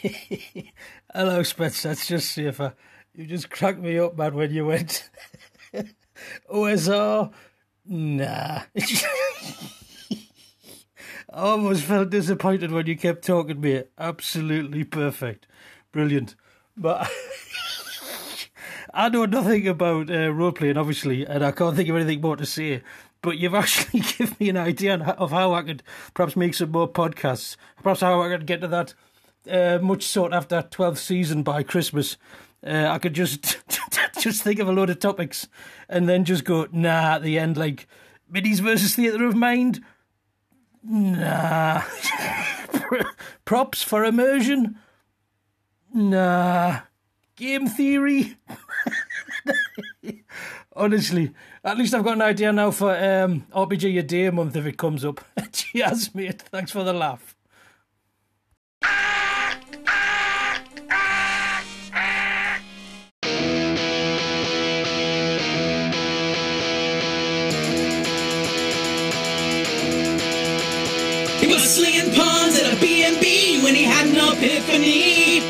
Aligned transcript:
Hello, 1.14 1.42
Spencer. 1.42 1.88
That's 1.88 2.06
just 2.06 2.32
safer. 2.32 2.74
You 3.14 3.26
just 3.26 3.50
cracked 3.50 3.80
me 3.80 3.98
up, 3.98 4.16
man, 4.16 4.34
when 4.34 4.52
you 4.52 4.66
went 4.66 5.10
OSR. 6.50 7.32
Nah. 7.86 8.62
I 8.76 10.22
almost 11.32 11.84
felt 11.84 12.10
disappointed 12.10 12.70
when 12.70 12.86
you 12.86 12.96
kept 12.96 13.24
talking 13.24 13.60
me. 13.60 13.82
Absolutely 13.98 14.84
perfect. 14.84 15.46
Brilliant. 15.92 16.34
But 16.76 17.10
I 18.94 19.08
know 19.08 19.26
nothing 19.26 19.68
about 19.68 20.10
uh, 20.10 20.32
role 20.32 20.52
playing, 20.52 20.76
obviously, 20.76 21.26
and 21.26 21.44
I 21.44 21.52
can't 21.52 21.76
think 21.76 21.88
of 21.88 21.96
anything 21.96 22.20
more 22.20 22.36
to 22.36 22.46
say. 22.46 22.82
But 23.22 23.38
you've 23.38 23.54
actually 23.54 24.00
given 24.00 24.36
me 24.38 24.48
an 24.48 24.56
idea 24.56 24.94
of 24.94 25.30
how 25.30 25.52
I 25.52 25.62
could 25.62 25.82
perhaps 26.14 26.36
make 26.36 26.54
some 26.54 26.70
more 26.70 26.88
podcasts. 26.88 27.56
Perhaps 27.82 28.00
how 28.00 28.22
I 28.22 28.28
could 28.28 28.46
get 28.46 28.60
to 28.62 28.68
that 28.68 28.94
uh, 29.48 29.78
much 29.80 30.04
sought 30.04 30.32
after 30.32 30.62
12th 30.62 30.98
season 30.98 31.42
by 31.42 31.62
Christmas. 31.62 32.16
Uh, 32.66 32.88
I 32.88 32.98
could 32.98 33.14
just 33.14 33.58
just 34.18 34.42
think 34.42 34.58
of 34.58 34.68
a 34.68 34.72
load 34.72 34.90
of 34.90 34.98
topics 34.98 35.48
and 35.88 36.08
then 36.08 36.24
just 36.24 36.44
go, 36.44 36.66
nah, 36.72 37.14
at 37.14 37.22
the 37.22 37.38
end, 37.38 37.56
like 37.56 37.86
Middies 38.28 38.60
versus 38.60 38.94
Theatre 38.94 39.24
of 39.24 39.34
Mind 39.34 39.80
Nah. 40.82 41.82
Props 43.44 43.82
for 43.82 44.04
immersion? 44.04 44.78
Nah. 45.92 46.80
Game 47.36 47.66
theory? 47.66 48.36
Honestly, 50.76 51.32
at 51.64 51.76
least 51.76 51.94
I've 51.94 52.04
got 52.04 52.14
an 52.14 52.22
idea 52.22 52.52
now 52.52 52.70
for 52.70 52.94
um, 52.94 53.46
RPG 53.52 53.98
a 53.98 54.02
day 54.02 54.26
a 54.26 54.32
month 54.32 54.56
if 54.56 54.66
it 54.66 54.78
comes 54.78 55.04
up. 55.04 55.24
Cheers, 55.52 56.14
mate. 56.14 56.42
Thanks 56.42 56.70
for 56.70 56.84
the 56.84 56.92
laugh. 56.92 57.36
At 73.22 73.62
when 73.62 73.74
he 73.74 73.84
had 73.84 74.06
an 74.06 74.16
epiphany. 74.16 75.40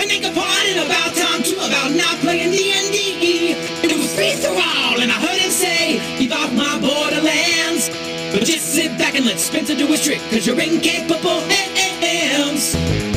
And 0.00 0.10
they 0.10 0.20
complained 0.20 0.80
about 0.84 1.14
time 1.14 1.42
too 1.42 1.56
about 1.56 1.92
not 1.92 2.16
playing 2.20 2.52
D&D. 2.52 3.54
It 3.82 3.96
was 3.96 4.14
free 4.14 4.36
for 4.36 4.48
all, 4.48 5.00
and 5.00 5.10
I 5.10 5.18
heard 5.18 5.40
him 5.40 5.50
say, 5.50 6.00
"Leave 6.18 6.32
off 6.32 6.52
my 6.52 6.78
borderlands." 6.78 7.90
But 8.32 8.44
just 8.44 8.74
sit 8.74 8.96
back 8.98 9.14
and 9.16 9.26
let 9.26 9.40
Spencer 9.40 9.74
do 9.74 9.86
his 9.86 10.02
trick, 10.04 10.20
cause 10.30 10.46
you're 10.46 10.60
incapable 10.60 11.40
hands. 11.50 13.09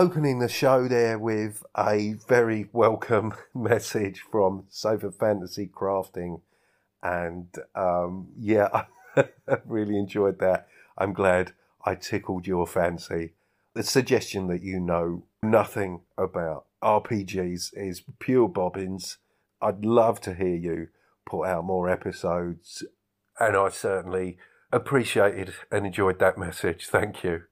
Opening 0.00 0.38
the 0.38 0.48
show 0.48 0.88
there 0.88 1.18
with 1.18 1.62
a 1.76 2.14
very 2.26 2.66
welcome 2.72 3.34
message 3.54 4.24
from 4.32 4.64
Sofa 4.70 5.12
Fantasy 5.12 5.66
Crafting. 5.66 6.40
And 7.02 7.54
um, 7.74 8.28
yeah, 8.34 8.84
I 9.14 9.28
really 9.66 9.98
enjoyed 9.98 10.38
that. 10.38 10.68
I'm 10.96 11.12
glad 11.12 11.52
I 11.84 11.96
tickled 11.96 12.46
your 12.46 12.66
fancy. 12.66 13.34
The 13.74 13.82
suggestion 13.82 14.46
that 14.46 14.62
you 14.62 14.80
know 14.80 15.24
nothing 15.42 16.00
about 16.16 16.64
RPGs 16.82 17.72
is 17.74 18.02
pure 18.18 18.48
bobbins. 18.48 19.18
I'd 19.60 19.84
love 19.84 20.18
to 20.22 20.32
hear 20.32 20.56
you 20.56 20.88
put 21.26 21.44
out 21.44 21.66
more 21.66 21.90
episodes. 21.90 22.82
And 23.38 23.54
I 23.54 23.68
certainly 23.68 24.38
appreciated 24.72 25.52
and 25.70 25.84
enjoyed 25.84 26.20
that 26.20 26.38
message. 26.38 26.86
Thank 26.86 27.22
you. 27.22 27.42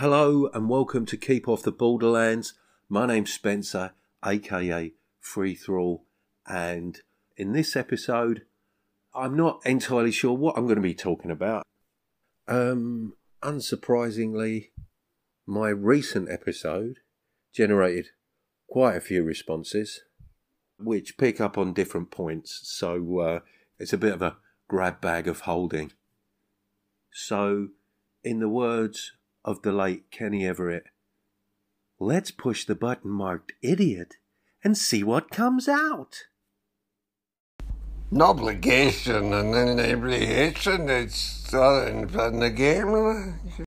Hello 0.00 0.48
and 0.54 0.70
welcome 0.70 1.04
to 1.04 1.16
Keep 1.18 1.46
Off 1.46 1.62
the 1.62 1.70
Borderlands. 1.70 2.54
My 2.88 3.04
name's 3.04 3.34
Spencer, 3.34 3.92
aka 4.24 4.94
Free 5.20 5.54
Thrall, 5.54 6.06
and 6.46 6.98
in 7.36 7.52
this 7.52 7.76
episode, 7.76 8.46
I'm 9.14 9.36
not 9.36 9.60
entirely 9.66 10.10
sure 10.10 10.32
what 10.32 10.56
I'm 10.56 10.64
going 10.64 10.76
to 10.76 10.80
be 10.80 10.94
talking 10.94 11.30
about. 11.30 11.66
Um, 12.48 13.12
unsurprisingly, 13.42 14.70
my 15.46 15.68
recent 15.68 16.30
episode 16.30 17.00
generated 17.52 18.06
quite 18.70 18.96
a 18.96 19.02
few 19.02 19.22
responses, 19.22 20.00
which 20.78 21.18
pick 21.18 21.42
up 21.42 21.58
on 21.58 21.74
different 21.74 22.10
points, 22.10 22.62
so 22.62 23.18
uh, 23.18 23.40
it's 23.78 23.92
a 23.92 23.98
bit 23.98 24.14
of 24.14 24.22
a 24.22 24.38
grab 24.66 25.02
bag 25.02 25.28
of 25.28 25.40
holding. 25.40 25.92
So, 27.12 27.68
in 28.24 28.40
the 28.40 28.48
words 28.48 29.12
of 29.44 29.62
the 29.62 29.72
late 29.72 30.10
Kenny 30.10 30.46
Everett. 30.46 30.84
Let's 31.98 32.30
push 32.30 32.64
the 32.64 32.74
button 32.74 33.10
marked 33.10 33.52
idiot 33.62 34.16
and 34.64 34.76
see 34.76 35.02
what 35.02 35.30
comes 35.30 35.68
out. 35.68 36.24
No 38.10 38.26
obligation 38.26 39.32
and 39.32 39.54
inebriation, 39.54 40.88
it's 40.88 41.54
all 41.54 41.86
in 41.86 42.40
the 42.40 42.50
game. 42.50 43.66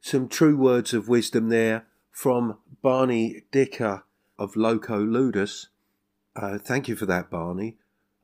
Some 0.00 0.28
true 0.28 0.56
words 0.56 0.92
of 0.92 1.08
wisdom 1.08 1.48
there 1.48 1.86
from 2.10 2.58
Barney 2.82 3.44
Dicker 3.50 4.04
of 4.38 4.56
Loco 4.56 4.98
Ludus. 4.98 5.68
Uh, 6.36 6.58
thank 6.58 6.88
you 6.88 6.96
for 6.96 7.06
that, 7.06 7.30
Barney. 7.30 7.78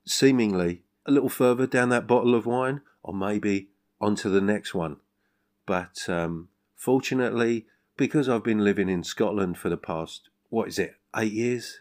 Seemingly 0.04 0.82
a 1.06 1.10
little 1.10 1.28
further 1.28 1.66
down 1.66 1.88
that 1.88 2.06
bottle 2.06 2.34
of 2.34 2.46
wine, 2.46 2.80
or 3.02 3.14
maybe 3.14 3.69
onto 4.00 4.28
the 4.28 4.41
next 4.41 4.75
one. 4.75 4.96
But 5.64 6.08
um, 6.08 6.48
Fortunately, 6.76 7.66
because 7.97 8.28
I've 8.28 8.44
been 8.44 8.62
living 8.62 8.88
in 8.88 9.03
Scotland 9.03 9.59
for 9.59 9.69
the 9.69 9.76
past, 9.76 10.28
what 10.50 10.69
is 10.69 10.78
it, 10.78 10.94
eight 11.16 11.32
years, 11.32 11.81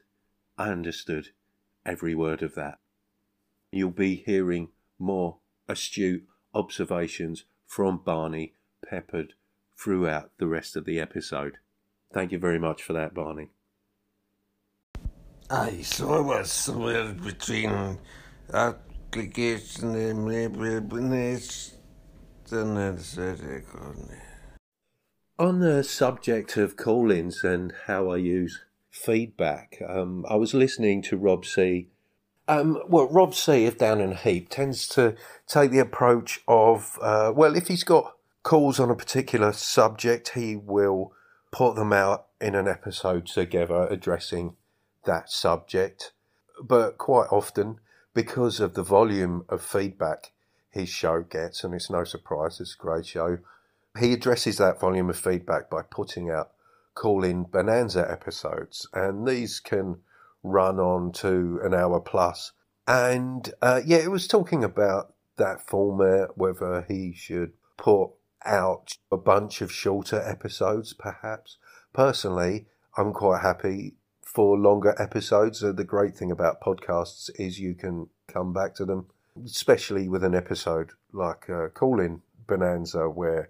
I 0.57 0.69
understood 0.69 1.29
every 1.85 2.15
word 2.15 2.41
of 2.41 2.55
that. 2.55 2.79
You'll 3.71 3.91
be 3.91 4.15
hearing 4.15 4.69
more 4.97 5.37
astute 5.67 6.25
observations 6.53 7.43
from 7.67 7.97
Barney 7.97 8.53
peppered 8.89 9.33
throughout 9.77 10.31
the 10.37 10.47
rest 10.47 10.75
of 10.75 10.85
the 10.85 10.99
episode. 10.99 11.57
Thank 12.13 12.31
you 12.31 12.39
very 12.39 12.59
much 12.59 12.81
for 12.81 12.93
that, 12.93 13.13
Barney. 13.13 13.49
I 15.49 15.81
saw 15.81 16.21
was 16.23 16.51
somewhere 16.51 17.13
between 17.13 17.99
application 18.51 19.95
and 19.95 20.27
and 22.51 22.95
on 25.37 25.59
the 25.59 25.83
subject 25.83 26.57
of 26.57 26.77
call 26.77 27.11
ins 27.11 27.43
and 27.43 27.73
how 27.87 28.09
I 28.09 28.17
use 28.17 28.63
feedback, 28.89 29.81
um, 29.87 30.25
I 30.29 30.35
was 30.35 30.53
listening 30.53 31.01
to 31.03 31.17
Rob 31.17 31.45
C. 31.45 31.87
Um, 32.47 32.81
well, 32.87 33.07
Rob 33.07 33.33
C. 33.33 33.65
of 33.65 33.77
Down 33.77 33.99
in 33.99 34.13
a 34.13 34.15
Heap 34.15 34.49
tends 34.49 34.87
to 34.89 35.15
take 35.47 35.71
the 35.71 35.79
approach 35.79 36.41
of, 36.47 36.97
uh, 37.01 37.33
well, 37.35 37.55
if 37.55 37.67
he's 37.67 37.83
got 37.83 38.15
calls 38.43 38.79
on 38.79 38.91
a 38.91 38.95
particular 38.95 39.51
subject, 39.51 40.29
he 40.35 40.55
will 40.55 41.11
put 41.51 41.75
them 41.75 41.91
out 41.91 42.27
in 42.39 42.53
an 42.55 42.67
episode 42.67 43.25
together 43.25 43.87
addressing 43.89 44.55
that 45.05 45.29
subject. 45.31 46.11
But 46.61 46.97
quite 46.97 47.27
often, 47.31 47.79
because 48.13 48.59
of 48.59 48.75
the 48.75 48.83
volume 48.83 49.45
of 49.49 49.61
feedback 49.61 50.31
his 50.69 50.89
show 50.89 51.21
gets, 51.21 51.63
and 51.63 51.73
it's 51.73 51.89
no 51.89 52.03
surprise, 52.03 52.59
it's 52.59 52.75
a 52.75 52.81
great 52.81 53.05
show, 53.07 53.39
he 53.99 54.13
addresses 54.13 54.57
that 54.57 54.79
volume 54.79 55.09
of 55.09 55.17
feedback 55.17 55.69
by 55.69 55.81
putting 55.83 56.29
out 56.29 56.51
call 56.93 57.23
in 57.23 57.43
bonanza 57.43 58.09
episodes, 58.09 58.87
and 58.93 59.27
these 59.27 59.59
can 59.59 59.97
run 60.43 60.79
on 60.79 61.11
to 61.11 61.59
an 61.63 61.73
hour 61.73 61.99
plus. 61.99 62.51
And 62.87 63.51
uh, 63.61 63.81
yeah, 63.85 63.97
it 63.97 64.11
was 64.11 64.27
talking 64.27 64.63
about 64.63 65.13
that 65.37 65.61
format, 65.61 66.37
whether 66.37 66.85
he 66.87 67.13
should 67.13 67.53
put 67.77 68.11
out 68.45 68.93
a 69.11 69.17
bunch 69.17 69.61
of 69.61 69.71
shorter 69.71 70.21
episodes, 70.21 70.93
perhaps. 70.93 71.57
Personally, 71.93 72.67
I'm 72.97 73.11
quite 73.11 73.41
happy 73.41 73.95
for 74.21 74.57
longer 74.57 74.95
episodes. 74.99 75.63
Uh, 75.63 75.71
the 75.71 75.83
great 75.83 76.15
thing 76.15 76.31
about 76.31 76.61
podcasts 76.61 77.29
is 77.39 77.59
you 77.59 77.73
can 77.73 78.07
come 78.27 78.53
back 78.53 78.75
to 78.75 78.85
them, 78.85 79.07
especially 79.43 80.07
with 80.07 80.23
an 80.23 80.35
episode 80.35 80.91
like 81.11 81.49
uh, 81.49 81.69
Call 81.69 81.99
In 81.99 82.21
Bonanza, 82.47 83.09
where 83.09 83.49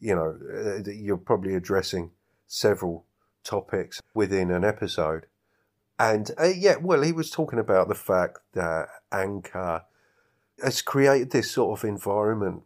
you 0.00 0.14
know, 0.14 0.38
uh, 0.52 0.90
you're 0.90 1.16
probably 1.16 1.54
addressing 1.54 2.10
several 2.46 3.06
topics 3.42 4.00
within 4.14 4.50
an 4.50 4.64
episode. 4.64 5.26
And 5.98 6.30
uh, 6.38 6.52
yeah, 6.56 6.76
well, 6.80 7.02
he 7.02 7.12
was 7.12 7.30
talking 7.30 7.58
about 7.58 7.88
the 7.88 7.94
fact 7.94 8.38
that 8.54 8.88
Anchor 9.12 9.82
has 10.62 10.82
created 10.82 11.30
this 11.30 11.50
sort 11.50 11.78
of 11.78 11.84
environment, 11.88 12.62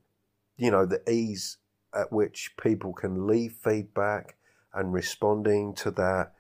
you 0.57 0.71
know, 0.71 0.87
the 0.87 1.09
ease 1.11 1.59
at 1.95 2.13
which 2.13 2.55
people 2.61 2.93
can 2.93 3.27
leave 3.27 3.53
feedback 3.63 4.37
and 4.73 4.93
responding 4.93 5.75
to 5.75 5.91
that 5.91 6.33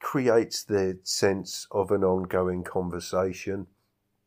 creates 0.00 0.64
the 0.64 0.98
sense 1.02 1.66
of 1.70 1.90
an 1.90 2.04
ongoing 2.04 2.62
conversation 2.62 3.66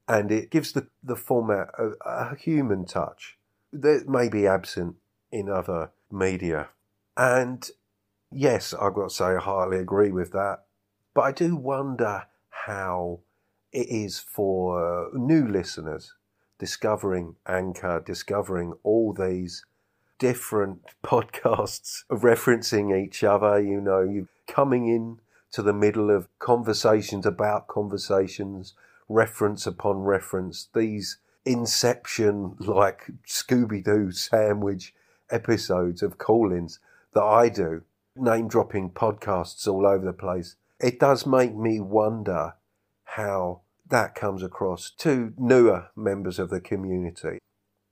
and 0.08 0.32
it 0.32 0.50
gives 0.50 0.72
the, 0.72 0.88
the 1.04 1.16
format 1.16 1.68
a, 1.78 1.92
a 2.06 2.36
human 2.36 2.86
touch 2.86 3.38
that 3.74 4.08
may 4.08 4.30
be 4.30 4.48
absent 4.48 4.96
in 5.32 5.50
other 5.50 5.92
media. 6.12 6.70
And 7.16 7.70
yes, 8.32 8.74
I've 8.74 8.94
got 8.94 9.10
to 9.10 9.16
say, 9.16 9.26
I 9.26 9.38
highly 9.38 9.78
agree 9.78 10.12
with 10.12 10.32
that. 10.32 10.64
But 11.14 11.22
I 11.22 11.32
do 11.32 11.56
wonder 11.56 12.28
how 12.50 13.22
it 13.72 13.88
is 13.90 14.20
for 14.20 15.10
new 15.14 15.48
listeners 15.48 16.14
discovering 16.60 17.36
Anchor, 17.48 18.02
discovering 18.06 18.74
all 18.84 19.14
these 19.14 19.64
different 20.20 20.82
podcasts 21.04 22.04
referencing 22.12 22.98
each 22.98 23.24
other, 23.24 23.60
you 23.60 23.80
know, 23.80 24.02
you 24.02 24.28
coming 24.48 24.88
in 24.88 25.20
to 25.52 25.62
the 25.62 25.74
middle 25.74 26.10
of 26.10 26.28
conversations 26.40 27.26
about 27.26 27.68
conversations, 27.68 28.74
reference 29.08 29.66
upon 29.66 30.00
reference, 30.00 30.70
these 30.74 31.20
inception 31.46 32.56
like 32.60 33.10
Scooby 33.26 33.84
Doo 33.84 34.12
sandwich 34.12 34.94
episodes 35.30 36.02
of 36.02 36.18
call 36.18 36.52
ins 36.52 36.80
that 37.14 37.24
I 37.24 37.50
do, 37.50 37.84
name 38.16 38.48
dropping 38.48 38.92
podcasts 38.92 39.68
all 39.68 39.86
over 39.86 40.06
the 40.06 40.14
place. 40.14 40.56
It 40.80 41.00
does 41.00 41.26
make 41.26 41.56
me 41.56 41.80
wonder 41.80 42.54
how 43.04 43.62
that 43.90 44.16
comes 44.16 44.44
across 44.44 44.92
to 44.92 45.34
newer 45.38 45.88
members 45.96 46.40
of 46.40 46.50
the 46.50 46.60
community. 46.60 47.40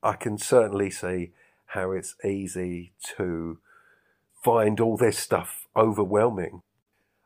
I 0.04 0.14
can 0.14 0.38
certainly 0.38 0.92
see 0.92 1.32
how 1.68 1.92
it's 1.92 2.16
easy 2.24 2.94
to 3.18 3.60
find 4.44 4.80
all 4.80 4.98
this 4.98 5.18
stuff 5.18 5.66
overwhelming. 5.76 6.62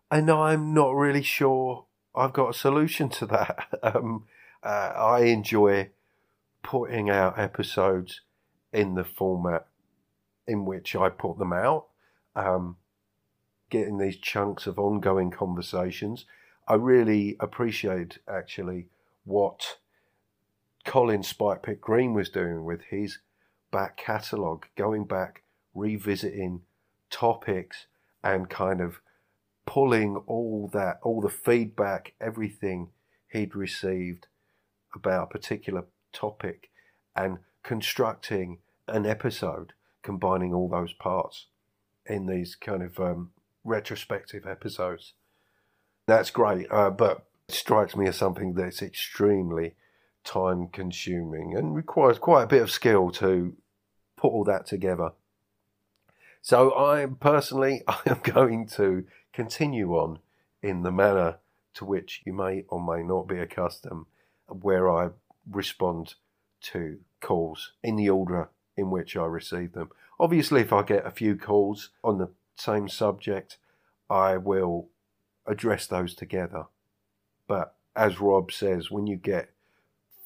And 0.09 0.31
I'm 0.31 0.73
not 0.73 0.95
really 0.95 1.21
sure 1.21 1.85
I've 2.15 2.33
got 2.33 2.49
a 2.49 2.57
solution 2.57 3.09
to 3.09 3.25
that. 3.27 3.67
Um, 3.83 4.25
uh, 4.61 4.91
I 4.93 5.21
enjoy 5.21 5.91
putting 6.63 7.09
out 7.09 7.39
episodes 7.39 8.21
in 8.73 8.95
the 8.95 9.05
format 9.05 9.67
in 10.49 10.65
which 10.65 10.95
I 10.95 11.09
put 11.09 11.37
them 11.37 11.53
out, 11.53 11.87
um, 12.35 12.77
getting 13.69 13.97
these 13.97 14.17
chunks 14.17 14.67
of 14.67 14.79
ongoing 14.79 15.31
conversations. 15.31 16.25
I 16.67 16.73
really 16.75 17.37
appreciate 17.39 18.19
actually 18.27 18.87
what 19.25 19.77
Colin 20.85 21.23
Spike 21.23 21.63
Pit 21.63 21.79
Green 21.79 22.13
was 22.13 22.29
doing 22.29 22.63
with 22.63 22.81
his 22.89 23.19
back 23.71 23.97
catalogue, 23.97 24.65
going 24.75 25.05
back, 25.05 25.43
revisiting 25.73 26.61
topics 27.09 27.85
and 28.23 28.49
kind 28.49 28.81
of 28.81 29.01
pulling 29.65 30.17
all 30.25 30.67
that, 30.73 30.99
all 31.03 31.21
the 31.21 31.29
feedback, 31.29 32.13
everything 32.19 32.89
he'd 33.31 33.55
received 33.55 34.27
about 34.95 35.23
a 35.23 35.37
particular 35.37 35.85
topic 36.11 36.71
and 37.15 37.37
constructing 37.61 38.57
an 38.87 39.05
episode 39.05 39.73
combining 40.09 40.55
all 40.55 40.67
those 40.67 40.91
parts 40.91 41.45
in 42.07 42.25
these 42.25 42.55
kind 42.55 42.81
of 42.81 42.99
um, 42.99 43.29
retrospective 43.63 44.47
episodes. 44.47 45.13
That's 46.07 46.31
great, 46.31 46.65
uh, 46.71 46.89
but 46.89 47.27
it 47.47 47.53
strikes 47.53 47.95
me 47.95 48.07
as 48.07 48.15
something 48.15 48.55
that's 48.55 48.81
extremely 48.81 49.75
time 50.23 50.67
consuming 50.69 51.55
and 51.55 51.75
requires 51.75 52.17
quite 52.17 52.41
a 52.41 52.47
bit 52.47 52.63
of 52.63 52.71
skill 52.71 53.11
to 53.11 53.55
put 54.17 54.29
all 54.29 54.43
that 54.45 54.65
together. 54.65 55.11
So 56.41 56.75
I 56.75 57.05
personally 57.19 57.83
I 57.87 57.99
am 58.07 58.21
going 58.23 58.65
to 58.77 59.05
continue 59.31 59.91
on 59.91 60.17
in 60.63 60.81
the 60.81 60.91
manner 60.91 61.37
to 61.75 61.85
which 61.85 62.23
you 62.25 62.33
may 62.33 62.65
or 62.69 62.83
may 62.83 63.03
not 63.03 63.27
be 63.27 63.37
accustomed, 63.37 64.07
where 64.47 64.89
I 64.89 65.09
respond 65.47 66.15
to 66.61 66.97
calls 67.21 67.73
in 67.83 67.95
the 67.95 68.09
order 68.09 68.49
in 68.79 68.89
which 68.89 69.15
I 69.15 69.25
receive 69.25 69.73
them. 69.73 69.89
Obviously, 70.19 70.61
if 70.61 70.73
I 70.73 70.83
get 70.83 71.05
a 71.05 71.11
few 71.11 71.35
calls 71.35 71.89
on 72.03 72.17
the 72.17 72.29
same 72.55 72.89
subject, 72.89 73.57
I 74.09 74.37
will 74.37 74.89
address 75.45 75.87
those 75.87 76.15
together. 76.15 76.65
But 77.47 77.75
as 77.95 78.19
Rob 78.19 78.51
says, 78.51 78.89
when 78.89 79.07
you 79.07 79.17
get 79.17 79.51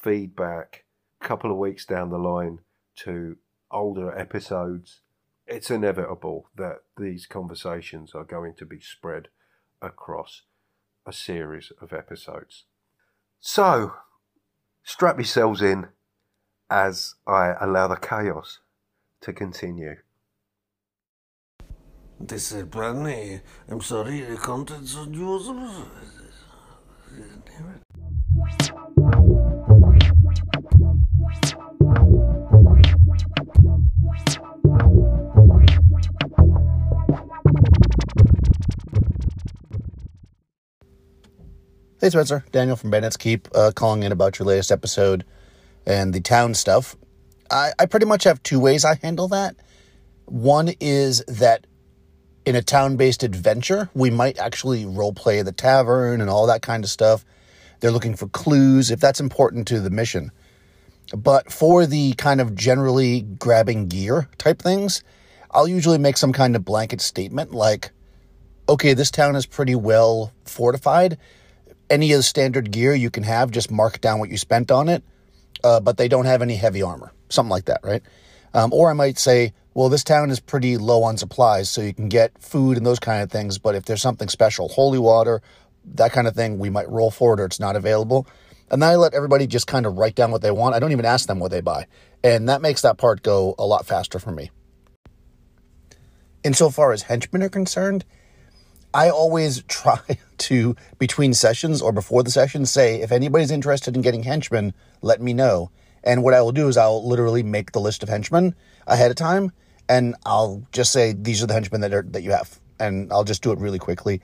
feedback 0.01 0.83
a 1.21 1.25
couple 1.25 1.51
of 1.51 1.57
weeks 1.57 1.85
down 1.85 2.09
the 2.09 2.17
line 2.17 2.59
to 2.97 3.37
older 3.71 4.17
episodes, 4.17 5.01
it's 5.47 5.71
inevitable 5.71 6.49
that 6.55 6.83
these 6.97 7.25
conversations 7.25 8.13
are 8.13 8.23
going 8.23 8.53
to 8.55 8.65
be 8.65 8.79
spread 8.79 9.27
across 9.81 10.43
a 11.05 11.13
series 11.13 11.71
of 11.81 11.91
episodes. 11.91 12.63
So, 13.39 13.93
strap 14.83 15.17
yourselves 15.17 15.61
in 15.61 15.87
as 16.69 17.15
I 17.27 17.55
allow 17.59 17.87
the 17.87 17.95
chaos 17.95 18.59
to 19.21 19.33
continue. 19.33 19.95
This 22.19 22.51
is 22.51 22.63
Brandy. 22.63 23.41
I'm 23.67 23.81
sorry, 23.81 24.21
the 24.21 24.37
contents 24.37 24.95
are 24.95 25.07
yours. 25.09 25.49
Hey 41.99 42.09
Spencer, 42.09 42.43
Daniel 42.51 42.75
from 42.75 42.91
Bandits 42.91 43.15
Keep, 43.15 43.47
uh, 43.55 43.71
calling 43.73 44.03
in 44.03 44.11
about 44.11 44.37
your 44.37 44.45
latest 44.45 44.73
episode 44.73 45.23
and 45.85 46.13
the 46.13 46.21
town 46.21 46.53
stuff. 46.53 46.95
I, 47.51 47.71
I 47.79 47.85
pretty 47.85 48.05
much 48.05 48.23
have 48.23 48.41
two 48.43 48.59
ways 48.59 48.85
I 48.85 48.95
handle 49.01 49.27
that. 49.29 49.55
One 50.25 50.71
is 50.79 51.23
that 51.27 51.67
in 52.45 52.55
a 52.55 52.61
town 52.61 52.97
based 52.97 53.23
adventure, 53.23 53.89
we 53.93 54.09
might 54.09 54.37
actually 54.37 54.85
role 54.85 55.13
play 55.13 55.41
the 55.41 55.51
tavern 55.51 56.21
and 56.21 56.29
all 56.29 56.47
that 56.47 56.61
kind 56.61 56.83
of 56.83 56.89
stuff. 56.89 57.25
They're 57.79 57.91
looking 57.91 58.15
for 58.15 58.27
clues 58.27 58.91
if 58.91 58.99
that's 58.99 59.19
important 59.19 59.67
to 59.69 59.79
the 59.79 59.89
mission. 59.89 60.31
But 61.15 61.51
for 61.51 61.85
the 61.85 62.13
kind 62.13 62.41
of 62.41 62.55
generally 62.55 63.21
grabbing 63.21 63.87
gear 63.87 64.29
type 64.37 64.61
things, 64.61 65.03
I'll 65.51 65.67
usually 65.67 65.97
make 65.97 66.17
some 66.17 66.33
kind 66.33 66.55
of 66.55 66.65
blanket 66.65 67.01
statement 67.01 67.53
like, 67.53 67.91
okay, 68.67 68.93
this 68.93 69.11
town 69.11 69.35
is 69.35 69.45
pretty 69.45 69.75
well 69.75 70.31
fortified. 70.45 71.17
Any 71.89 72.13
of 72.13 72.19
the 72.19 72.23
standard 72.23 72.71
gear 72.71 72.95
you 72.95 73.11
can 73.11 73.23
have, 73.23 73.51
just 73.51 73.69
mark 73.69 74.01
down 74.01 74.19
what 74.19 74.29
you 74.29 74.37
spent 74.37 74.71
on 74.71 74.89
it, 74.89 75.03
uh, 75.63 75.79
but 75.79 75.97
they 75.97 76.07
don't 76.07 76.25
have 76.25 76.41
any 76.41 76.55
heavy 76.55 76.81
armor. 76.81 77.11
Something 77.29 77.51
like 77.51 77.65
that, 77.65 77.81
right? 77.83 78.03
Um, 78.53 78.71
or 78.73 78.89
I 78.89 78.93
might 78.93 79.17
say, 79.17 79.53
well, 79.73 79.89
this 79.89 80.03
town 80.03 80.29
is 80.29 80.39
pretty 80.39 80.77
low 80.77 81.03
on 81.03 81.17
supplies, 81.17 81.69
so 81.69 81.81
you 81.81 81.93
can 81.93 82.09
get 82.09 82.37
food 82.39 82.77
and 82.77 82.85
those 82.85 82.99
kind 82.99 83.23
of 83.23 83.31
things. 83.31 83.57
But 83.57 83.75
if 83.75 83.85
there's 83.85 84.01
something 84.01 84.29
special, 84.29 84.67
holy 84.69 84.99
water, 84.99 85.41
that 85.95 86.11
kind 86.11 86.27
of 86.27 86.35
thing, 86.35 86.59
we 86.59 86.69
might 86.69 86.89
roll 86.89 87.11
forward 87.11 87.39
or 87.39 87.45
it's 87.45 87.59
not 87.59 87.75
available. 87.75 88.27
And 88.69 88.81
then 88.81 88.89
I 88.89 88.95
let 88.95 89.13
everybody 89.13 89.47
just 89.47 89.67
kind 89.67 89.85
of 89.85 89.97
write 89.97 90.15
down 90.15 90.31
what 90.31 90.41
they 90.41 90.51
want. 90.51 90.75
I 90.75 90.79
don't 90.79 90.91
even 90.91 91.05
ask 91.05 91.27
them 91.27 91.39
what 91.39 91.51
they 91.51 91.61
buy. 91.61 91.87
And 92.23 92.47
that 92.49 92.61
makes 92.61 92.81
that 92.81 92.97
part 92.97 93.21
go 93.21 93.55
a 93.59 93.65
lot 93.65 93.85
faster 93.85 94.19
for 94.19 94.31
me. 94.31 94.51
Insofar 96.43 96.91
as 96.91 97.03
henchmen 97.03 97.43
are 97.43 97.49
concerned, 97.49 98.05
I 98.93 99.09
always 99.09 99.63
try 99.67 99.99
to, 100.39 100.75
between 100.99 101.33
sessions 101.33 101.81
or 101.81 101.91
before 101.91 102.23
the 102.23 102.31
session, 102.31 102.65
say, 102.65 103.01
if 103.01 103.11
anybody's 103.11 103.51
interested 103.51 103.95
in 103.95 104.01
getting 104.01 104.23
henchmen, 104.23 104.73
let 105.01 105.21
me 105.21 105.33
know. 105.33 105.71
And 106.03 106.23
what 106.23 106.33
I 106.33 106.41
will 106.41 106.51
do 106.51 106.67
is 106.67 106.77
I'll 106.77 107.07
literally 107.07 107.43
make 107.43 107.71
the 107.71 107.79
list 107.79 108.03
of 108.03 108.09
henchmen 108.09 108.55
ahead 108.87 109.09
of 109.09 109.15
time, 109.15 109.51
and 109.87 110.15
I'll 110.25 110.63
just 110.71 110.91
say 110.91 111.13
these 111.13 111.41
are 111.41 111.47
the 111.47 111.53
henchmen 111.53 111.81
that 111.81 111.93
are 111.93 112.01
that 112.01 112.23
you 112.23 112.31
have, 112.31 112.59
and 112.77 113.11
I'll 113.11 113.23
just 113.23 113.41
do 113.41 113.53
it 113.53 113.59
really 113.59 113.79
quickly. 113.79 114.21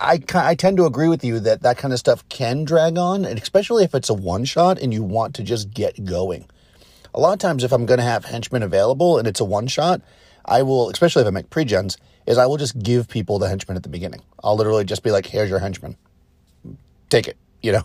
I, 0.00 0.22
I 0.34 0.54
tend 0.54 0.76
to 0.76 0.86
agree 0.86 1.08
with 1.08 1.24
you 1.24 1.40
that 1.40 1.62
that 1.62 1.76
kind 1.76 1.92
of 1.92 1.98
stuff 1.98 2.26
can 2.28 2.64
drag 2.64 2.96
on, 2.96 3.24
and 3.24 3.38
especially 3.38 3.84
if 3.84 3.94
it's 3.94 4.08
a 4.08 4.14
one 4.14 4.44
shot 4.44 4.78
and 4.78 4.92
you 4.92 5.02
want 5.02 5.34
to 5.34 5.42
just 5.42 5.72
get 5.72 6.04
going. 6.04 6.46
A 7.14 7.20
lot 7.20 7.34
of 7.34 7.40
times, 7.40 7.62
if 7.62 7.72
I'm 7.72 7.84
going 7.84 7.98
to 7.98 8.04
have 8.04 8.24
henchmen 8.24 8.62
available 8.62 9.18
and 9.18 9.28
it's 9.28 9.40
a 9.40 9.44
one 9.44 9.66
shot, 9.66 10.00
I 10.44 10.62
will, 10.62 10.90
especially 10.90 11.22
if 11.22 11.28
I 11.28 11.30
make 11.30 11.50
pre-gens, 11.50 11.96
is 12.26 12.38
I 12.38 12.46
will 12.46 12.56
just 12.56 12.78
give 12.78 13.08
people 13.08 13.38
the 13.38 13.48
henchmen 13.48 13.76
at 13.76 13.82
the 13.82 13.88
beginning. 13.88 14.22
I'll 14.42 14.56
literally 14.56 14.84
just 14.84 15.02
be 15.02 15.10
like, 15.10 15.26
here's 15.26 15.50
your 15.50 15.58
henchman. 15.58 15.96
Take 17.08 17.28
it. 17.28 17.36
You 17.64 17.70
know, 17.70 17.84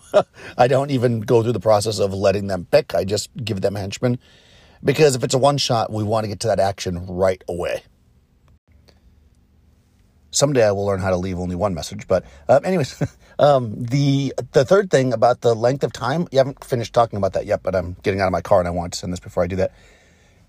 I 0.58 0.66
don't 0.66 0.90
even 0.90 1.20
go 1.20 1.40
through 1.40 1.52
the 1.52 1.60
process 1.60 2.00
of 2.00 2.12
letting 2.12 2.48
them 2.48 2.66
pick. 2.68 2.96
I 2.96 3.04
just 3.04 3.30
give 3.36 3.60
them 3.60 3.76
henchmen 3.76 4.18
because 4.82 5.14
if 5.14 5.22
it's 5.22 5.34
a 5.34 5.38
one 5.38 5.56
shot, 5.56 5.92
we 5.92 6.02
want 6.02 6.24
to 6.24 6.28
get 6.28 6.40
to 6.40 6.48
that 6.48 6.58
action 6.58 7.06
right 7.06 7.44
away. 7.48 7.84
Someday 10.32 10.66
I 10.66 10.72
will 10.72 10.84
learn 10.84 10.98
how 10.98 11.10
to 11.10 11.16
leave 11.16 11.38
only 11.38 11.54
one 11.54 11.74
message. 11.74 12.08
But, 12.08 12.24
uh, 12.48 12.58
anyways, 12.64 13.00
um, 13.38 13.74
the 13.76 14.34
the 14.50 14.64
third 14.64 14.90
thing 14.90 15.12
about 15.12 15.42
the 15.42 15.54
length 15.54 15.84
of 15.84 15.92
time, 15.92 16.26
you 16.32 16.38
haven't 16.38 16.64
finished 16.64 16.92
talking 16.92 17.16
about 17.16 17.34
that 17.34 17.46
yet, 17.46 17.62
but 17.62 17.76
I'm 17.76 17.96
getting 18.02 18.20
out 18.20 18.26
of 18.26 18.32
my 18.32 18.42
car 18.42 18.58
and 18.58 18.66
I 18.66 18.72
want 18.72 18.94
to 18.94 18.98
send 18.98 19.12
this 19.12 19.20
before 19.20 19.44
I 19.44 19.46
do 19.46 19.56
that. 19.56 19.72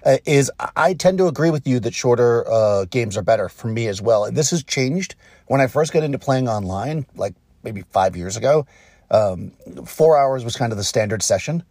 Uh, 0.05 0.17
is 0.25 0.51
I 0.75 0.93
tend 0.93 1.17
to 1.17 1.27
agree 1.27 1.49
with 1.49 1.67
you 1.67 1.79
that 1.81 1.93
shorter 1.93 2.49
uh, 2.49 2.85
games 2.85 3.17
are 3.17 3.21
better 3.21 3.49
for 3.49 3.67
me 3.67 3.87
as 3.87 4.01
well. 4.01 4.25
And 4.25 4.35
This 4.35 4.51
has 4.51 4.63
changed 4.63 5.15
when 5.47 5.61
I 5.61 5.67
first 5.67 5.91
got 5.91 6.03
into 6.03 6.19
playing 6.19 6.47
online, 6.47 7.05
like 7.15 7.35
maybe 7.63 7.83
five 7.91 8.15
years 8.15 8.37
ago. 8.37 8.65
Um, 9.11 9.51
four 9.85 10.17
hours 10.17 10.45
was 10.45 10.55
kind 10.55 10.71
of 10.71 10.77
the 10.77 10.83
standard 10.83 11.21
session. 11.21 11.63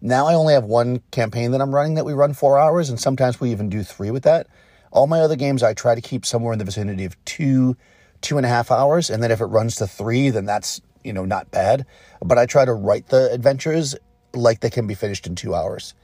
Now 0.00 0.26
I 0.26 0.34
only 0.34 0.54
have 0.54 0.64
one 0.64 1.02
campaign 1.10 1.52
that 1.52 1.60
I'm 1.60 1.74
running 1.74 1.94
that 1.94 2.04
we 2.04 2.12
run 2.12 2.34
four 2.34 2.58
hours, 2.58 2.90
and 2.90 2.98
sometimes 2.98 3.40
we 3.40 3.50
even 3.50 3.68
do 3.68 3.82
three 3.82 4.10
with 4.10 4.24
that. 4.24 4.46
All 4.90 5.06
my 5.06 5.20
other 5.20 5.36
games 5.36 5.62
I 5.62 5.72
try 5.74 5.94
to 5.94 6.00
keep 6.00 6.26
somewhere 6.26 6.52
in 6.52 6.58
the 6.58 6.64
vicinity 6.64 7.04
of 7.04 7.22
two, 7.24 7.76
two 8.20 8.36
and 8.36 8.44
a 8.44 8.48
half 8.48 8.70
hours, 8.70 9.08
and 9.08 9.22
then 9.22 9.30
if 9.30 9.40
it 9.40 9.46
runs 9.46 9.76
to 9.76 9.86
three, 9.86 10.30
then 10.30 10.46
that's 10.46 10.80
you 11.04 11.12
know 11.12 11.24
not 11.24 11.50
bad. 11.50 11.86
But 12.20 12.38
I 12.38 12.46
try 12.46 12.64
to 12.64 12.72
write 12.72 13.08
the 13.08 13.30
adventures 13.32 13.94
like 14.34 14.60
they 14.60 14.70
can 14.70 14.86
be 14.86 14.94
finished 14.94 15.26
in 15.26 15.34
two 15.34 15.54
hours 15.54 15.94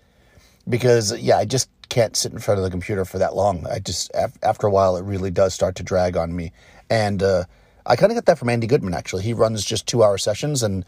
because 0.69 1.17
yeah, 1.19 1.39
I 1.39 1.45
just 1.45 1.69
can't 1.89 2.17
sit 2.17 2.33
in 2.33 2.39
front 2.39 2.59
of 2.59 2.65
the 2.65 2.71
computer 2.71 3.05
for 3.05 3.19
that 3.19 3.35
long. 3.35 3.67
I 3.67 3.79
just 3.79 4.11
af- 4.15 4.39
after 4.43 4.67
a 4.67 4.71
while, 4.71 4.97
it 4.97 5.05
really 5.05 5.31
does 5.31 5.55
start 5.55 5.77
to 5.77 5.83
drag 5.83 6.17
on 6.17 6.35
me, 6.35 6.53
and 6.91 7.23
uh, 7.23 7.45
I 7.87 7.97
kind 7.97 8.11
of 8.11 8.17
got 8.17 8.27
that 8.27 8.39
from 8.39 8.49
Andy 8.49 8.67
Goodman. 8.67 8.95
Actually, 8.95 9.23
he 9.23 9.33
runs 9.33 9.65
just 9.65 9.87
two 9.87 10.03
hour 10.03 10.19
sessions, 10.19 10.63
and 10.63 10.85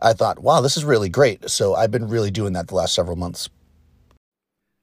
I 0.00 0.12
thought, 0.12 0.40
wow, 0.40 0.60
this 0.60 0.76
is 0.76 0.84
really 0.84 1.08
great. 1.08 1.48
So 1.50 1.74
I've 1.74 1.90
been 1.90 2.08
really 2.08 2.30
doing 2.30 2.52
that 2.54 2.68
the 2.68 2.74
last 2.74 2.94
several 2.94 3.16
months. 3.16 3.48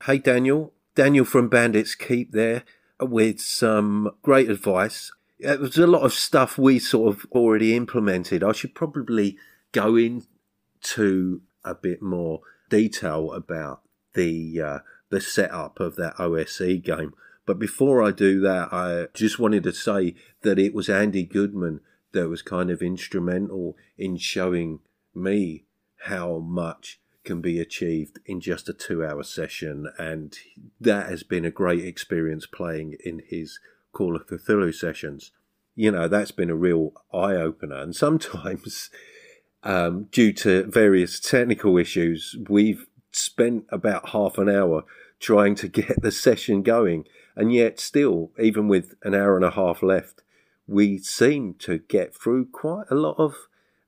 Hey, 0.04 0.20
Daniel. 0.20 0.74
Daniel 0.96 1.26
from 1.26 1.50
Bandits 1.50 1.96
Keep 1.96 2.32
there 2.32 2.64
with 3.00 3.40
some 3.40 4.12
great 4.22 4.50
advice. 4.50 5.12
It 5.40 5.60
was 5.60 5.78
a 5.78 5.86
lot 5.86 6.02
of 6.02 6.14
stuff 6.14 6.58
we 6.58 6.80
sort 6.80 7.16
of 7.16 7.26
already 7.32 7.76
implemented. 7.76 8.44
I 8.44 8.52
should 8.52 8.74
probably 8.74 9.38
go 9.72 9.96
into 9.96 11.42
a 11.64 11.76
bit 11.76 12.02
more 12.02 12.42
detail 12.70 13.32
about 13.34 13.82
the 14.14 14.62
uh, 14.62 14.80
the 15.10 15.22
setup 15.22 15.80
of 15.80 15.96
that 15.96 16.16
OSE 16.20 16.82
game. 16.84 17.14
But 17.46 17.60
before 17.60 18.04
I 18.04 18.12
do 18.12 18.42
that, 18.42 18.74
I 18.74 19.08
just 19.14 19.40
wanted 19.40 19.64
to 19.64 19.72
say 19.72 20.16
that 20.42 20.60
it 20.60 20.74
was 20.74 20.90
Andy 20.90 21.24
Goodman 21.24 21.80
that 22.12 22.28
was 22.28 22.42
kind 22.42 22.70
of 22.70 22.82
instrumental 22.82 23.78
in 23.98 24.18
showing 24.18 24.80
me 25.16 25.66
how 26.06 26.40
much 26.40 27.00
can 27.24 27.42
be 27.42 27.60
achieved 27.60 28.20
in 28.26 28.40
just 28.40 28.70
a 28.70 28.74
two 28.74 29.06
hour 29.06 29.24
session. 29.24 29.88
And 29.98 30.36
that 30.80 31.10
has 31.10 31.24
been 31.24 31.46
a 31.46 31.52
great 31.52 31.84
experience 31.84 32.46
playing 32.46 32.98
in 33.04 33.22
his 33.28 33.60
Call 33.92 34.16
of 34.16 34.28
Cthulhu 34.28 34.74
sessions. 34.74 35.32
You 35.76 35.92
know, 35.92 36.08
that's 36.08 36.32
been 36.32 36.50
a 36.50 36.56
real 36.56 36.94
eye 37.14 37.36
opener. 37.36 37.78
And 37.78 37.96
sometimes, 37.96 38.90
um, 39.64 40.08
due 40.12 40.34
to 40.34 40.64
various 40.64 41.20
technical 41.20 41.78
issues, 41.78 42.36
we've 42.50 42.87
spent 43.18 43.66
about 43.70 44.10
half 44.10 44.38
an 44.38 44.50
hour 44.50 44.84
trying 45.20 45.56
to 45.56 45.68
get 45.80 46.02
the 46.02 46.12
session 46.12 46.62
going. 46.62 47.06
And 47.36 47.54
yet, 47.54 47.80
still, 47.80 48.32
even 48.40 48.68
with 48.68 48.96
an 49.04 49.14
hour 49.14 49.36
and 49.36 49.46
a 49.46 49.52
half 49.52 49.84
left, 49.84 50.24
we 50.68 50.98
seem 50.98 51.54
to 51.60 51.80
get 51.80 52.16
through 52.16 52.48
quite 52.48 52.88
a 52.90 52.96
lot 52.96 53.16
of 53.18 53.48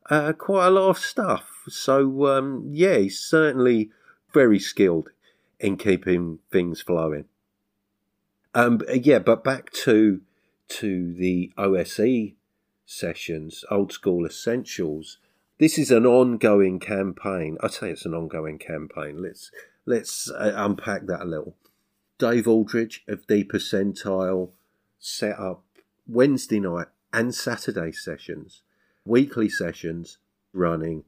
uh, 0.09 0.33
quite 0.33 0.67
a 0.67 0.71
lot 0.71 0.89
of 0.89 0.98
stuff. 0.98 1.63
So 1.67 2.27
um, 2.27 2.69
yeah, 2.71 2.98
he's 2.98 3.19
certainly 3.19 3.91
very 4.33 4.59
skilled 4.59 5.09
in 5.59 5.77
keeping 5.77 6.39
things 6.51 6.81
flowing. 6.81 7.25
Um, 8.55 8.81
yeah, 8.91 9.19
but 9.19 9.43
back 9.43 9.71
to 9.83 10.21
to 10.69 11.13
the 11.13 11.51
OSE 11.57 12.33
sessions, 12.86 13.63
old 13.69 13.91
school 13.91 14.25
essentials. 14.25 15.17
This 15.59 15.77
is 15.77 15.91
an 15.91 16.05
ongoing 16.05 16.79
campaign. 16.79 17.57
I'd 17.61 17.73
say 17.73 17.91
it's 17.91 18.05
an 18.05 18.13
ongoing 18.13 18.59
campaign. 18.59 19.21
Let's 19.21 19.51
let's 19.85 20.31
uh, 20.31 20.53
unpack 20.55 21.05
that 21.07 21.21
a 21.21 21.25
little. 21.25 21.57
Dave 22.17 22.47
Aldridge 22.47 23.03
of 23.09 23.27
the 23.27 23.43
Percentile 23.43 24.51
set 24.99 25.37
up 25.37 25.65
Wednesday 26.07 26.61
night 26.61 26.87
and 27.11 27.35
Saturday 27.35 27.91
sessions, 27.91 28.61
weekly 29.03 29.49
sessions 29.49 30.17
running 30.53 31.03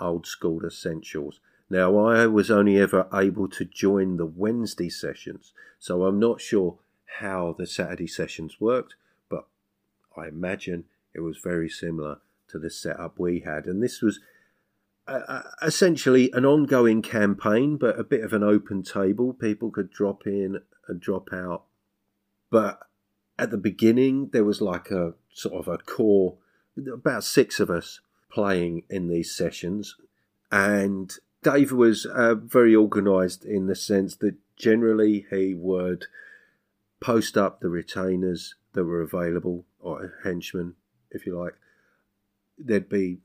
old 0.00 0.26
school 0.26 0.66
essentials. 0.66 1.38
Now, 1.70 1.96
I 1.96 2.26
was 2.26 2.50
only 2.50 2.80
ever 2.80 3.06
able 3.14 3.48
to 3.50 3.64
join 3.64 4.16
the 4.16 4.26
Wednesday 4.26 4.88
sessions, 4.88 5.52
so 5.78 6.06
I'm 6.06 6.18
not 6.18 6.40
sure 6.40 6.78
how 7.20 7.54
the 7.56 7.68
Saturday 7.68 8.08
sessions 8.08 8.60
worked, 8.60 8.96
but 9.28 9.46
I 10.16 10.26
imagine 10.26 10.86
it 11.14 11.20
was 11.20 11.38
very 11.38 11.68
similar 11.68 12.18
to 12.52 12.58
the 12.58 12.70
setup 12.70 13.18
we 13.18 13.40
had. 13.40 13.66
And 13.66 13.82
this 13.82 14.00
was 14.00 14.20
uh, 15.06 15.42
essentially 15.62 16.30
an 16.32 16.44
ongoing 16.44 17.02
campaign, 17.02 17.76
but 17.76 17.98
a 17.98 18.04
bit 18.04 18.22
of 18.22 18.32
an 18.32 18.42
open 18.42 18.82
table. 18.82 19.32
People 19.32 19.70
could 19.70 19.90
drop 19.90 20.26
in 20.26 20.60
and 20.88 21.00
drop 21.00 21.28
out. 21.32 21.64
But 22.50 22.80
at 23.38 23.50
the 23.50 23.58
beginning, 23.58 24.30
there 24.32 24.44
was 24.44 24.60
like 24.60 24.90
a 24.90 25.14
sort 25.32 25.54
of 25.54 25.68
a 25.68 25.78
core, 25.78 26.36
about 26.92 27.24
six 27.24 27.58
of 27.60 27.70
us 27.70 28.00
playing 28.30 28.84
in 28.88 29.08
these 29.08 29.34
sessions. 29.34 29.96
And 30.50 31.12
Dave 31.42 31.72
was 31.72 32.06
uh, 32.06 32.34
very 32.36 32.76
organised 32.76 33.44
in 33.44 33.66
the 33.66 33.74
sense 33.74 34.16
that 34.16 34.36
generally 34.56 35.26
he 35.30 35.54
would 35.54 36.06
post 37.00 37.36
up 37.36 37.60
the 37.60 37.68
retainers 37.68 38.54
that 38.74 38.84
were 38.84 39.02
available, 39.02 39.64
or 39.80 40.14
henchmen, 40.22 40.74
if 41.10 41.26
you 41.26 41.38
like. 41.38 41.54
There'd 42.58 42.88
be 42.88 43.18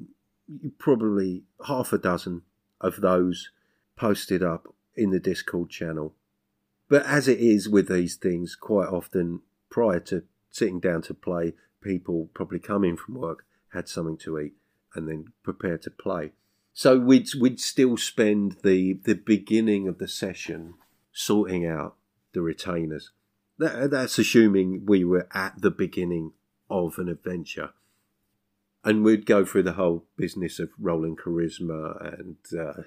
probably 0.78 1.44
half 1.66 1.94
a 1.94 1.98
dozen 1.98 2.44
of 2.80 3.02
those 3.02 3.52
posted 3.96 4.44
up 4.44 4.74
in 4.96 5.12
the 5.12 5.20
Discord 5.20 5.70
channel. 5.70 6.14
But 6.90 7.06
as 7.06 7.28
it 7.28 7.40
is 7.40 7.68
with 7.68 7.90
these 7.90 8.16
things, 8.16 8.56
quite 8.56 8.88
often 8.88 9.42
prior 9.70 10.00
to 10.02 10.24
sitting 10.50 10.80
down 10.80 11.02
to 11.04 11.14
play, 11.14 11.54
people 11.82 12.30
probably 12.34 12.60
come 12.60 12.84
in 12.84 12.98
from 12.98 13.16
work, 13.16 13.46
had 13.74 13.88
something 13.88 14.18
to 14.18 14.40
eat, 14.40 14.54
and 14.96 15.08
then 15.08 15.34
prepare 15.44 15.78
to 15.80 15.92
play. 15.92 16.32
So 16.74 17.00
we'd 17.00 17.28
we'd 17.40 17.60
still 17.60 17.98
spend 17.98 18.58
the 18.64 18.94
the 18.94 19.16
beginning 19.16 19.88
of 19.88 19.98
the 19.98 20.08
session 20.08 20.76
sorting 21.12 21.66
out 21.66 21.96
the 22.34 22.42
retainers. 22.42 23.12
That, 23.58 23.90
that's 23.90 24.20
assuming 24.20 24.86
we 24.86 25.04
were 25.04 25.28
at 25.34 25.62
the 25.62 25.72
beginning 25.72 26.34
of 26.70 27.00
an 27.00 27.10
adventure, 27.10 27.72
and 28.84 29.04
we'd 29.04 29.26
go 29.26 29.46
through 29.46 29.64
the 29.64 29.74
whole 29.74 30.06
business 30.16 30.60
of 30.60 30.70
rolling 30.80 31.16
charisma 31.16 32.20
and. 32.20 32.38
Uh, 32.58 32.82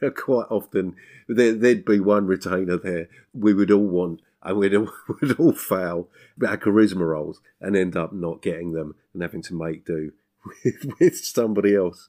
quite 0.16 0.46
often 0.50 0.96
there, 1.28 1.54
would 1.54 1.84
be 1.84 2.00
one 2.00 2.26
retainer 2.26 2.76
there 2.76 3.08
we 3.32 3.54
would 3.54 3.70
all 3.70 3.86
want 3.86 4.20
and 4.44 4.58
we'd 4.58 4.74
all, 4.74 4.90
we'd 5.20 5.38
all 5.38 5.52
fail 5.52 6.08
our 6.46 6.58
charisma 6.58 7.08
rolls 7.08 7.40
and 7.60 7.76
end 7.76 7.96
up 7.96 8.12
not 8.12 8.42
getting 8.42 8.72
them 8.72 8.94
and 9.12 9.22
having 9.22 9.42
to 9.42 9.54
make 9.54 9.84
do 9.84 10.12
with, 10.64 10.86
with 11.00 11.16
somebody 11.16 11.74
else. 11.74 12.08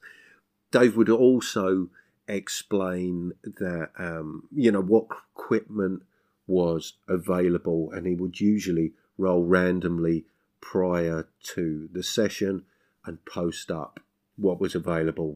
Dave 0.71 0.97
would 0.97 1.09
also 1.09 1.89
explain 2.27 3.33
that 3.43 3.89
um, 3.97 4.47
you 4.51 4.71
know 4.71 4.81
what 4.81 5.05
equipment 5.35 6.03
was 6.47 6.93
available, 7.07 7.91
and 7.91 8.05
he 8.05 8.13
would 8.13 8.39
usually 8.39 8.91
roll 9.17 9.43
randomly 9.43 10.25
prior 10.59 11.27
to 11.41 11.87
the 11.93 12.03
session 12.03 12.63
and 13.05 13.23
post 13.25 13.71
up 13.71 13.99
what 14.37 14.59
was 14.59 14.75
available. 14.75 15.35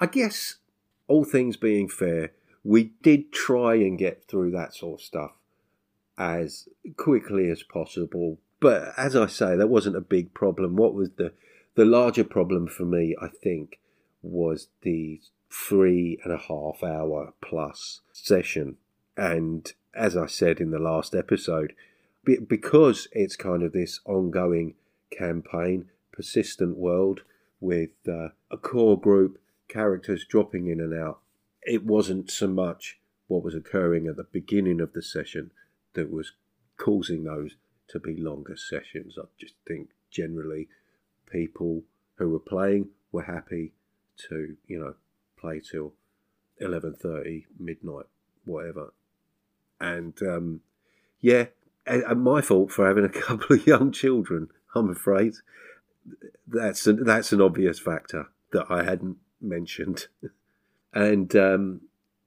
I 0.00 0.06
guess 0.06 0.56
all 1.08 1.24
things 1.24 1.56
being 1.56 1.88
fair, 1.88 2.32
we 2.64 2.92
did 3.02 3.32
try 3.32 3.74
and 3.74 3.98
get 3.98 4.24
through 4.28 4.50
that 4.52 4.74
sort 4.74 5.00
of 5.00 5.04
stuff 5.04 5.32
as 6.18 6.68
quickly 6.96 7.50
as 7.50 7.62
possible. 7.62 8.38
But 8.60 8.92
as 8.96 9.14
I 9.14 9.26
say, 9.26 9.56
that 9.56 9.68
wasn't 9.68 9.96
a 9.96 10.00
big 10.00 10.34
problem. 10.34 10.76
What 10.76 10.94
was 10.94 11.10
the 11.16 11.32
the 11.74 11.84
larger 11.84 12.24
problem 12.24 12.66
for 12.66 12.84
me, 12.84 13.14
I 13.20 13.28
think, 13.28 13.80
was 14.22 14.68
the 14.80 15.20
three 15.50 16.18
and 16.24 16.32
a 16.32 16.38
half 16.38 16.82
hour 16.82 17.34
plus 17.42 18.00
session. 18.12 18.76
And 19.16 19.70
as 19.94 20.16
I 20.16 20.26
said 20.26 20.58
in 20.58 20.70
the 20.70 20.78
last 20.78 21.14
episode, 21.14 21.74
because 22.24 23.08
it's 23.12 23.36
kind 23.36 23.62
of 23.62 23.72
this 23.72 24.00
ongoing 24.04 24.74
campaign, 25.10 25.90
persistent 26.16 26.78
world 26.78 27.20
with 27.60 27.90
uh, 28.08 28.28
a 28.50 28.56
core 28.56 28.98
group, 28.98 29.38
characters 29.68 30.24
dropping 30.24 30.66
in 30.66 30.80
and 30.80 30.94
out, 30.94 31.20
it 31.62 31.84
wasn't 31.84 32.30
so 32.30 32.46
much 32.46 32.98
what 33.26 33.44
was 33.44 33.54
occurring 33.54 34.06
at 34.06 34.16
the 34.16 34.24
beginning 34.24 34.80
of 34.80 34.94
the 34.94 35.02
session 35.02 35.50
that 35.94 36.10
was 36.10 36.32
causing 36.78 37.24
those 37.24 37.56
to 37.88 38.00
be 38.00 38.16
longer 38.16 38.56
sessions. 38.56 39.16
I 39.18 39.24
just 39.38 39.54
think 39.66 39.90
generally 40.10 40.68
people 41.30 41.82
who 42.16 42.30
were 42.30 42.38
playing 42.38 42.88
were 43.12 43.24
happy 43.24 43.72
to, 44.28 44.56
you 44.66 44.78
know, 44.78 44.94
play 45.38 45.60
till 45.60 45.92
11.30, 46.62 47.44
midnight, 47.58 48.06
whatever. 48.44 48.92
And, 49.80 50.14
um, 50.22 50.60
yeah, 51.20 51.46
and, 51.86 52.02
and 52.04 52.22
my 52.22 52.40
fault 52.40 52.72
for 52.72 52.86
having 52.86 53.04
a 53.04 53.08
couple 53.20 53.56
of 53.56 53.66
young 53.66 53.92
children, 53.92 54.48
I'm 54.74 54.90
afraid. 54.90 55.34
That's 56.46 56.86
an, 56.86 57.04
that's 57.04 57.32
an 57.32 57.40
obvious 57.40 57.78
factor 57.78 58.28
that 58.52 58.66
I 58.70 58.84
hadn't 58.84 59.16
mentioned. 59.40 60.08
and 60.92 61.34
um, 61.36 61.80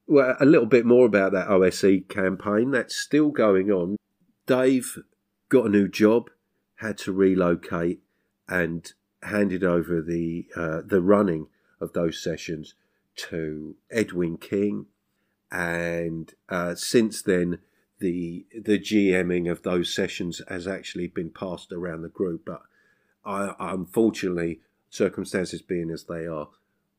well, 0.08 0.36
a 0.40 0.46
little 0.46 0.66
bit 0.66 0.86
more 0.86 1.06
about 1.06 1.32
that 1.34 1.50
OSE 1.50 2.04
campaign. 2.10 2.72
That's 2.72 2.96
still 2.96 3.30
going 3.30 3.72
on. 3.72 3.98
Dave 4.46 4.98
got 5.50 5.68
a 5.68 5.70
new 5.70 5.88
job, 5.88 6.30
had 6.78 6.98
to 7.00 7.12
relocate, 7.12 8.02
and 8.48 8.92
handed 9.24 9.64
over 9.64 10.02
the 10.02 10.48
uh, 10.56 10.82
the 10.86 11.02
running 11.02 11.48
of 11.80 11.94
those 11.94 12.22
sessions 12.22 12.74
to 13.16 13.76
Edwin 13.92 14.38
King, 14.38 14.88
and 15.52 16.34
uh, 16.50 16.76
since 16.76 17.22
then 17.22 17.60
the 18.00 18.46
the 18.54 18.80
GMing 18.80 19.52
of 19.52 19.64
those 19.64 19.94
sessions 19.94 20.42
has 20.48 20.68
actually 20.68 21.08
been 21.08 21.30
passed 21.30 21.72
around 21.72 22.02
the 22.02 22.10
group. 22.10 22.44
But 22.46 22.62
I, 23.30 23.54
unfortunately, 23.60 24.60
circumstances 24.90 25.62
being 25.62 25.92
as 25.92 26.06
they 26.06 26.26
are, 26.26 26.50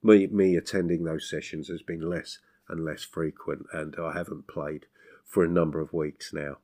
me 0.03 0.29
me 0.29 0.57
attending 0.57 1.05
those 1.05 1.29
sessions 1.29 1.69
has 1.69 1.83
been 1.83 2.09
less 2.09 2.39
and 2.69 2.85
less 2.85 3.03
frequent, 3.03 3.67
and 3.73 3.97
I 4.01 4.13
haven't 4.13 4.47
played 4.47 4.87
for 5.25 5.45
a 5.45 5.49
number 5.49 5.81
of 5.81 5.93
weeks 5.93 6.33
now. 6.33 6.59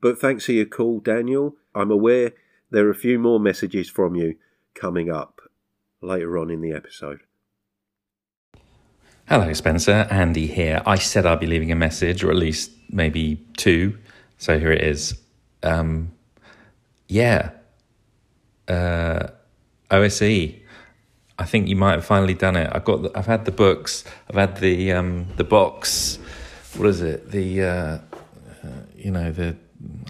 But 0.00 0.20
thanks 0.20 0.46
for 0.46 0.52
your 0.52 0.66
call, 0.66 1.00
Daniel. 1.00 1.56
I'm 1.74 1.90
aware 1.90 2.32
there 2.70 2.86
are 2.86 2.90
a 2.90 2.94
few 2.94 3.18
more 3.18 3.40
messages 3.40 3.90
from 3.90 4.14
you 4.14 4.36
coming 4.74 5.10
up 5.10 5.40
later 6.00 6.38
on 6.38 6.50
in 6.50 6.60
the 6.60 6.72
episode. 6.72 7.20
Hello, 9.28 9.52
Spencer. 9.52 10.06
Andy 10.10 10.46
here. 10.46 10.80
I 10.86 10.96
said 10.96 11.26
I'd 11.26 11.40
be 11.40 11.46
leaving 11.46 11.72
a 11.72 11.76
message, 11.76 12.22
or 12.22 12.30
at 12.30 12.36
least 12.36 12.70
maybe 12.88 13.44
two. 13.56 13.98
So 14.38 14.58
here 14.58 14.72
it 14.72 14.82
is. 14.82 15.18
Um, 15.62 16.12
yeah. 17.08 17.50
Uh, 18.68 19.28
OSE. 19.90 20.22
I 21.38 21.44
think 21.44 21.68
you 21.68 21.76
might 21.76 21.92
have 21.92 22.04
finally 22.04 22.34
done 22.34 22.56
it. 22.56 22.70
I've 22.72 22.84
got. 22.84 23.02
The, 23.02 23.18
I've 23.18 23.26
had 23.26 23.44
the 23.44 23.50
books. 23.50 24.04
I've 24.28 24.36
had 24.36 24.58
the 24.58 24.92
um, 24.92 25.26
the 25.36 25.44
box. 25.44 26.18
What 26.76 26.88
is 26.88 27.00
it? 27.00 27.30
The 27.30 27.62
uh, 27.62 27.68
uh, 27.68 28.00
you 28.96 29.10
know 29.10 29.32
the 29.32 29.56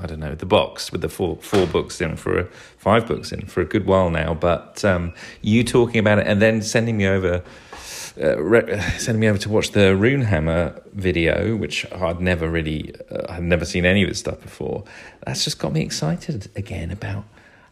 I 0.01 0.07
don't 0.07 0.21
know 0.21 0.35
the 0.35 0.47
box 0.47 0.93
with 0.93 1.01
the 1.01 1.09
four 1.09 1.37
four 1.37 1.67
books 1.67 2.01
in 2.01 2.17
for 2.17 2.39
a, 2.39 2.45
five 2.79 3.07
books 3.07 3.33
in 3.33 3.47
for 3.47 3.61
a 3.61 3.65
good 3.65 3.87
while 3.87 4.11
now. 4.11 4.35
But 4.35 4.85
um, 4.85 5.15
you 5.41 5.65
talking 5.65 5.99
about 5.99 6.19
it 6.19 6.27
and 6.27 6.43
then 6.43 6.63
sending 6.63 6.97
me 6.97 7.07
over 7.07 7.43
uh, 8.21 8.39
re- 8.39 8.81
sending 8.99 9.21
me 9.21 9.29
over 9.29 9.39
to 9.39 9.49
watch 9.49 9.71
the 9.71 9.97
Runehammer 9.97 10.83
video, 10.93 11.57
which 11.57 11.91
I'd 11.93 12.21
never 12.21 12.49
really, 12.49 12.95
uh, 13.11 13.33
I'd 13.33 13.43
never 13.43 13.65
seen 13.65 13.87
any 13.87 14.03
of 14.03 14.09
his 14.09 14.19
stuff 14.19 14.41
before. 14.41 14.85
That's 15.25 15.45
just 15.45 15.59
got 15.59 15.73
me 15.73 15.81
excited 15.81 16.51
again 16.55 16.91
about 16.91 17.25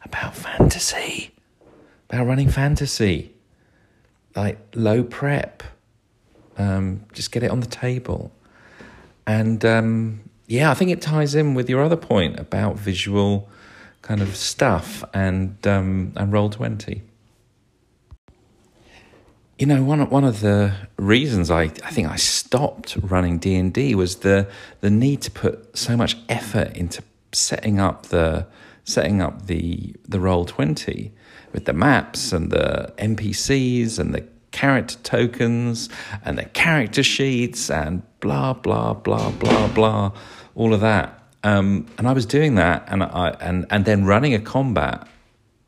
about 0.03 0.35
fantasy, 0.35 1.33
about 2.09 2.27
running 2.27 2.49
fantasy, 2.49 3.33
like 4.37 4.59
low 4.75 5.03
prep. 5.03 5.63
Um, 6.57 7.07
just 7.13 7.33
get 7.33 7.43
it 7.43 7.51
on 7.51 7.61
the 7.61 7.67
table, 7.67 8.33
and 9.27 9.65
um, 9.65 10.21
yeah, 10.47 10.71
I 10.71 10.75
think 10.75 10.91
it 10.91 11.01
ties 11.01 11.35
in 11.35 11.55
with 11.55 11.71
your 11.71 11.83
other 11.83 11.97
point 11.97 12.39
about 12.39 12.77
visual 12.77 13.49
kind 14.03 14.21
of 14.21 14.35
stuff 14.37 15.05
and 15.15 15.57
um, 15.67 16.13
and 16.17 16.33
Roll20. 16.33 17.03
You 19.59 19.67
know, 19.67 19.83
one 19.83 20.09
one 20.11 20.25
of 20.25 20.41
the 20.41 20.75
reasons 20.97 21.51
I, 21.51 21.63
I 21.63 21.91
think 21.91 22.09
I 22.09 22.17
stopped 22.17 22.97
running 23.01 23.39
D 23.39 23.55
and 23.57 23.73
D 23.73 23.95
was 23.95 24.17
the 24.17 24.49
the 24.81 24.91
need 24.91 25.23
to 25.23 25.31
put 25.31 25.77
so 25.79 25.97
much 25.97 26.17
effort 26.29 26.77
into 26.77 27.03
setting 27.33 27.79
up 27.79 28.07
the 28.07 28.47
setting 28.85 29.21
up 29.21 29.47
the 29.47 29.95
the 30.09 30.19
Roll20 30.19 31.11
with 31.53 31.65
the 31.65 31.73
maps 31.73 32.33
and 32.33 32.51
the 32.51 32.93
NPCs 32.99 33.99
and 33.99 34.15
the 34.15 34.27
character 34.51 34.97
tokens 35.03 35.89
and 36.25 36.39
the 36.39 36.45
character 36.45 37.03
sheets 37.03 37.71
and 37.71 38.03
blah 38.21 38.53
blah 38.53 38.95
blah 38.95 39.31
blah 39.31 39.69
blah 39.69 40.13
all 40.55 40.75
of 40.75 40.81
that. 40.81 41.17
Um, 41.43 41.87
and 41.97 42.07
I 42.07 42.13
was 42.13 42.27
doing 42.27 42.57
that 42.57 42.85
and 42.89 43.03
I 43.03 43.37
and 43.41 43.67
and 43.71 43.85
then 43.85 44.05
running 44.05 44.35
a 44.35 44.41
combat 44.41 45.09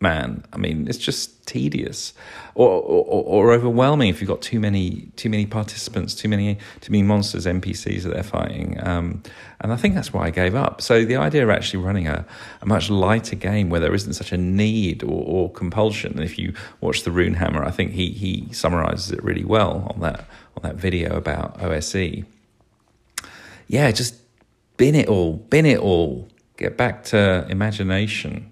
man. 0.03 0.45
I 0.53 0.59
mean, 0.59 0.89
it's 0.89 0.99
just 0.99 1.47
tedious 1.47 2.13
or, 2.55 2.69
or, 2.69 3.25
or, 3.25 3.53
overwhelming 3.53 4.09
if 4.09 4.21
you've 4.21 4.29
got 4.29 4.43
too 4.43 4.61
many 4.61 5.09
too 5.17 5.31
many 5.31 5.47
participants, 5.47 6.15
too 6.15 6.29
many 6.29 6.59
too 6.81 6.93
many 6.93 7.03
monsters, 7.03 7.47
NPCs 7.47 8.03
that 8.03 8.13
they're 8.13 8.23
fighting. 8.23 8.79
Um, 8.85 9.23
and 9.61 9.73
I 9.73 9.77
think 9.77 9.95
that's 9.95 10.13
why 10.13 10.27
I 10.27 10.31
gave 10.31 10.55
up. 10.55 10.83
So 10.83 11.05
the 11.05 11.17
idea 11.17 11.45
of 11.45 11.51
actually 11.51 11.83
running 11.83 12.09
a, 12.09 12.27
a 12.61 12.67
much 12.67 12.91
lighter 12.91 13.37
game 13.37 13.71
where 13.71 13.81
there 13.81 13.95
isn't 13.95 14.15
such 14.15 14.33
a 14.33 14.37
need 14.37 15.05
or, 15.05 15.25
or 15.25 15.51
compulsion. 15.51 16.13
And 16.13 16.25
if 16.25 16.39
you 16.39 16.53
watch 16.81 17.05
the 17.05 17.11
Runehammer, 17.11 17.65
I 17.65 17.71
think 17.71 17.93
he 17.93 18.11
he 18.11 18.53
summarizes 18.53 19.13
it 19.13 19.23
really 19.23 19.45
well 19.45 19.91
on 19.95 20.01
that 20.01 20.27
on 20.57 20.63
that 20.65 20.77
video 20.77 21.17
about 21.17 21.63
OSE. 21.63 22.25
Yeah, 23.69 23.91
just 23.93 24.17
bin 24.77 24.95
it 24.95 25.09
all, 25.09 25.35
bin 25.37 25.65
it 25.65 25.79
all. 25.79 26.29
Get 26.59 26.77
back 26.77 27.05
to 27.05 27.47
imagination 27.49 28.52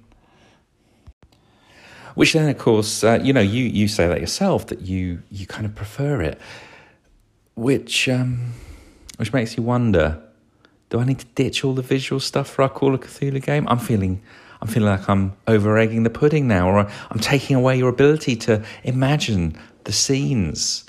which 2.21 2.35
then, 2.35 2.51
of 2.51 2.59
course, 2.59 3.03
uh, 3.03 3.19
you 3.23 3.33
know, 3.33 3.41
you 3.41 3.65
you 3.65 3.89
say 3.89 4.07
that 4.07 4.21
yourself 4.21 4.67
that 4.67 4.83
you 4.83 5.23
you 5.31 5.47
kind 5.47 5.65
of 5.65 5.75
prefer 5.75 6.21
it, 6.21 6.39
which 7.55 8.11
um, 8.11 8.53
which 9.17 9.33
makes 9.33 9.57
you 9.57 9.63
wonder: 9.63 10.23
Do 10.91 11.01
I 11.01 11.05
need 11.05 11.21
to 11.21 11.27
ditch 11.35 11.65
all 11.65 11.73
the 11.73 11.81
visual 11.81 12.21
stuff 12.21 12.47
for 12.47 12.61
our 12.61 12.69
Call 12.69 12.95
of 12.95 13.01
Cthulhu 13.01 13.43
game? 13.43 13.67
I'm 13.69 13.79
feeling. 13.79 14.21
I'm 14.61 14.69
feeling 14.69 14.91
like 14.91 15.09
I'm 15.09 15.33
over 15.47 15.79
egging 15.79 16.03
the 16.03 16.11
pudding 16.11 16.47
now, 16.47 16.69
or 16.69 16.81
I'm 17.11 17.21
taking 17.21 17.57
away 17.57 17.79
your 17.79 17.89
ability 17.89 18.37
to 18.37 18.63
imagine 18.85 19.59
the 19.85 19.93
scenes. 19.93 20.85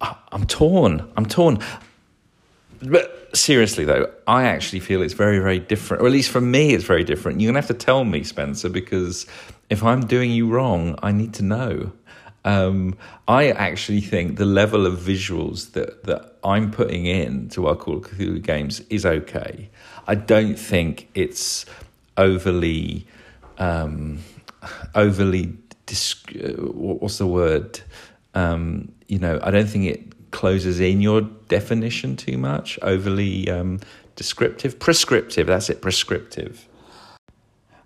I'm 0.00 0.44
torn. 0.48 1.08
I'm 1.16 1.26
torn. 1.26 1.60
But 2.88 3.36
seriously, 3.36 3.84
though, 3.84 4.12
I 4.26 4.44
actually 4.44 4.80
feel 4.80 5.02
it's 5.02 5.14
very, 5.14 5.38
very 5.38 5.58
different, 5.58 6.02
or 6.02 6.06
at 6.06 6.12
least 6.12 6.30
for 6.30 6.40
me, 6.40 6.74
it's 6.74 6.84
very 6.84 7.04
different. 7.04 7.40
You're 7.40 7.52
going 7.52 7.62
to 7.62 7.66
have 7.66 7.78
to 7.78 7.84
tell 7.84 8.04
me, 8.04 8.24
Spencer, 8.24 8.68
because 8.68 9.26
if 9.70 9.82
I'm 9.82 10.06
doing 10.06 10.30
you 10.30 10.48
wrong, 10.48 10.98
I 11.02 11.12
need 11.12 11.34
to 11.34 11.42
know. 11.42 11.92
Um, 12.44 12.96
I 13.26 13.50
actually 13.52 14.02
think 14.02 14.36
the 14.36 14.44
level 14.44 14.86
of 14.86 14.98
visuals 14.98 15.72
that, 15.72 16.04
that 16.04 16.36
I'm 16.44 16.70
putting 16.70 17.06
in 17.06 17.48
to 17.50 17.68
our 17.68 17.76
Call 17.76 17.96
of 17.96 18.02
Cthulhu 18.02 18.42
games 18.42 18.80
is 18.90 19.06
okay. 19.06 19.70
I 20.06 20.14
don't 20.14 20.56
think 20.56 21.08
it's 21.14 21.64
overly, 22.18 23.06
um, 23.56 24.18
overly, 24.94 25.56
disc- 25.86 26.34
uh, 26.36 26.50
what's 26.50 27.16
the 27.16 27.26
word? 27.26 27.80
Um, 28.34 28.92
you 29.08 29.18
know, 29.18 29.40
I 29.42 29.50
don't 29.50 29.68
think 29.68 29.84
it 29.86 30.23
closes 30.34 30.80
in 30.80 31.00
your 31.00 31.22
definition 31.48 32.16
too 32.16 32.36
much, 32.36 32.78
overly 32.82 33.48
um, 33.48 33.80
descriptive, 34.16 34.78
prescriptive. 34.78 35.46
That's 35.46 35.70
it, 35.70 35.80
prescriptive. 35.80 36.68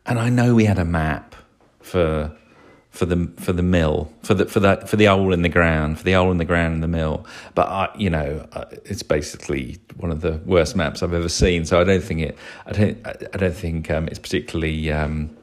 And 0.06 0.18
I 0.18 0.30
know 0.30 0.54
we 0.54 0.64
had 0.64 0.78
a 0.78 0.84
map 0.84 1.36
for 1.80 2.34
for 2.90 3.04
the 3.04 3.30
for 3.36 3.52
the 3.52 3.62
mill 3.62 4.10
for 4.22 4.34
the 4.34 4.46
for 4.46 4.60
that 4.60 4.88
for 4.88 4.96
the 4.96 5.04
hole 5.04 5.32
in 5.32 5.42
the 5.42 5.48
ground 5.48 5.98
for 5.98 6.04
the 6.04 6.12
hole 6.14 6.32
in 6.32 6.38
the 6.38 6.44
ground 6.44 6.74
in 6.74 6.80
the 6.80 6.88
mill. 6.88 7.26
But 7.54 7.68
I, 7.68 7.88
you 7.96 8.10
know, 8.10 8.48
it's 8.84 9.02
basically 9.02 9.78
one 9.98 10.10
of 10.10 10.22
the 10.22 10.40
worst 10.46 10.74
maps 10.74 11.02
I've 11.02 11.12
ever 11.12 11.28
seen. 11.28 11.66
So 11.66 11.80
I 11.80 11.84
don't 11.84 12.02
think 12.02 12.20
it. 12.20 12.38
I 12.66 12.72
don't. 12.72 13.06
I 13.06 13.36
don't 13.36 13.54
think 13.54 13.90
um, 13.90 14.08
it's 14.08 14.18
particularly. 14.18 14.90
Um, 14.90 15.36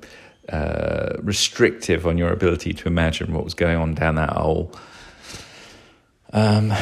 uh, 0.50 1.18
restrictive 1.24 2.06
on 2.06 2.20
your 2.20 2.32
ability 2.32 2.72
to 2.72 2.88
imagine 2.88 3.34
what 3.34 3.44
was 3.44 3.56
going 3.56 3.78
on 3.78 3.96
down 3.96 4.14
that 4.14 4.30
hole. 4.30 4.72
Um, 6.36 6.74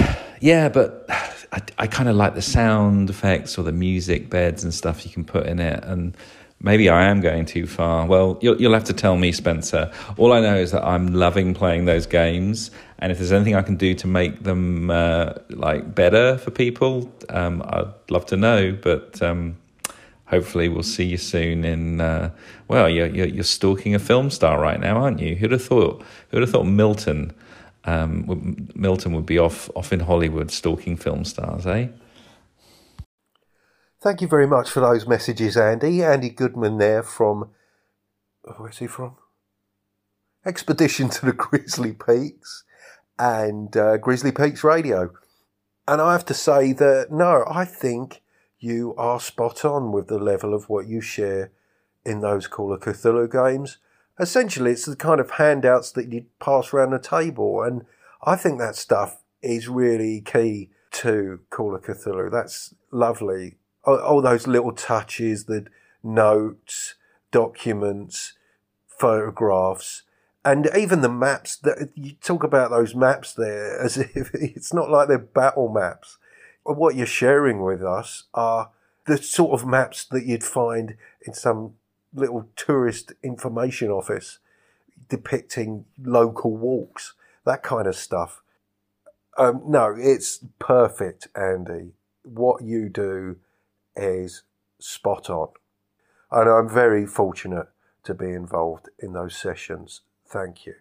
yeah, 0.41 0.67
but 0.67 1.05
I, 1.09 1.61
I 1.77 1.87
kind 1.87 2.09
of 2.09 2.15
like 2.15 2.33
the 2.33 2.41
sound 2.41 3.11
effects 3.11 3.57
or 3.57 3.61
the 3.61 3.71
music 3.71 4.29
beds 4.29 4.63
and 4.63 4.73
stuff 4.73 5.05
you 5.05 5.11
can 5.11 5.23
put 5.23 5.45
in 5.45 5.59
it. 5.59 5.83
And 5.83 6.17
maybe 6.59 6.89
I 6.89 7.05
am 7.05 7.21
going 7.21 7.45
too 7.45 7.67
far. 7.67 8.07
Well, 8.07 8.39
you'll, 8.41 8.59
you'll 8.59 8.73
have 8.73 8.85
to 8.85 8.93
tell 8.93 9.15
me, 9.15 9.31
Spencer. 9.31 9.93
All 10.17 10.33
I 10.33 10.39
know 10.41 10.55
is 10.55 10.71
that 10.71 10.83
I'm 10.83 11.13
loving 11.13 11.53
playing 11.53 11.85
those 11.85 12.07
games. 12.07 12.71
And 12.97 13.11
if 13.11 13.19
there's 13.19 13.31
anything 13.31 13.53
I 13.55 13.61
can 13.61 13.75
do 13.75 13.93
to 13.93 14.07
make 14.07 14.41
them 14.41 14.89
uh, 14.89 15.33
like 15.49 15.93
better 15.93 16.39
for 16.39 16.49
people, 16.49 17.13
um, 17.29 17.61
I'd 17.63 17.93
love 18.09 18.25
to 18.27 18.37
know. 18.37 18.75
But 18.81 19.21
um, 19.21 19.57
hopefully, 20.25 20.67
we'll 20.67 20.81
see 20.81 21.05
you 21.05 21.17
soon. 21.17 21.63
In 21.63 22.01
uh, 22.01 22.31
well, 22.69 22.89
you're, 22.89 23.07
you're, 23.07 23.27
you're 23.27 23.43
stalking 23.43 23.93
a 23.93 23.99
film 23.99 24.31
star 24.31 24.59
right 24.59 24.79
now, 24.79 24.97
aren't 24.97 25.19
you? 25.19 25.35
Who'd 25.35 25.51
have 25.51 25.63
thought? 25.63 26.03
Who'd 26.31 26.41
have 26.41 26.49
thought 26.49 26.63
Milton 26.63 27.33
um, 27.85 28.69
Milton 28.75 29.13
would 29.13 29.25
be 29.25 29.37
off 29.37 29.69
off 29.75 29.91
in 29.91 30.01
Hollywood 30.01 30.51
stalking 30.51 30.97
film 30.97 31.25
stars, 31.25 31.65
eh? 31.65 31.87
Thank 34.01 34.21
you 34.21 34.27
very 34.27 34.47
much 34.47 34.69
for 34.69 34.81
those 34.81 35.07
messages, 35.07 35.55
Andy. 35.55 36.03
Andy 36.03 36.29
Goodman 36.29 36.77
there 36.77 37.03
from 37.03 37.51
where's 38.57 38.79
he 38.79 38.87
from? 38.87 39.15
Expedition 40.45 41.09
to 41.09 41.25
the 41.25 41.33
Grizzly 41.33 41.93
Peaks 41.93 42.63
and 43.17 43.75
uh, 43.77 43.97
Grizzly 43.97 44.31
Peaks 44.31 44.63
Radio. 44.63 45.11
And 45.87 46.01
I 46.01 46.13
have 46.13 46.25
to 46.25 46.33
say 46.33 46.73
that 46.73 47.07
no, 47.11 47.45
I 47.49 47.65
think 47.65 48.21
you 48.59 48.93
are 48.97 49.19
spot 49.19 49.65
on 49.65 49.91
with 49.91 50.07
the 50.07 50.19
level 50.19 50.53
of 50.53 50.69
what 50.69 50.87
you 50.87 51.01
share 51.01 51.51
in 52.05 52.21
those 52.21 52.47
Call 52.47 52.73
of 52.73 52.81
Cthulhu 52.81 53.31
games 53.31 53.77
essentially 54.19 54.71
it's 54.71 54.85
the 54.85 54.95
kind 54.95 55.19
of 55.19 55.31
handouts 55.31 55.91
that 55.91 56.11
you 56.11 56.25
pass 56.39 56.73
around 56.73 56.91
the 56.91 56.99
table 56.99 57.61
and 57.61 57.85
i 58.23 58.35
think 58.35 58.59
that 58.59 58.75
stuff 58.75 59.23
is 59.41 59.67
really 59.67 60.21
key 60.21 60.69
to 60.93 61.41
Call 61.49 61.75
of 61.75 61.83
Cthulhu. 61.83 62.31
That's 62.31 62.73
lovely. 62.91 63.55
All, 63.83 63.99
all 63.99 64.21
those 64.21 64.47
little 64.47 64.71
touches, 64.71 65.45
the 65.45 65.65
notes, 66.01 66.95
documents, 67.31 68.33
photographs, 68.87 70.03
and 70.45 70.69
even 70.77 71.01
the 71.01 71.09
maps 71.09 71.57
that 71.57 71.89
you 71.95 72.13
talk 72.13 72.43
about 72.43 72.69
those 72.69 72.95
maps 72.95 73.33
there 73.33 73.79
as 73.83 73.97
if 73.97 74.33
it's 74.33 74.73
not 74.73 74.89
like 74.89 75.07
they're 75.09 75.17
battle 75.17 75.69
maps. 75.69 76.17
What 76.63 76.95
you're 76.95 77.05
sharing 77.05 77.61
with 77.61 77.83
us 77.83 78.23
are 78.33 78.71
the 79.05 79.17
sort 79.17 79.51
of 79.51 79.67
maps 79.67 80.05
that 80.05 80.25
you'd 80.25 80.45
find 80.45 80.95
in 81.25 81.33
some 81.33 81.73
little 82.13 82.49
tourist 82.55 83.13
information 83.23 83.89
office 83.89 84.39
depicting 85.09 85.85
local 86.01 86.55
walks, 86.55 87.13
that 87.45 87.63
kind 87.63 87.87
of 87.87 87.95
stuff. 87.95 88.41
Um, 89.37 89.63
no, 89.65 89.95
it's 89.97 90.45
perfect, 90.59 91.27
Andy. 91.35 91.93
What 92.23 92.63
you 92.63 92.89
do 92.89 93.37
is 93.95 94.43
spot 94.79 95.29
on. 95.29 95.49
And 96.31 96.49
I'm 96.49 96.69
very 96.69 97.05
fortunate 97.05 97.67
to 98.03 98.13
be 98.13 98.31
involved 98.31 98.89
in 98.99 99.13
those 99.13 99.35
sessions. 99.35 100.01
Thank 100.27 100.65
you. 100.65 100.75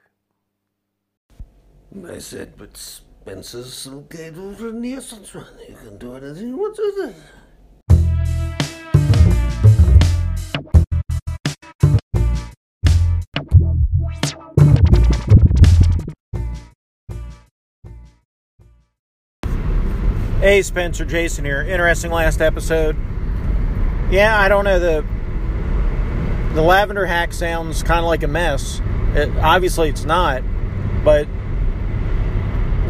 I 2.09 2.19
said, 2.19 2.55
but 2.57 2.77
Spencer's 2.77 3.87
guy 4.09 4.29
over 4.29 4.69
in 4.69 4.81
the 4.81 4.95
essence 4.95 5.35
run. 5.35 5.47
You 5.69 5.77
can 5.77 5.99
do 5.99 6.15
anything 6.15 6.49
you 6.49 6.57
want 6.57 6.77
to 6.77 7.15
Hey, 20.43 20.63
Spencer, 20.63 21.05
Jason 21.05 21.45
here. 21.45 21.63
Interesting 21.63 22.11
last 22.11 22.41
episode. 22.41 22.97
Yeah, 24.11 24.37
I 24.37 24.49
don't 24.49 24.65
know 24.65 24.81
the 24.81 25.05
the 26.55 26.63
lavender 26.63 27.07
hack 27.07 27.33
sounds 27.33 27.85
kind 27.85 28.01
of 28.01 28.07
like 28.07 28.25
a 28.25 28.27
mess. 28.27 28.83
It, 29.15 29.31
obviously, 29.37 29.89
it's 29.89 30.05
not, 30.05 30.43
but 31.05 31.29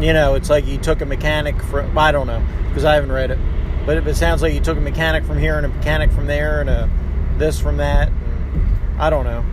you 0.01 0.13
know, 0.13 0.33
it's 0.33 0.49
like 0.49 0.65
you 0.65 0.79
took 0.79 1.01
a 1.01 1.05
mechanic 1.05 1.61
from 1.61 1.95
I 1.95 2.11
don't 2.11 2.25
know 2.25 2.43
because 2.69 2.85
I 2.85 2.95
haven't 2.95 3.11
read 3.11 3.29
it, 3.29 3.37
but 3.85 3.97
it, 3.97 4.07
it 4.07 4.15
sounds 4.15 4.41
like 4.41 4.55
you 4.55 4.59
took 4.59 4.79
a 4.79 4.81
mechanic 4.81 5.23
from 5.23 5.37
here 5.37 5.55
and 5.57 5.67
a 5.67 5.69
mechanic 5.69 6.11
from 6.11 6.25
there 6.25 6.59
and 6.59 6.71
a 6.71 6.89
this 7.37 7.59
from 7.59 7.77
that. 7.77 8.07
And 8.07 8.99
I 8.99 9.11
don't 9.11 9.25
know. 9.25 9.45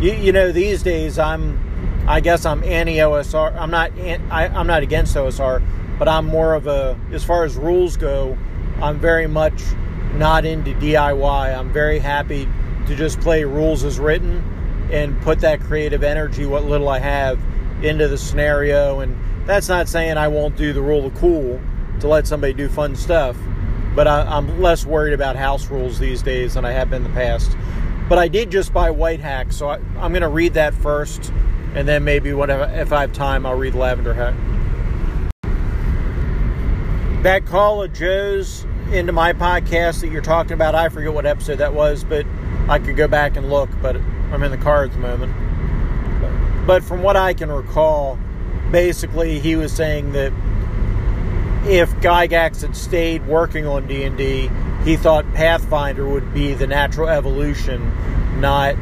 You 0.00 0.14
you 0.14 0.32
know, 0.32 0.50
these 0.50 0.82
days 0.82 1.18
I'm 1.18 1.60
I 2.08 2.20
guess 2.20 2.46
I'm 2.46 2.64
anti 2.64 2.96
OSR. 2.96 3.54
I'm 3.54 3.70
not 3.70 3.92
I, 4.30 4.46
I'm 4.46 4.66
not 4.66 4.82
against 4.82 5.14
OSR, 5.14 5.62
but 5.98 6.08
I'm 6.08 6.26
more 6.26 6.54
of 6.54 6.66
a 6.66 6.98
as 7.12 7.24
far 7.24 7.44
as 7.44 7.56
rules 7.56 7.96
go. 7.96 8.36
I'm 8.80 9.00
very 9.00 9.26
much 9.26 9.62
not 10.14 10.44
into 10.44 10.72
DIY. 10.74 11.58
I'm 11.58 11.72
very 11.72 11.98
happy 11.98 12.48
to 12.86 12.96
just 12.96 13.20
play 13.20 13.44
rules 13.44 13.84
as 13.84 13.98
written 13.98 14.88
and 14.92 15.20
put 15.22 15.40
that 15.40 15.60
creative 15.60 16.02
energy, 16.02 16.46
what 16.46 16.64
little 16.64 16.88
I 16.88 16.98
have, 16.98 17.38
into 17.82 18.08
the 18.08 18.16
scenario. 18.16 19.00
And 19.00 19.16
that's 19.46 19.68
not 19.68 19.88
saying 19.88 20.16
I 20.16 20.28
won't 20.28 20.56
do 20.56 20.72
the 20.72 20.80
rule 20.80 21.06
of 21.06 21.14
cool 21.14 21.60
to 22.00 22.08
let 22.08 22.26
somebody 22.26 22.52
do 22.52 22.68
fun 22.68 22.96
stuff, 22.96 23.36
but 23.94 24.06
I, 24.06 24.36
am 24.36 24.60
less 24.60 24.86
worried 24.86 25.14
about 25.14 25.36
house 25.36 25.68
rules 25.68 25.98
these 25.98 26.22
days 26.22 26.54
than 26.54 26.64
I 26.64 26.70
have 26.70 26.90
been 26.90 27.04
in 27.04 27.10
the 27.10 27.14
past. 27.14 27.56
But 28.08 28.18
I 28.18 28.28
did 28.28 28.50
just 28.50 28.72
buy 28.72 28.90
White 28.90 29.20
Hack, 29.20 29.52
so 29.52 29.68
I, 29.68 29.76
am 29.76 30.12
going 30.12 30.22
to 30.22 30.28
read 30.28 30.54
that 30.54 30.74
first, 30.74 31.32
and 31.74 31.86
then 31.86 32.04
maybe 32.04 32.32
whatever 32.32 32.64
if 32.74 32.92
I 32.92 33.02
have 33.02 33.12
time, 33.12 33.44
I'll 33.44 33.56
read 33.56 33.74
Lavender 33.74 34.14
Hack. 34.14 34.34
That 37.22 37.46
call 37.46 37.82
of 37.82 37.92
Joe's 37.92 38.64
into 38.92 39.12
my 39.12 39.32
podcast 39.32 40.02
that 40.02 40.10
you're 40.12 40.22
talking 40.22 40.52
about, 40.52 40.76
I 40.76 40.88
forget 40.88 41.12
what 41.12 41.26
episode 41.26 41.56
that 41.56 41.74
was, 41.74 42.04
but 42.04 42.24
I 42.68 42.78
could 42.78 42.96
go 42.96 43.08
back 43.08 43.36
and 43.36 43.50
look, 43.50 43.68
but 43.82 43.96
I'm 43.96 44.42
in 44.44 44.52
the 44.52 44.56
car 44.56 44.84
at 44.84 44.92
the 44.92 44.98
moment. 44.98 45.34
But 46.64 46.84
from 46.84 47.02
what 47.02 47.16
I 47.16 47.34
can 47.34 47.50
recall, 47.50 48.18
basically 48.70 49.40
he 49.40 49.56
was 49.56 49.72
saying 49.72 50.12
that 50.12 50.32
if 51.66 51.90
Gygax 51.96 52.62
had 52.62 52.76
stayed 52.76 53.26
working 53.26 53.66
on 53.66 53.88
D&D, 53.88 54.48
he 54.84 54.96
thought 54.96 55.24
Pathfinder 55.34 56.08
would 56.08 56.32
be 56.32 56.54
the 56.54 56.68
natural 56.68 57.08
evolution, 57.08 58.40
not 58.40 58.76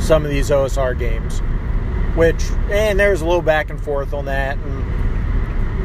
some 0.00 0.24
of 0.24 0.30
these 0.30 0.50
OSR 0.50 0.98
games. 0.98 1.38
Which, 2.16 2.42
and 2.68 2.98
there's 2.98 3.20
a 3.20 3.24
little 3.24 3.42
back 3.42 3.70
and 3.70 3.80
forth 3.80 4.12
on 4.12 4.24
that. 4.24 4.58
And, 4.58 4.87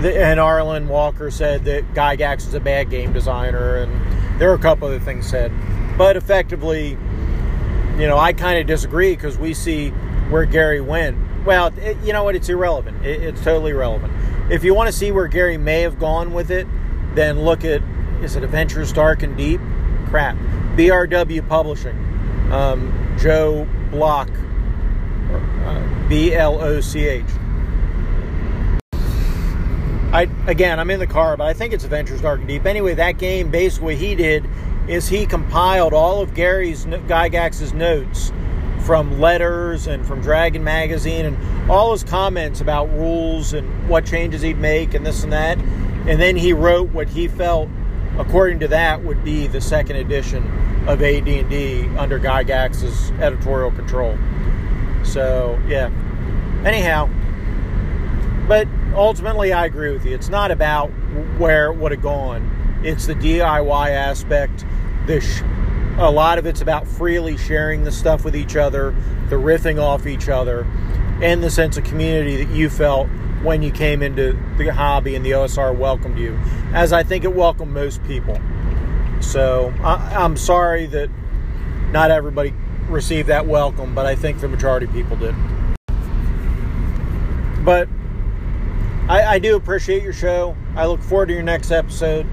the, 0.02 0.18
and 0.18 0.40
Arlen 0.40 0.88
Walker 0.88 1.32
said 1.32 1.66
that 1.66 1.94
Gygax 1.94 2.48
is 2.48 2.54
a 2.54 2.60
bad 2.60 2.90
game 2.90 3.14
designer, 3.14 3.78
and 3.78 4.40
there 4.40 4.50
were 4.50 4.56
a 4.56 4.60
couple 4.60 4.88
other 4.88 5.00
things 5.00 5.28
said. 5.28 5.52
But 5.98 6.18
effectively, 6.18 6.98
you 7.98 8.08
know, 8.08 8.18
I 8.18 8.34
kind 8.34 8.60
of 8.60 8.68
disagree 8.68 9.16
because 9.16 9.38
we 9.38 9.54
see 9.54 9.90
where 10.30 10.46
Gary 10.46 10.82
went. 10.82 11.18
Well, 11.46 11.72
it, 11.78 11.98
you 12.04 12.14
know 12.14 12.24
what? 12.24 12.36
It's 12.36 12.50
irrelevant. 12.50 13.06
It, 13.06 13.22
it's 13.22 13.44
totally 13.44 13.72
irrelevant. 13.72 14.14
If 14.52 14.64
you 14.64 14.74
want 14.74 14.88
to 14.88 14.94
see 14.94 15.12
where 15.12 15.28
Gary 15.28 15.58
may 15.58 15.82
have 15.82 16.00
gone 16.00 16.34
with 16.34 16.52
it, 16.52 16.68
then 17.16 17.42
look 17.42 17.64
at 17.64 17.82
is 18.24 18.36
it 18.36 18.44
Adventures 18.44 18.94
Dark 18.94 19.22
and 19.24 19.36
Deep? 19.38 19.60
Crap. 20.08 20.38
BRW 20.76 21.48
Publishing. 21.48 21.98
Um, 22.52 23.16
Joe 23.20 23.68
Bloch. 23.92 24.30
Uh, 25.32 26.08
B 26.08 26.34
L 26.34 26.62
O 26.62 26.82
C 26.82 27.06
H. 27.06 27.26
I 30.14 30.30
again, 30.46 30.80
I'm 30.80 30.92
in 30.92 31.00
the 31.00 31.08
car, 31.08 31.36
but 31.36 31.48
I 31.48 31.54
think 31.54 31.74
it's 31.74 31.84
Adventures 31.84 32.22
Dark 32.22 32.40
and 32.40 32.48
Deep. 32.48 32.68
Anyway, 32.68 32.94
that 32.94 33.18
game 33.18 33.50
basically 33.50 33.96
he 33.96 34.14
did 34.14 34.48
is 34.88 35.08
he 35.08 35.26
compiled 35.26 35.92
all 35.92 36.22
of 36.22 36.36
Gary's 36.36 36.86
Gygax's 36.86 37.74
notes 37.74 38.32
from 38.82 39.20
letters 39.20 39.88
and 39.88 40.06
from 40.06 40.22
Dragon 40.22 40.64
magazine 40.64 41.26
and 41.26 41.72
all 41.72 41.94
his 41.94 42.04
comments 42.04 42.62
about 42.62 42.92
rules 42.92 43.54
and 43.54 43.90
what 43.90 44.06
changes 44.06 44.44
he'd 44.44 44.60
make 44.60 44.94
and 44.94 45.04
this 45.04 45.24
and 45.24 45.34
that. 45.34 45.58
And 45.58 46.22
then 46.22 46.36
he 46.36 46.54
wrote 46.54 46.92
what 46.92 47.10
he 47.10 47.28
felt, 47.28 47.70
according 48.20 48.60
to 48.60 48.68
that, 48.68 49.04
would 49.04 49.24
be 49.24 49.48
the 49.48 49.62
second 49.62 49.96
edition 49.96 50.44
of 50.88 51.02
AD&D 51.02 51.88
under 51.98 52.20
Gygax's 52.20 53.10
editorial 53.20 53.72
control. 53.72 54.16
So 55.04 55.60
yeah. 55.68 55.90
Anyhow, 56.66 57.10
but 58.48 58.68
ultimately, 58.96 59.54
I 59.54 59.66
agree 59.66 59.92
with 59.92 60.06
you. 60.06 60.14
It's 60.14 60.30
not 60.30 60.52
about 60.52 60.88
where 61.38 61.72
it 61.72 61.78
would 61.78 61.92
have 61.92 62.02
gone. 62.02 62.82
It's 62.84 63.08
the 63.08 63.16
DIY 63.16 63.90
aspect. 63.90 64.66
The 65.08 65.22
sh- 65.22 65.42
a 65.98 66.10
lot 66.10 66.38
of 66.38 66.46
it's 66.46 66.62
about 66.62 66.88
freely 66.88 67.38
sharing 67.38 67.84
the 67.84 67.92
stuff 67.92 68.26
with 68.26 68.36
each 68.36 68.56
other, 68.56 68.96
the 69.30 69.36
riffing 69.36 69.82
off 69.82 70.08
each 70.08 70.28
other, 70.28 70.66
and 71.22 71.44
the 71.44 71.50
sense 71.50 71.78
of 71.78 71.84
community 71.84 72.44
that 72.44 72.54
you 72.54 72.70
felt 72.70 73.08
when 73.44 73.62
you 73.62 73.72
came 73.72 74.02
into 74.02 74.38
the 74.58 74.70
hobby 74.70 75.16
and 75.16 75.26
the 75.26 75.32
OSR 75.32 75.76
welcomed 75.78 76.18
you, 76.18 76.38
as 76.74 76.94
I 76.94 77.04
think 77.04 77.24
it 77.24 77.34
welcomed 77.34 77.74
most 77.74 78.04
people. 78.06 78.40
So 79.20 79.74
I, 79.84 79.96
I'm 80.16 80.36
sorry 80.38 80.86
that 80.88 81.10
not 81.92 82.10
everybody 82.10 82.54
received 82.88 83.30
that 83.30 83.46
welcome, 83.46 83.94
but 83.94 84.06
I 84.06 84.16
think 84.16 84.40
the 84.42 84.48
majority 84.48 84.86
of 84.86 84.94
people 84.94 85.16
did. 85.18 85.36
But 87.64 87.88
I, 89.10 89.24
I 89.34 89.40
do 89.40 89.58
appreciate 89.58 90.02
your 90.02 90.14
show. 90.14 90.56
I 90.76 90.86
look 90.86 91.02
forward 91.02 91.28
to 91.28 91.34
your 91.34 91.44
next 91.44 91.72
episode 91.72 92.26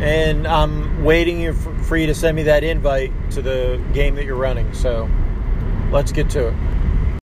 and 0.00 0.48
I'm 0.48 1.04
waiting 1.04 1.54
for 1.54 1.96
you 1.96 2.08
to 2.08 2.14
send 2.14 2.36
me 2.36 2.42
that 2.42 2.64
invite 2.64 3.12
to 3.30 3.42
the 3.42 3.80
game 3.92 4.16
that 4.16 4.24
you're 4.24 4.34
running. 4.34 4.74
So 4.74 5.08
let's 5.92 6.10
get 6.10 6.28
to 6.30 6.48
it. 6.48 7.20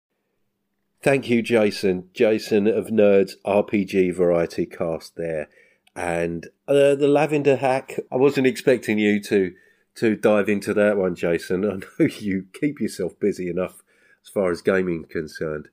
Thank 1.03 1.29
you, 1.29 1.43
Jason. 1.43 2.09
Jason 2.15 2.69
of 2.69 2.87
Nerds 2.87 3.33
RPG 3.45 4.15
Variety 4.15 4.65
Cast 4.65 5.17
there. 5.17 5.49
And 5.97 6.47
uh, 6.69 6.95
the 6.95 7.09
Lavender 7.09 7.57
Hack, 7.57 7.99
I 8.13 8.17
wasn't 8.17 8.47
expecting 8.47 8.99
you 8.99 9.21
to 9.25 9.55
to 9.97 10.15
dive 10.15 10.49
into 10.49 10.73
that 10.75 10.97
one, 10.97 11.17
Jason. 11.17 11.65
I 11.69 11.75
know 11.79 12.07
you 12.21 12.47
keep 12.53 12.81
yourself 12.81 13.19
busy 13.19 13.51
enough 13.51 13.83
as 14.23 14.29
far 14.29 14.53
as 14.53 14.63
gaming 14.63 15.05
concerned. 15.11 15.69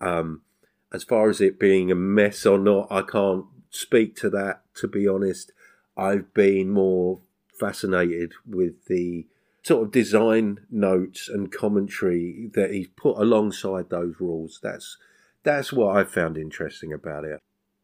Um, 0.00 0.42
as 0.92 1.04
far 1.04 1.28
as 1.28 1.40
it 1.40 1.58
being 1.58 1.90
a 1.90 1.94
mess 1.94 2.46
or 2.46 2.58
not, 2.58 2.88
I 2.90 3.02
can't 3.02 3.44
speak 3.70 4.16
to 4.16 4.30
that, 4.30 4.62
to 4.76 4.88
be 4.88 5.06
honest. 5.06 5.52
I've 5.96 6.32
been 6.32 6.70
more 6.70 7.20
fascinated 7.58 8.32
with 8.46 8.86
the 8.86 9.26
sort 9.62 9.86
of 9.86 9.92
design 9.92 10.60
notes 10.70 11.28
and 11.28 11.52
commentary 11.52 12.50
that 12.54 12.70
he's 12.70 12.88
put 12.88 13.18
alongside 13.18 13.90
those 13.90 14.14
rules. 14.18 14.60
That's 14.62 14.96
that's 15.42 15.72
what 15.72 15.96
I 15.96 16.04
found 16.04 16.36
interesting 16.36 16.92
about 16.92 17.24
it. 17.24 17.40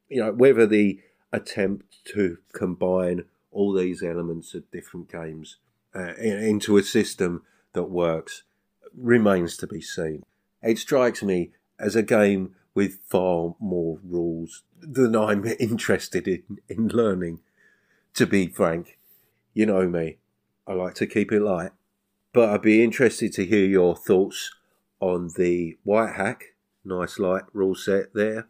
You 0.09 0.23
know, 0.23 0.33
whether 0.33 0.67
the 0.67 1.01
attempt 1.33 2.05
to 2.05 2.38
combine 2.53 3.25
all 3.51 3.73
these 3.73 4.03
elements 4.03 4.55
of 4.55 4.71
different 4.71 5.11
games 5.11 5.57
uh, 5.95 6.14
into 6.14 6.77
a 6.77 6.83
system 6.83 7.43
that 7.73 7.85
works 7.85 8.43
remains 8.97 9.57
to 9.59 9.67
be 9.67 9.81
seen. 9.81 10.23
It 10.62 10.79
strikes 10.79 11.23
me 11.23 11.51
as 11.79 11.97
a 11.97 12.03
game 12.03 12.55
with 12.75 12.99
far 13.09 13.55
more 13.61 13.99
rules 14.03 14.63
than 14.81 15.15
I'm 15.17 15.45
interested 15.61 16.27
in, 16.27 16.43
in 16.69 16.89
learning. 16.89 17.41
To 18.15 18.27
be 18.27 18.47
frank, 18.47 18.99
you 19.53 19.67
know 19.67 19.89
me, 19.89 20.19
I 20.67 20.75
like 20.75 20.95
to 20.97 21.07
keep 21.07 21.33
it 21.33 21.41
light. 21.41 21.73
But 22.33 22.51
I'd 22.51 22.63
be 22.63 22.83
interested 22.83 23.33
to 23.35 23.47
hear 23.47 23.65
your 23.65 23.95
thoughts 23.95 24.53
on 25.01 25.31
the 25.37 25.79
white 25.85 26.15
hack. 26.15 26.55
Nice 26.85 27.19
light 27.19 27.45
rule 27.53 27.75
set 27.75 28.13
there. 28.13 28.49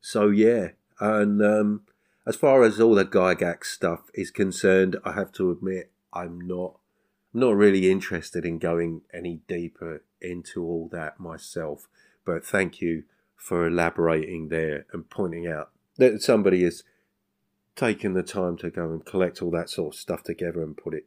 So 0.00 0.28
yeah, 0.28 0.70
and 1.00 1.40
um, 1.42 1.82
as 2.26 2.36
far 2.36 2.64
as 2.64 2.80
all 2.80 2.94
the 2.94 3.04
Gygax 3.04 3.66
stuff 3.66 4.02
is 4.14 4.30
concerned, 4.30 4.96
I 5.04 5.12
have 5.12 5.32
to 5.32 5.50
admit 5.50 5.90
I'm 6.12 6.40
not 6.40 6.78
I'm 7.32 7.40
not 7.40 7.56
really 7.56 7.90
interested 7.90 8.44
in 8.44 8.58
going 8.58 9.02
any 9.14 9.40
deeper 9.48 10.02
into 10.20 10.62
all 10.64 10.88
that 10.92 11.18
myself. 11.18 11.88
But 12.24 12.44
thank 12.44 12.80
you 12.80 13.04
for 13.42 13.66
elaborating 13.66 14.50
there 14.50 14.86
and 14.92 15.10
pointing 15.10 15.48
out 15.48 15.70
that 15.96 16.22
somebody 16.22 16.62
has 16.62 16.84
taken 17.74 18.14
the 18.14 18.22
time 18.22 18.56
to 18.56 18.70
go 18.70 18.84
and 18.84 19.04
collect 19.04 19.42
all 19.42 19.50
that 19.50 19.68
sort 19.68 19.94
of 19.94 19.98
stuff 19.98 20.22
together 20.22 20.62
and 20.62 20.76
put 20.76 20.94
it 20.94 21.06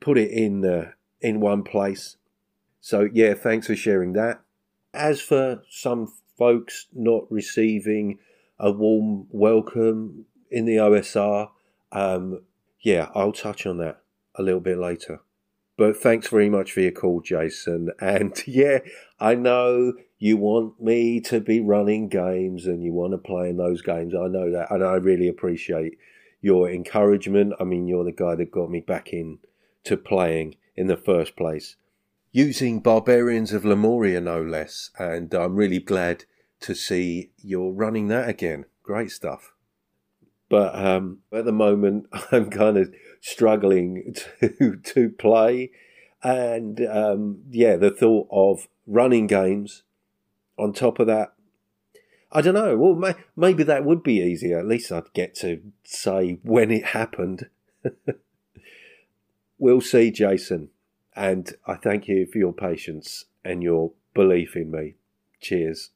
put 0.00 0.18
it 0.18 0.28
in 0.32 0.64
uh, 0.64 0.90
in 1.20 1.38
one 1.38 1.62
place. 1.62 2.16
So 2.80 3.08
yeah, 3.12 3.34
thanks 3.34 3.68
for 3.68 3.76
sharing 3.76 4.12
that. 4.14 4.40
As 4.92 5.20
for 5.20 5.62
some 5.70 6.12
folks 6.36 6.86
not 6.92 7.30
receiving 7.30 8.18
a 8.58 8.72
warm 8.72 9.28
welcome 9.30 10.24
in 10.50 10.64
the 10.64 10.76
OSR, 10.76 11.50
um, 11.92 12.42
yeah, 12.80 13.08
I'll 13.14 13.32
touch 13.32 13.66
on 13.66 13.78
that 13.78 14.02
a 14.34 14.42
little 14.42 14.60
bit 14.60 14.78
later. 14.78 15.20
But 15.78 15.96
thanks 15.96 16.26
very 16.26 16.50
much 16.50 16.72
for 16.72 16.80
your 16.80 16.90
call, 16.90 17.22
Jason. 17.22 17.90
And 18.00 18.36
yeah, 18.46 18.80
I 19.20 19.36
know 19.36 19.94
you 20.18 20.36
want 20.36 20.82
me 20.82 21.20
to 21.20 21.40
be 21.40 21.60
running 21.60 22.08
games 22.08 22.66
and 22.66 22.82
you 22.82 22.92
want 22.92 23.12
to 23.12 23.18
play 23.18 23.48
in 23.48 23.56
those 23.56 23.80
games. 23.80 24.12
I 24.12 24.26
know 24.26 24.50
that. 24.50 24.70
And 24.72 24.84
I 24.84 24.94
really 24.94 25.28
appreciate 25.28 25.96
your 26.42 26.68
encouragement. 26.68 27.54
I 27.60 27.64
mean, 27.64 27.86
you're 27.86 28.04
the 28.04 28.12
guy 28.12 28.34
that 28.34 28.50
got 28.50 28.70
me 28.70 28.80
back 28.80 29.12
in 29.12 29.38
to 29.84 29.96
playing 29.96 30.56
in 30.76 30.88
the 30.88 30.96
first 30.96 31.36
place. 31.36 31.76
Using 32.32 32.80
Barbarians 32.80 33.52
of 33.52 33.64
Lemuria, 33.64 34.20
no 34.20 34.42
less. 34.42 34.90
And 34.98 35.32
I'm 35.32 35.54
really 35.54 35.78
glad 35.78 36.24
to 36.60 36.74
see 36.74 37.30
you're 37.38 37.72
running 37.72 38.08
that 38.08 38.28
again. 38.28 38.64
Great 38.82 39.12
stuff. 39.12 39.52
But 40.48 40.74
um, 40.74 41.18
at 41.32 41.44
the 41.44 41.52
moment, 41.52 42.06
I'm 42.32 42.50
kind 42.50 42.76
of 42.76 42.92
struggling 43.20 44.14
to 44.40 44.76
to 44.76 45.10
play, 45.10 45.70
and 46.22 46.80
um, 46.86 47.42
yeah, 47.50 47.76
the 47.76 47.90
thought 47.90 48.28
of 48.30 48.68
running 48.86 49.26
games 49.26 49.82
on 50.58 50.72
top 50.72 50.98
of 50.98 51.06
that, 51.06 51.32
I 52.32 52.40
don't 52.40 52.54
know. 52.54 52.76
Well, 52.76 52.94
may, 52.94 53.14
maybe 53.36 53.62
that 53.62 53.84
would 53.84 54.02
be 54.02 54.20
easier. 54.20 54.58
At 54.58 54.66
least 54.66 54.90
I'd 54.92 55.12
get 55.12 55.34
to 55.36 55.62
say 55.84 56.38
when 56.42 56.70
it 56.70 56.86
happened. 56.86 57.48
we'll 59.58 59.80
see, 59.80 60.10
Jason, 60.10 60.70
and 61.14 61.54
I 61.66 61.74
thank 61.74 62.08
you 62.08 62.26
for 62.26 62.38
your 62.38 62.52
patience 62.52 63.26
and 63.44 63.62
your 63.62 63.92
belief 64.14 64.56
in 64.56 64.70
me. 64.70 64.96
Cheers. 65.40 65.90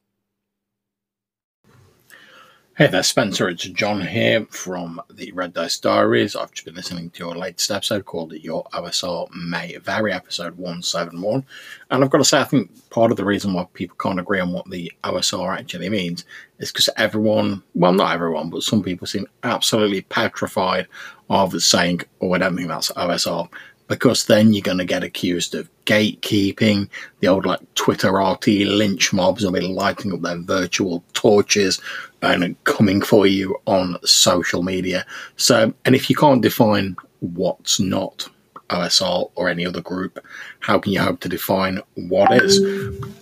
Hey 2.82 2.88
there, 2.88 3.04
Spencer. 3.04 3.48
It's 3.48 3.62
John 3.62 4.00
here 4.00 4.44
from 4.50 5.00
the 5.08 5.30
Red 5.30 5.54
Dice 5.54 5.78
Diaries. 5.78 6.34
I've 6.34 6.50
just 6.50 6.64
been 6.64 6.74
listening 6.74 7.10
to 7.10 7.24
your 7.24 7.36
latest 7.36 7.70
episode 7.70 8.06
called 8.06 8.32
Your 8.32 8.64
OSR 8.72 9.32
May 9.32 9.76
Vary, 9.76 10.12
episode 10.12 10.56
171. 10.56 11.46
And 11.92 12.02
I've 12.02 12.10
got 12.10 12.18
to 12.18 12.24
say, 12.24 12.40
I 12.40 12.44
think 12.44 12.90
part 12.90 13.12
of 13.12 13.16
the 13.16 13.24
reason 13.24 13.52
why 13.52 13.68
people 13.72 13.96
can't 14.00 14.18
agree 14.18 14.40
on 14.40 14.50
what 14.50 14.68
the 14.68 14.90
OSR 15.04 15.56
actually 15.56 15.90
means 15.90 16.24
is 16.58 16.72
because 16.72 16.88
everyone, 16.96 17.62
well, 17.76 17.92
not 17.92 18.14
everyone, 18.14 18.50
but 18.50 18.64
some 18.64 18.82
people 18.82 19.06
seem 19.06 19.28
absolutely 19.44 20.00
petrified 20.00 20.88
of 21.30 21.62
saying, 21.62 22.00
oh, 22.20 22.32
I 22.32 22.38
don't 22.38 22.56
think 22.56 22.66
that's 22.66 22.90
OSR 22.90 23.48
because 23.86 24.24
then 24.24 24.52
you're 24.52 24.62
going 24.62 24.78
to 24.78 24.84
get 24.84 25.04
accused 25.04 25.54
of 25.54 25.70
gatekeeping. 25.84 26.88
The 27.20 27.28
old 27.28 27.46
like 27.46 27.60
Twitter 27.74 28.10
RT 28.12 28.46
lynch 28.46 29.12
mobs 29.12 29.44
will 29.44 29.52
be 29.52 29.60
lighting 29.60 30.12
up 30.12 30.22
their 30.22 30.38
virtual 30.38 31.04
torches 31.12 31.80
and 32.22 32.64
coming 32.64 33.02
for 33.02 33.26
you 33.26 33.56
on 33.66 33.98
social 34.04 34.62
media. 34.62 35.04
So, 35.36 35.74
and 35.84 35.94
if 35.94 36.08
you 36.08 36.16
can't 36.16 36.42
define 36.42 36.96
what's 37.20 37.80
not 37.80 38.28
OSR 38.70 39.30
or 39.34 39.48
any 39.48 39.66
other 39.66 39.80
group, 39.80 40.24
how 40.60 40.78
can 40.78 40.92
you 40.92 41.00
hope 41.00 41.20
to 41.20 41.28
define 41.28 41.80
what 41.94 42.32
is? 42.32 42.60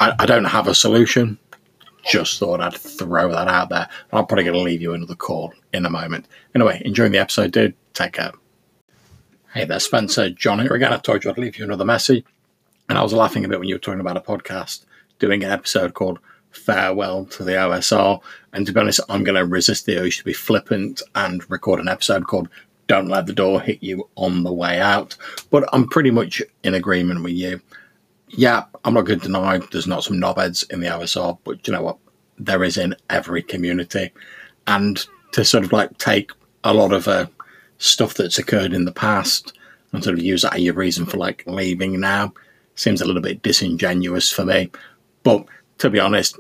I, 0.01 0.15
I 0.19 0.27
don't 0.27 0.45
have 0.45 0.69
a 0.69 0.75
solution. 0.75 1.39
Just 2.07 2.39
thought 2.39 2.61
I'd 2.61 2.75
throw 2.75 3.31
that 3.33 3.49
out 3.49 3.69
there. 3.69 3.89
I'm 4.13 4.27
probably 4.27 4.45
going 4.45 4.57
to 4.57 4.63
leave 4.63 4.81
you 4.81 4.95
another 4.95 5.15
call 5.15 5.53
in 5.73 5.85
a 5.85 5.91
moment. 5.91 6.27
Anyway, 6.55 6.81
enjoying 6.85 7.13
the 7.13 7.19
episode, 7.19 7.53
dude. 7.53 7.75
Take 7.95 8.13
care. 8.13 8.33
Hey 9.53 9.65
there, 9.65 9.81
Spencer. 9.81 10.31
John 10.31 10.61
here 10.61 10.75
again. 10.75 10.93
I 10.93 10.99
told 10.99 11.25
you 11.25 11.31
I'd 11.31 11.39
leave 11.39 11.59
you 11.59 11.65
another 11.65 11.85
message. 11.85 12.25
And 12.89 12.97
I 12.97 13.03
was 13.03 13.13
laughing 13.13 13.45
a 13.45 13.49
bit 13.49 13.59
when 13.59 13.69
you 13.69 13.75
were 13.75 13.81
talking 13.81 14.01
about 14.01 14.17
a 14.17 14.21
podcast 14.21 14.85
doing 15.19 15.45
an 15.45 15.51
episode 15.51 15.95
called 15.95 16.19
Farewell 16.51 17.27
to 17.27 17.45
the 17.45 17.53
OSR. 17.53 18.21
And 18.53 18.67
to 18.67 18.73
be 18.73 18.81
honest, 18.81 19.01
I'm 19.09 19.25
going 19.25 19.37
to 19.37 19.45
resist 19.45 19.87
the 19.87 19.99
urge 19.99 20.19
to 20.19 20.25
be 20.25 20.33
flippant 20.33 21.03
and 21.15 21.49
record 21.51 21.81
an 21.81 21.89
episode 21.89 22.27
called 22.27 22.49
Don't 22.87 23.09
Let 23.09 23.27
the 23.27 23.33
Door 23.33 23.63
Hit 23.63 23.83
You 23.83 24.09
on 24.17 24.43
the 24.43 24.53
Way 24.53 24.81
Out. 24.81 25.17
But 25.51 25.69
I'm 25.73 25.89
pretty 25.89 26.11
much 26.11 26.43
in 26.63 26.75
agreement 26.75 27.23
with 27.23 27.35
you. 27.35 27.61
Yeah, 28.29 28.65
I'm 28.85 28.95
not 28.95 29.07
going 29.07 29.21
to 29.21 29.27
deny 29.27 29.59
there's 29.59 29.87
not 29.87 30.05
some 30.05 30.17
knobheads 30.17 30.71
in 30.73 30.81
the 30.81 30.89
OSR, 30.89 31.39
but 31.45 31.67
you 31.67 31.73
know 31.73 31.83
what? 31.83 31.99
There 32.39 32.65
is 32.65 32.77
in 32.77 32.95
every 33.09 33.43
community. 33.43 34.13
And 34.67 35.05
to 35.33 35.45
sort 35.45 35.65
of 35.65 35.73
like 35.73 35.99
take 35.99 36.33
a 36.65 36.75
lot 36.75 36.93
of 36.93 37.09
uh, 37.09 37.27
stuff 37.79 38.15
that's 38.15 38.39
occurred 38.39 38.73
in 38.73 38.85
the 38.85 38.93
past 38.93 39.57
and 39.93 40.05
sort 40.05 40.19
of 40.19 40.25
use 40.25 40.43
that 40.43 40.55
as 40.55 40.61
your 40.61 40.75
reason 40.75 41.07
for 41.07 41.17
like 41.17 41.45
leaving 41.47 41.99
now 41.99 42.33
seems 42.75 43.01
a 43.01 43.05
little 43.05 43.23
bit 43.23 43.43
disingenuous 43.43 44.31
for 44.31 44.45
me. 44.45 44.71
But 45.23 45.47
to 45.81 45.89
be 45.89 45.99
honest, 45.99 46.39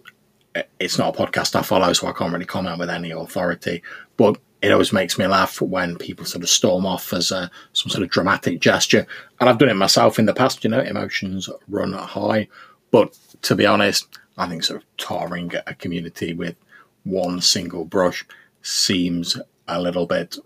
it's 0.78 0.98
not 0.98 1.14
a 1.14 1.18
podcast 1.18 1.56
I 1.56 1.62
follow, 1.62 1.92
so 1.92 2.06
I 2.06 2.12
can't 2.12 2.32
really 2.32 2.44
comment 2.44 2.78
with 2.78 2.90
any 2.90 3.10
authority. 3.10 3.82
But 4.18 4.36
it 4.60 4.70
always 4.70 4.92
makes 4.92 5.18
me 5.18 5.26
laugh 5.26 5.62
when 5.62 5.96
people 5.96 6.26
sort 6.26 6.44
of 6.44 6.50
storm 6.50 6.84
off 6.84 7.14
as 7.14 7.30
a, 7.30 7.50
some 7.72 7.88
sort 7.88 8.02
of 8.02 8.10
dramatic 8.10 8.60
gesture. 8.60 9.06
And 9.40 9.48
I've 9.48 9.56
done 9.56 9.70
it 9.70 9.74
myself 9.74 10.18
in 10.18 10.26
the 10.26 10.34
past, 10.34 10.62
you 10.62 10.68
know, 10.68 10.80
emotions 10.80 11.48
run 11.68 11.94
high. 11.94 12.48
But 12.90 13.18
to 13.42 13.54
be 13.54 13.64
honest, 13.64 14.18
I 14.36 14.46
think 14.46 14.62
sort 14.62 14.82
of 14.82 14.96
tarring 14.98 15.52
a 15.66 15.74
community 15.74 16.34
with 16.34 16.56
one 17.04 17.40
single 17.40 17.86
brush 17.86 18.26
seems 18.60 19.40
a 19.68 19.80
little 19.80 20.06
bit 20.06 20.36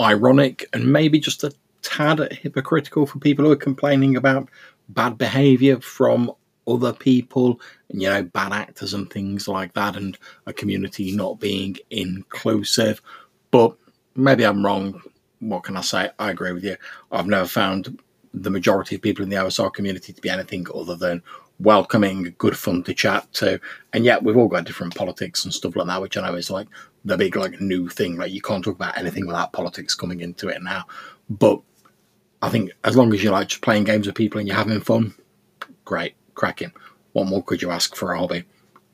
ironic 0.00 0.66
and 0.72 0.92
maybe 0.92 1.18
just 1.18 1.42
a 1.42 1.52
tad 1.82 2.32
hypocritical 2.32 3.06
for 3.06 3.18
people 3.18 3.44
who 3.44 3.50
are 3.50 3.56
complaining 3.56 4.14
about 4.14 4.48
bad 4.88 5.18
behavior 5.18 5.80
from 5.80 6.30
other 6.66 6.92
people 6.92 7.60
and 7.90 8.00
you 8.00 8.08
know 8.08 8.22
bad 8.22 8.52
actors 8.52 8.94
and 8.94 9.10
things 9.10 9.48
like 9.48 9.72
that 9.74 9.96
and 9.96 10.18
a 10.46 10.52
community 10.52 11.12
not 11.12 11.40
being 11.40 11.76
inclusive. 11.90 13.00
But 13.50 13.76
maybe 14.14 14.44
i'm 14.44 14.64
wrong. 14.64 15.00
What 15.40 15.64
can 15.64 15.76
i 15.76 15.82
say? 15.82 16.10
I 16.18 16.30
agree 16.30 16.52
with 16.52 16.64
you. 16.64 16.76
I've 17.12 17.26
never 17.26 17.46
found 17.46 17.98
the 18.32 18.50
majority 18.50 18.96
of 18.96 19.02
people 19.02 19.22
in 19.22 19.28
the 19.28 19.36
osr 19.36 19.72
community 19.72 20.12
to 20.12 20.20
be 20.20 20.30
anything 20.30 20.66
other 20.74 20.96
than 20.96 21.22
welcoming 21.60 22.34
good 22.38 22.56
fun 22.56 22.82
to 22.82 22.94
chat 22.94 23.32
to. 23.34 23.60
And 23.92 24.04
yet 24.04 24.22
we've 24.22 24.36
all 24.36 24.48
got 24.48 24.64
different 24.64 24.94
politics 24.94 25.44
and 25.44 25.54
stuff 25.54 25.76
like 25.76 25.86
that 25.86 26.02
which 26.02 26.16
i 26.16 26.26
know 26.26 26.34
is 26.34 26.50
like 26.50 26.66
the 27.04 27.16
big 27.16 27.36
like 27.36 27.60
new 27.60 27.88
thing. 27.88 28.16
Like 28.16 28.32
you 28.32 28.40
can't 28.40 28.64
talk 28.64 28.76
about 28.76 28.98
anything 28.98 29.26
without 29.26 29.52
politics 29.52 29.94
coming 29.94 30.20
into 30.20 30.48
it 30.48 30.62
now. 30.62 30.84
But 31.28 31.60
I 32.42 32.48
think 32.48 32.72
as 32.84 32.96
long 32.96 33.12
as 33.14 33.22
you're 33.22 33.32
like 33.32 33.48
just 33.48 33.62
playing 33.62 33.84
games 33.84 34.06
with 34.06 34.16
people 34.16 34.38
and 34.38 34.48
you're 34.48 34.56
having 34.56 34.80
fun, 34.80 35.14
great, 35.84 36.14
cracking. 36.34 36.72
What 37.12 37.26
more 37.26 37.42
could 37.42 37.62
you 37.62 37.70
ask 37.70 37.94
for 37.94 38.12
a 38.12 38.18
hobby? 38.18 38.44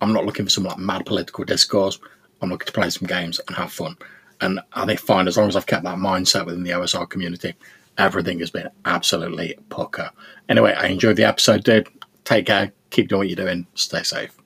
I'm 0.00 0.12
not 0.12 0.24
looking 0.24 0.46
for 0.46 0.50
some 0.50 0.64
like 0.64 0.78
mad 0.78 1.06
political 1.06 1.44
discourse. 1.44 1.98
I'm 2.40 2.50
looking 2.50 2.66
to 2.66 2.72
play 2.72 2.90
some 2.90 3.06
games 3.06 3.40
and 3.46 3.56
have 3.56 3.72
fun. 3.72 3.96
And 4.40 4.60
I 4.72 4.86
think 4.86 5.00
fine 5.00 5.28
as 5.28 5.36
long 5.36 5.48
as 5.48 5.56
I've 5.56 5.66
kept 5.66 5.84
that 5.84 5.98
mindset 5.98 6.46
within 6.46 6.62
the 6.62 6.70
OSR 6.70 7.08
community, 7.08 7.54
everything 7.98 8.38
has 8.40 8.50
been 8.50 8.70
absolutely 8.84 9.58
pucker. 9.68 10.10
Anyway, 10.48 10.72
I 10.72 10.86
enjoyed 10.86 11.16
the 11.16 11.24
episode, 11.24 11.64
dude. 11.64 11.88
Take 12.24 12.46
care. 12.46 12.72
Keep 12.90 13.08
doing 13.08 13.18
what 13.18 13.28
you're 13.28 13.36
doing. 13.36 13.66
Stay 13.74 14.02
safe. 14.02 14.36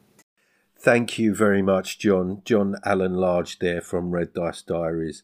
Thank 0.78 1.18
you 1.18 1.34
very 1.34 1.62
much, 1.62 1.98
John. 1.98 2.42
John 2.44 2.76
Allen 2.84 3.14
Large 3.14 3.58
there 3.58 3.80
from 3.80 4.10
Red 4.10 4.34
Dice 4.34 4.60
Diaries. 4.62 5.22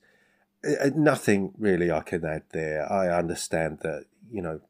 Uh, 0.66 0.86
uh, 0.86 0.90
nothing 0.94 1.52
really 1.58 1.90
I 1.90 2.00
can 2.00 2.24
add 2.24 2.44
there. 2.52 2.90
I 2.90 3.08
understand 3.08 3.80
that, 3.82 4.06
you 4.30 4.40
know, 4.40 4.60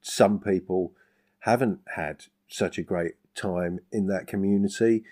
some 0.00 0.40
people 0.40 0.94
haven't 1.40 1.80
had 1.94 2.24
such 2.52 2.78
a 2.78 2.82
great 2.82 3.14
time 3.34 3.80
in 3.90 4.06
that 4.08 4.26
community. 4.26 5.04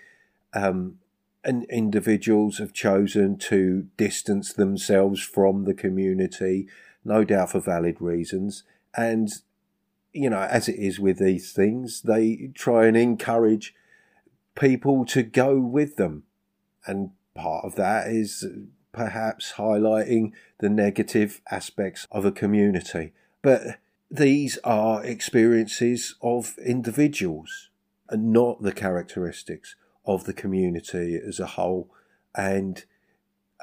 Um, 0.53 0.99
and 1.43 1.65
individuals 1.65 2.59
have 2.59 2.73
chosen 2.73 3.37
to 3.37 3.87
distance 3.97 4.53
themselves 4.53 5.21
from 5.21 5.63
the 5.65 5.73
community, 5.73 6.67
no 7.03 7.23
doubt 7.23 7.51
for 7.51 7.59
valid 7.59 7.97
reasons. 7.99 8.63
And, 8.95 9.29
you 10.13 10.29
know, 10.29 10.41
as 10.41 10.69
it 10.69 10.75
is 10.75 10.99
with 10.99 11.17
these 11.17 11.51
things, 11.51 12.03
they 12.03 12.51
try 12.53 12.85
and 12.85 12.95
encourage 12.95 13.73
people 14.55 15.05
to 15.05 15.23
go 15.23 15.59
with 15.59 15.95
them. 15.95 16.23
And 16.85 17.11
part 17.33 17.65
of 17.65 17.75
that 17.75 18.07
is 18.07 18.45
perhaps 18.91 19.53
highlighting 19.57 20.33
the 20.59 20.69
negative 20.69 21.41
aspects 21.49 22.07
of 22.11 22.25
a 22.25 22.31
community. 22.31 23.13
But 23.41 23.79
these 24.11 24.57
are 24.65 25.03
experiences 25.05 26.15
of 26.21 26.57
individuals 26.57 27.69
and 28.09 28.33
not 28.33 28.61
the 28.61 28.73
characteristics 28.73 29.75
of 30.05 30.25
the 30.25 30.33
community 30.33 31.17
as 31.25 31.39
a 31.39 31.45
whole. 31.45 31.89
And 32.35 32.83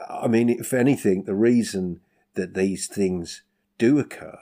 I 0.08 0.26
mean, 0.26 0.48
if 0.48 0.72
anything, 0.72 1.24
the 1.24 1.34
reason 1.34 2.00
that 2.32 2.54
these 2.54 2.86
things 2.86 3.42
do 3.76 3.98
occur 3.98 4.38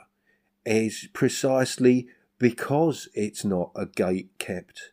is 0.65 1.09
precisely 1.11 2.07
because 2.39 3.09
it's 3.13 3.43
not 3.43 3.71
a 3.75 3.85
gate 3.85 4.29
kept 4.37 4.91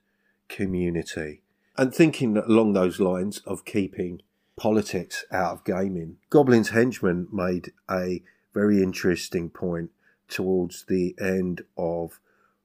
community. 0.48 1.42
And 1.76 1.94
thinking 1.94 2.36
along 2.36 2.72
those 2.72 2.98
lines 2.98 3.38
of 3.46 3.64
keeping 3.64 4.20
politics 4.56 5.24
out 5.30 5.52
of 5.52 5.64
gaming, 5.64 6.16
Goblin's 6.30 6.70
Henchman 6.70 7.28
made 7.32 7.72
a 7.88 8.22
very 8.52 8.82
interesting 8.82 9.50
point 9.50 9.90
towards 10.34 10.84
the 10.86 11.14
end 11.20 11.62
of 11.78 12.18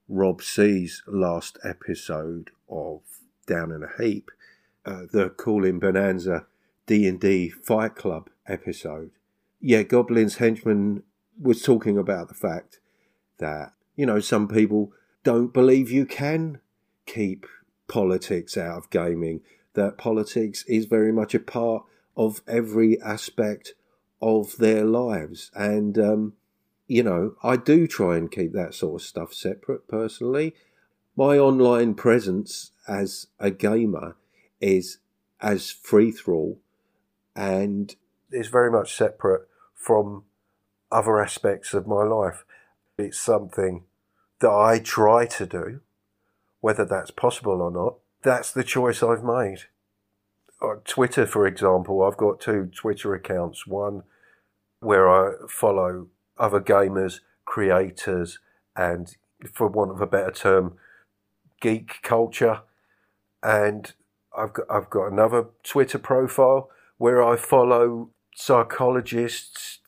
Rob 0.07 0.41
C's 0.41 1.03
last 1.07 1.59
episode 1.63 2.49
of 2.67 3.01
Down 3.45 3.71
in 3.71 3.83
a 3.83 4.03
Heap, 4.03 4.31
uh, 4.85 5.03
the 5.11 5.29
Call-in 5.29 5.77
Bonanza 5.77 6.47
D&D 6.87 7.49
Fight 7.49 7.95
Club 7.95 8.31
episode. 8.47 9.11
Yeah, 9.61 9.83
Goblin's 9.83 10.37
Henchman 10.37 11.03
was 11.39 11.61
talking 11.61 11.95
about 11.95 12.27
the 12.27 12.33
fact 12.33 12.79
that, 13.37 13.73
you 13.95 14.07
know, 14.07 14.19
some 14.19 14.47
people 14.47 14.91
don't 15.23 15.53
believe 15.53 15.91
you 15.91 16.07
can 16.07 16.61
keep 17.05 17.45
politics 17.87 18.57
out 18.57 18.77
of 18.79 18.89
gaming, 18.89 19.41
that 19.75 19.99
politics 19.99 20.63
is 20.67 20.85
very 20.85 21.11
much 21.11 21.35
a 21.35 21.39
part 21.39 21.83
of 22.17 22.41
every 22.47 22.99
aspect 22.99 23.75
of 24.23 24.57
their 24.57 24.83
lives. 24.85 25.51
And, 25.53 25.99
um, 25.99 26.33
you 26.89 27.03
know, 27.03 27.35
I 27.43 27.55
do 27.55 27.85
try 27.85 28.17
and 28.17 28.31
keep 28.31 28.51
that 28.53 28.73
sort 28.73 28.99
of 28.99 29.07
stuff 29.07 29.31
separate 29.31 29.87
personally. 29.87 30.55
My 31.15 31.37
online 31.37 31.93
presence 31.93 32.71
as 32.87 33.27
a 33.39 33.51
gamer 33.51 34.15
is 34.59 34.97
as 35.39 35.69
free 35.69 36.11
thrall 36.11 36.57
and 37.35 37.95
is 38.31 38.47
very 38.47 38.71
much 38.71 38.95
separate 38.95 39.47
from 39.75 40.23
other 40.91 41.21
aspects 41.21 41.75
of 41.75 41.85
my 41.85 42.03
life. 42.03 42.43
It's 42.97 43.19
something 43.19 43.83
that 44.39 44.49
I 44.49 44.79
try 44.79 45.27
to 45.27 45.45
do, 45.45 45.81
whether 46.59 46.85
that's 46.85 47.11
possible 47.11 47.61
or 47.61 47.69
not. 47.69 47.97
That's 48.23 48.51
the 48.51 48.63
choice 48.63 49.03
I've 49.03 49.23
made. 49.23 49.65
Twitter, 50.85 51.27
for 51.27 51.45
example, 51.45 52.01
I've 52.01 52.17
got 52.17 52.41
two 52.41 52.71
Twitter 52.73 53.13
accounts. 53.13 53.67
One 53.67 54.03
where 54.79 55.07
I 55.07 55.33
follow 55.47 56.07
other 56.39 56.61
gamers, 56.61 57.19
creators, 57.45 58.39
and 58.75 59.17
for 59.53 59.67
want 59.67 59.91
of 59.91 60.01
a 60.01 60.07
better 60.07 60.31
term, 60.31 60.77
geek 61.61 62.01
culture. 62.01 62.61
And 63.43 63.93
I've 64.35 64.53
got 64.53 64.65
I've 64.69 64.89
got 64.89 65.11
another 65.11 65.45
Twitter 65.63 65.99
profile 65.99 66.69
where 66.97 67.23
I 67.23 67.35
follow 67.35 68.09
psychologists, 68.35 69.79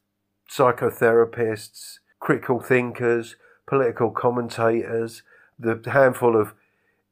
psychotherapists, 0.50 2.00
critical 2.20 2.60
thinkers, 2.60 3.36
political 3.68 4.12
commentators, 4.12 5.24
the 5.58 5.82
handful 5.92 6.40
of 6.40 6.54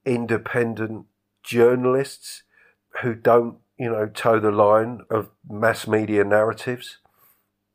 independent 0.05 1.05
journalists 1.43 2.43
who 3.01 3.13
don't, 3.13 3.57
you 3.77 3.89
know, 3.89 4.07
toe 4.07 4.39
the 4.39 4.51
line 4.51 5.01
of 5.09 5.29
mass 5.49 5.87
media 5.87 6.23
narratives, 6.23 6.97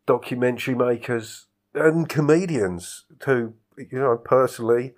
documentary 0.06 0.74
makers, 0.74 1.46
and 1.74 2.08
comedians 2.08 3.04
who, 3.24 3.54
you 3.76 3.98
know, 3.98 4.16
personally, 4.16 4.94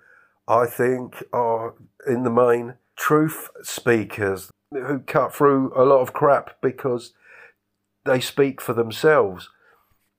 I 0.47 0.65
think 0.65 1.23
are 1.33 1.73
in 2.07 2.23
the 2.23 2.29
main 2.29 2.75
truth 2.95 3.49
speakers 3.63 4.51
who 4.71 4.99
cut 4.99 5.33
through 5.33 5.71
a 5.75 5.83
lot 5.83 6.01
of 6.01 6.13
crap 6.13 6.61
because 6.61 7.13
they 8.05 8.19
speak 8.19 8.61
for 8.61 8.73
themselves 8.73 9.49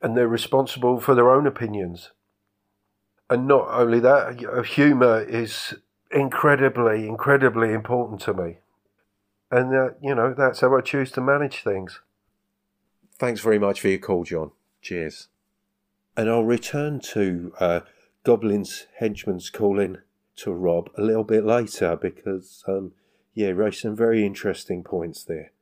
and 0.02 0.16
they're 0.16 0.28
responsible 0.28 1.00
for 1.00 1.14
their 1.14 1.30
own 1.30 1.46
opinions. 1.46 2.10
And 3.30 3.46
not 3.46 3.68
only 3.68 4.00
that, 4.00 4.64
humour 4.66 5.22
is 5.22 5.74
incredibly, 6.10 7.06
incredibly 7.06 7.72
important 7.72 8.20
to 8.22 8.34
me. 8.34 8.58
And, 9.50 9.74
uh, 9.74 9.90
you 10.02 10.14
know, 10.14 10.34
that's 10.36 10.60
how 10.60 10.76
I 10.76 10.80
choose 10.80 11.10
to 11.12 11.20
manage 11.20 11.62
things. 11.62 12.00
Thanks 13.18 13.40
very 13.40 13.58
much 13.58 13.80
for 13.80 13.88
your 13.88 13.98
call, 13.98 14.24
John. 14.24 14.52
Cheers. 14.80 15.28
And 16.18 16.28
I'll 16.28 16.42
return 16.42 16.98
to 17.12 17.52
uh, 17.60 17.80
Goblin's 18.24 18.88
henchman's 18.96 19.50
calling 19.50 19.98
to 20.38 20.52
Rob 20.52 20.90
a 20.98 21.00
little 21.00 21.22
bit 21.22 21.44
later 21.44 21.94
because, 21.94 22.64
um, 22.66 22.90
yeah, 23.34 23.50
raised 23.50 23.82
some 23.82 23.94
very 23.94 24.26
interesting 24.26 24.82
points 24.82 25.22
there. 25.22 25.52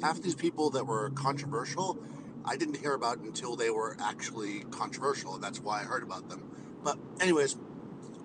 Half 0.00 0.22
these 0.22 0.34
people 0.34 0.70
that 0.70 0.86
were 0.86 1.10
controversial, 1.10 1.98
I 2.46 2.56
didn't 2.56 2.78
hear 2.78 2.94
about 2.94 3.18
until 3.18 3.56
they 3.56 3.68
were 3.68 3.94
actually 4.00 4.60
controversial, 4.70 5.34
and 5.34 5.44
that's 5.44 5.60
why 5.60 5.82
I 5.82 5.84
heard 5.84 6.02
about 6.02 6.30
them. 6.30 6.50
But, 6.82 6.96
anyways, 7.20 7.58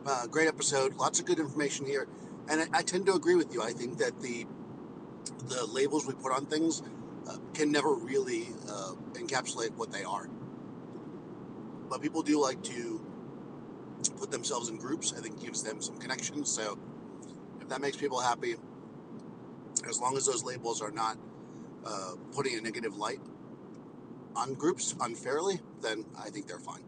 uh, 0.05 0.27
great 0.27 0.47
episode. 0.47 0.95
Lots 0.95 1.19
of 1.19 1.25
good 1.25 1.39
information 1.39 1.85
here, 1.85 2.07
and 2.47 2.61
I, 2.61 2.79
I, 2.79 2.81
tend 2.83 3.05
to 3.07 3.15
agree 3.15 3.35
with 3.35 3.53
you. 3.53 3.61
I 3.61 3.73
think 3.73 3.97
that 3.97 4.21
the 4.21 4.45
the 5.49 5.65
labels 5.65 6.07
we 6.07 6.13
put 6.13 6.31
on 6.31 6.45
things 6.45 6.83
uh, 7.27 7.37
can 7.53 7.71
never 7.71 7.93
really 7.93 8.47
uh, 8.69 8.93
encapsulate 9.13 9.71
what 9.75 9.91
they 9.91 10.03
are. 10.03 10.29
But 11.89 12.01
people 12.01 12.21
do 12.21 12.41
like 12.41 12.61
to 12.63 13.05
put 14.17 14.31
themselves 14.31 14.69
in 14.69 14.77
groups. 14.77 15.13
I 15.15 15.21
think 15.21 15.41
gives 15.41 15.63
them 15.63 15.81
some 15.81 15.97
connections. 15.97 16.51
So 16.51 16.77
if 17.61 17.69
that 17.69 17.81
makes 17.81 17.97
people 17.97 18.19
happy, 18.19 18.55
as 19.87 19.99
long 19.99 20.17
as 20.17 20.25
those 20.25 20.43
labels 20.43 20.81
are 20.81 20.91
not 20.91 21.17
uh, 21.85 22.13
putting 22.33 22.57
a 22.57 22.61
negative 22.61 22.97
light 22.97 23.19
on 24.35 24.53
groups 24.53 24.95
unfairly, 24.99 25.59
then 25.81 26.05
I 26.17 26.29
think 26.29 26.47
they're 26.47 26.59
fine. 26.59 26.83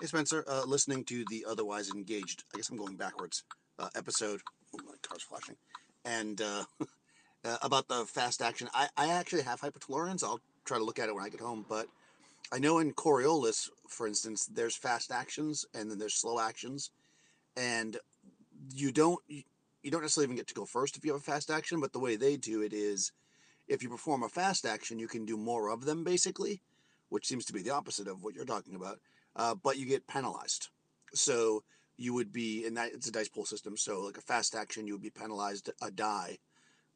Hey 0.00 0.06
Spencer, 0.06 0.44
uh, 0.48 0.62
listening 0.66 1.04
to 1.04 1.24
the 1.28 1.44
otherwise 1.48 1.90
engaged. 1.90 2.44
I 2.54 2.56
guess 2.56 2.70
I'm 2.70 2.78
going 2.78 2.96
backwards. 2.96 3.44
Uh, 3.78 3.88
episode. 3.94 4.40
Oh, 4.74 4.78
my 4.86 4.94
car's 5.02 5.22
flashing. 5.22 5.56
And 6.04 6.40
uh, 7.44 7.56
about 7.62 7.88
the 7.88 8.04
fast 8.06 8.42
action. 8.42 8.68
I, 8.74 8.88
I 8.96 9.08
actually 9.08 9.42
have 9.42 9.60
hypertolerians. 9.60 10.22
I'll 10.22 10.40
try 10.64 10.78
to 10.78 10.84
look 10.84 10.98
at 10.98 11.08
it 11.08 11.14
when 11.14 11.24
I 11.24 11.28
get 11.28 11.40
home. 11.40 11.64
But 11.68 11.86
I 12.52 12.58
know 12.58 12.78
in 12.78 12.92
Coriolis, 12.92 13.68
for 13.88 14.06
instance, 14.06 14.46
there's 14.46 14.76
fast 14.76 15.10
actions 15.10 15.64
and 15.74 15.90
then 15.90 15.98
there's 15.98 16.14
slow 16.14 16.40
actions, 16.40 16.90
and 17.56 17.96
you 18.72 18.92
don't 18.92 19.20
you 19.28 19.90
don't 19.90 20.02
necessarily 20.02 20.26
even 20.26 20.36
get 20.36 20.48
to 20.48 20.54
go 20.54 20.66
first 20.66 20.96
if 20.96 21.04
you 21.04 21.12
have 21.12 21.20
a 21.20 21.24
fast 21.24 21.50
action. 21.50 21.80
But 21.80 21.92
the 21.92 21.98
way 21.98 22.16
they 22.16 22.36
do 22.36 22.62
it 22.62 22.72
is, 22.72 23.12
if 23.68 23.82
you 23.82 23.88
perform 23.88 24.22
a 24.22 24.28
fast 24.28 24.66
action, 24.66 24.98
you 24.98 25.08
can 25.08 25.24
do 25.24 25.36
more 25.36 25.70
of 25.70 25.84
them 25.84 26.04
basically, 26.04 26.60
which 27.08 27.26
seems 27.26 27.44
to 27.46 27.52
be 27.52 27.62
the 27.62 27.70
opposite 27.70 28.08
of 28.08 28.22
what 28.22 28.34
you're 28.34 28.44
talking 28.44 28.74
about. 28.74 28.98
Uh, 29.36 29.54
but 29.54 29.78
you 29.78 29.86
get 29.86 30.06
penalized. 30.08 30.68
So 31.14 31.62
you 31.96 32.14
would 32.14 32.32
be 32.32 32.66
in 32.66 32.74
that 32.74 32.92
it's 32.92 33.08
a 33.08 33.12
dice 33.12 33.28
pool 33.28 33.44
system. 33.44 33.76
So 33.76 34.00
like 34.00 34.18
a 34.18 34.22
fast 34.22 34.54
action, 34.54 34.86
you 34.86 34.94
would 34.94 35.02
be 35.02 35.10
penalized 35.10 35.70
a 35.80 35.90
die 35.90 36.38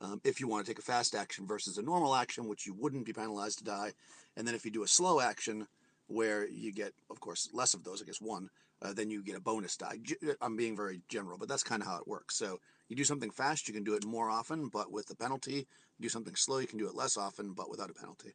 um, 0.00 0.20
if 0.24 0.40
you 0.40 0.48
want 0.48 0.64
to 0.64 0.70
take 0.70 0.78
a 0.78 0.82
fast 0.82 1.14
action 1.14 1.46
versus 1.46 1.78
a 1.78 1.82
normal 1.82 2.14
action, 2.14 2.48
which 2.48 2.66
you 2.66 2.74
wouldn't 2.74 3.06
be 3.06 3.12
penalized 3.12 3.58
to 3.58 3.64
die. 3.64 3.92
And 4.36 4.46
then 4.46 4.54
if 4.54 4.64
you 4.64 4.70
do 4.70 4.82
a 4.82 4.88
slow 4.88 5.20
action, 5.20 5.66
where 6.06 6.46
you 6.48 6.72
get, 6.72 6.92
of 7.10 7.20
course, 7.20 7.48
less 7.52 7.74
of 7.74 7.84
those, 7.84 8.02
I 8.02 8.04
guess 8.04 8.20
one, 8.20 8.50
uh, 8.82 8.92
then 8.92 9.10
you 9.10 9.22
get 9.22 9.36
a 9.36 9.40
bonus 9.40 9.76
die. 9.76 9.98
I'm 10.40 10.56
being 10.56 10.76
very 10.76 11.00
general, 11.08 11.38
but 11.38 11.48
that's 11.48 11.62
kind 11.62 11.82
of 11.82 11.88
how 11.88 11.96
it 11.96 12.08
works. 12.08 12.36
So 12.36 12.60
you 12.88 12.96
do 12.96 13.04
something 13.04 13.30
fast, 13.30 13.68
you 13.68 13.74
can 13.74 13.84
do 13.84 13.94
it 13.94 14.04
more 14.04 14.28
often, 14.28 14.68
but 14.68 14.92
with 14.92 15.10
a 15.10 15.16
penalty. 15.16 15.66
You 15.98 16.02
do 16.02 16.08
something 16.08 16.34
slow, 16.34 16.58
you 16.58 16.66
can 16.66 16.78
do 16.78 16.88
it 16.88 16.94
less 16.94 17.16
often, 17.16 17.52
but 17.52 17.70
without 17.70 17.90
a 17.90 17.94
penalty. 17.94 18.34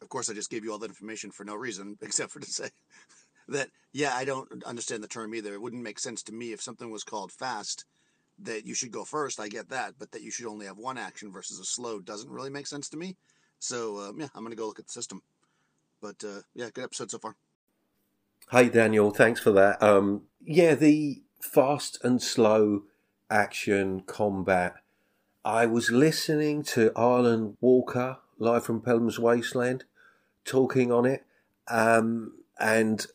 Of 0.00 0.08
course, 0.08 0.30
I 0.30 0.34
just 0.34 0.50
gave 0.50 0.64
you 0.64 0.72
all 0.72 0.78
that 0.78 0.88
information 0.88 1.30
for 1.30 1.44
no 1.44 1.54
reason, 1.54 1.98
except 2.02 2.30
for 2.30 2.40
to 2.40 2.50
say 2.50 2.70
that, 3.48 3.68
yeah, 3.92 4.14
I 4.14 4.24
don't 4.24 4.64
understand 4.64 5.02
the 5.02 5.08
term 5.08 5.34
either. 5.34 5.52
It 5.52 5.60
wouldn't 5.60 5.82
make 5.82 5.98
sense 5.98 6.22
to 6.24 6.32
me 6.32 6.52
if 6.52 6.62
something 6.62 6.90
was 6.90 7.04
called 7.04 7.32
fast 7.32 7.84
that 8.44 8.66
you 8.66 8.74
should 8.74 8.90
go 8.90 9.04
first, 9.04 9.40
I 9.40 9.48
get 9.48 9.68
that, 9.70 9.94
but 9.98 10.12
that 10.12 10.22
you 10.22 10.30
should 10.30 10.46
only 10.46 10.66
have 10.66 10.78
one 10.78 10.98
action 10.98 11.32
versus 11.32 11.58
a 11.58 11.64
slow 11.64 12.00
doesn't 12.00 12.30
really 12.30 12.50
make 12.50 12.66
sense 12.66 12.88
to 12.90 12.96
me. 12.96 13.16
So 13.58 13.98
um, 13.98 14.20
yeah, 14.20 14.28
I'm 14.34 14.42
gonna 14.42 14.56
go 14.56 14.66
look 14.66 14.78
at 14.78 14.86
the 14.86 14.92
system. 14.92 15.22
But 16.00 16.24
uh, 16.24 16.40
yeah, 16.54 16.70
good 16.72 16.84
episode 16.84 17.10
so 17.10 17.18
far. 17.18 17.36
Hey 18.50 18.68
Daniel, 18.68 19.10
thanks 19.10 19.40
for 19.40 19.52
that. 19.52 19.82
Um, 19.82 20.22
yeah, 20.44 20.74
the 20.74 21.22
fast 21.40 22.02
and 22.02 22.22
slow 22.22 22.84
action 23.30 24.00
combat. 24.06 24.74
I 25.44 25.66
was 25.66 25.90
listening 25.90 26.62
to 26.64 26.92
Arlen 26.96 27.56
Walker 27.60 28.18
live 28.38 28.64
from 28.64 28.80
Pelham's 28.80 29.18
Wasteland 29.18 29.84
talking 30.44 30.90
on 30.90 31.04
it, 31.04 31.24
um, 31.68 32.32
and 32.58 33.06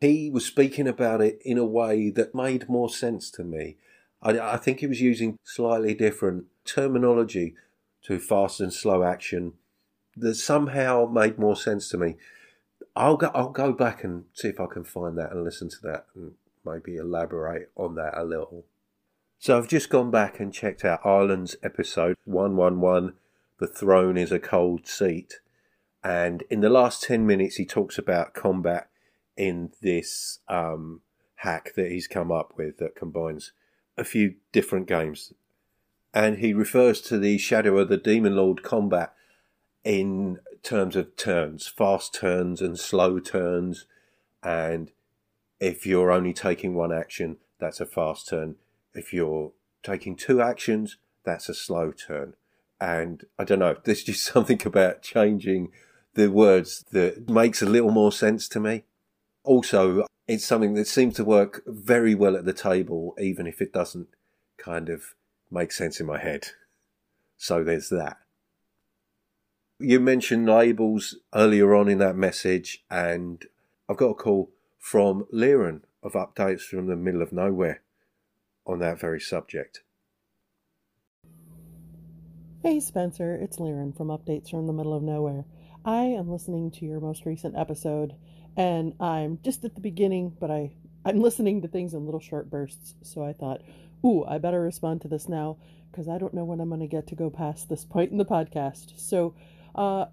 he 0.00 0.30
was 0.30 0.44
speaking 0.44 0.88
about 0.88 1.20
it 1.20 1.38
in 1.44 1.58
a 1.58 1.64
way 1.64 2.10
that 2.10 2.34
made 2.34 2.68
more 2.68 2.90
sense 2.90 3.30
to 3.30 3.44
me. 3.44 3.76
I, 4.22 4.38
I 4.38 4.56
think 4.56 4.80
he 4.80 4.86
was 4.86 5.00
using 5.00 5.38
slightly 5.44 5.94
different 5.94 6.46
terminology 6.64 7.54
to 8.04 8.18
fast 8.18 8.60
and 8.60 8.72
slow 8.72 9.02
action 9.02 9.54
that 10.16 10.34
somehow 10.34 11.06
made 11.06 11.38
more 11.38 11.56
sense 11.56 11.88
to 11.88 11.98
me. 11.98 12.16
I'll 12.94 13.16
go. 13.16 13.30
I'll 13.34 13.50
go 13.50 13.72
back 13.72 14.04
and 14.04 14.24
see 14.34 14.48
if 14.48 14.60
I 14.60 14.66
can 14.66 14.84
find 14.84 15.16
that 15.16 15.32
and 15.32 15.44
listen 15.44 15.68
to 15.70 15.80
that 15.84 16.06
and 16.14 16.32
maybe 16.64 16.96
elaborate 16.96 17.70
on 17.76 17.94
that 17.94 18.16
a 18.16 18.24
little. 18.24 18.66
So 19.38 19.56
I've 19.56 19.68
just 19.68 19.90
gone 19.90 20.10
back 20.10 20.38
and 20.38 20.52
checked 20.52 20.84
out 20.84 21.02
Arlen's 21.02 21.56
episode 21.62 22.16
one 22.24 22.56
one 22.56 22.80
one. 22.80 23.14
The 23.58 23.66
throne 23.66 24.16
is 24.16 24.30
a 24.30 24.38
cold 24.38 24.86
seat, 24.86 25.40
and 26.04 26.42
in 26.50 26.60
the 26.60 26.68
last 26.68 27.02
ten 27.02 27.26
minutes 27.26 27.56
he 27.56 27.64
talks 27.64 27.96
about 27.96 28.34
combat 28.34 28.88
in 29.36 29.72
this 29.80 30.40
um, 30.48 31.00
hack 31.36 31.72
that 31.76 31.90
he's 31.90 32.06
come 32.06 32.30
up 32.30 32.52
with 32.58 32.76
that 32.78 32.94
combines 32.94 33.52
a 33.96 34.04
few 34.04 34.34
different 34.52 34.86
games, 34.86 35.32
and 36.14 36.38
he 36.38 36.52
refers 36.52 37.00
to 37.02 37.18
the 37.18 37.38
Shadow 37.38 37.78
of 37.78 37.88
the 37.88 37.96
Demon 37.96 38.36
Lord 38.36 38.62
combat 38.62 39.14
in 39.84 40.38
terms 40.62 40.96
of 40.96 41.16
turns, 41.16 41.66
fast 41.66 42.14
turns 42.14 42.60
and 42.60 42.78
slow 42.78 43.18
turns. 43.18 43.86
And 44.42 44.90
if 45.60 45.86
you're 45.86 46.10
only 46.10 46.32
taking 46.32 46.74
one 46.74 46.92
action, 46.92 47.38
that's 47.58 47.80
a 47.80 47.86
fast 47.86 48.28
turn. 48.28 48.56
If 48.94 49.12
you're 49.12 49.52
taking 49.82 50.16
two 50.16 50.40
actions, 50.40 50.98
that's 51.24 51.48
a 51.48 51.54
slow 51.54 51.92
turn. 51.92 52.34
And 52.80 53.24
I 53.38 53.44
don't 53.44 53.60
know, 53.60 53.76
there's 53.84 54.04
just 54.04 54.24
something 54.32 54.60
about 54.64 55.02
changing 55.02 55.70
the 56.14 56.30
words 56.30 56.84
that 56.92 57.28
makes 57.28 57.62
a 57.62 57.66
little 57.66 57.90
more 57.90 58.12
sense 58.12 58.48
to 58.48 58.60
me. 58.60 58.84
Also, 59.44 60.06
it's 60.28 60.44
something 60.44 60.74
that 60.74 60.86
seems 60.86 61.14
to 61.16 61.24
work 61.24 61.62
very 61.66 62.14
well 62.14 62.36
at 62.36 62.44
the 62.44 62.52
table, 62.52 63.14
even 63.20 63.46
if 63.46 63.60
it 63.60 63.72
doesn't 63.72 64.08
kind 64.56 64.88
of 64.88 65.14
make 65.50 65.72
sense 65.72 66.00
in 66.00 66.06
my 66.06 66.18
head. 66.18 66.48
So 67.36 67.64
there's 67.64 67.88
that 67.88 68.18
you 69.82 69.98
mentioned 69.98 70.48
labels 70.48 71.16
earlier 71.34 71.74
on 71.74 71.88
in 71.88 71.98
that 71.98 72.16
message, 72.16 72.84
and 72.90 73.44
I've 73.88 73.96
got 73.96 74.10
a 74.10 74.14
call 74.14 74.50
from 74.78 75.26
Liren 75.32 75.82
of 76.02 76.12
updates 76.12 76.62
from 76.62 76.86
the 76.86 76.96
middle 76.96 77.22
of 77.22 77.32
nowhere 77.32 77.82
on 78.64 78.78
that 78.78 79.00
very 79.00 79.20
subject. 79.20 79.82
Hey 82.62 82.78
Spencer, 82.78 83.34
it's 83.34 83.56
Liren 83.56 83.96
from 83.96 84.06
Updates 84.06 84.50
from 84.50 84.68
the 84.68 84.72
Middle 84.72 84.94
of 84.94 85.02
Nowhere. 85.02 85.44
I 85.84 86.02
am 86.04 86.30
listening 86.30 86.70
to 86.72 86.86
your 86.86 87.00
most 87.00 87.26
recent 87.26 87.56
episode, 87.56 88.14
and 88.56 88.94
I'm 89.00 89.38
just 89.42 89.64
at 89.64 89.74
the 89.74 89.80
beginning, 89.80 90.36
but 90.38 90.50
I 90.50 90.72
I'm 91.04 91.20
listening 91.20 91.62
to 91.62 91.68
things 91.68 91.94
in 91.94 92.04
little 92.04 92.20
short 92.20 92.48
bursts. 92.48 92.94
So 93.02 93.24
I 93.24 93.32
thought, 93.32 93.62
ooh, 94.04 94.24
I 94.24 94.38
better 94.38 94.60
respond 94.60 95.00
to 95.02 95.08
this 95.08 95.28
now 95.28 95.56
because 95.90 96.08
I 96.08 96.18
don't 96.18 96.34
know 96.34 96.44
when 96.44 96.60
I'm 96.60 96.68
going 96.68 96.80
to 96.80 96.86
get 96.86 97.06
to 97.08 97.14
go 97.14 97.28
past 97.28 97.68
this 97.68 97.84
point 97.84 98.12
in 98.12 98.18
the 98.18 98.24
podcast. 98.24 98.92
So 98.96 99.34
uh, 99.74 100.06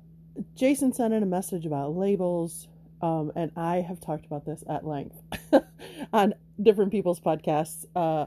Jason 0.56 0.94
sent 0.94 1.14
in 1.14 1.24
a 1.24 1.28
message 1.28 1.66
about 1.66 1.96
labels, 1.96 2.68
um, 3.02 3.32
and 3.36 3.52
I 3.56 3.78
have 3.78 4.00
talked 4.02 4.26
about 4.26 4.46
this 4.46 4.64
at 4.68 4.86
length 4.86 5.16
on 6.14 6.34
different 6.62 6.92
people's 6.92 7.20
podcasts. 7.20 7.86
Uh, 7.96 8.26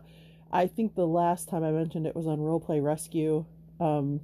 I 0.50 0.66
think 0.66 0.94
the 0.94 1.06
last 1.06 1.48
time 1.48 1.64
I 1.64 1.72
mentioned 1.72 2.06
it 2.06 2.14
was 2.14 2.26
on 2.26 2.38
Roleplay 2.38 2.82
Rescue, 2.82 3.44
um, 3.80 4.20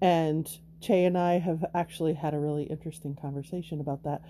and 0.00 0.50
Che 0.80 1.04
and 1.04 1.16
I 1.16 1.38
have 1.38 1.64
actually 1.74 2.14
had 2.14 2.34
a 2.34 2.38
really 2.38 2.64
interesting 2.64 3.16
conversation 3.16 3.80
about 3.80 4.02
that. 4.04 4.22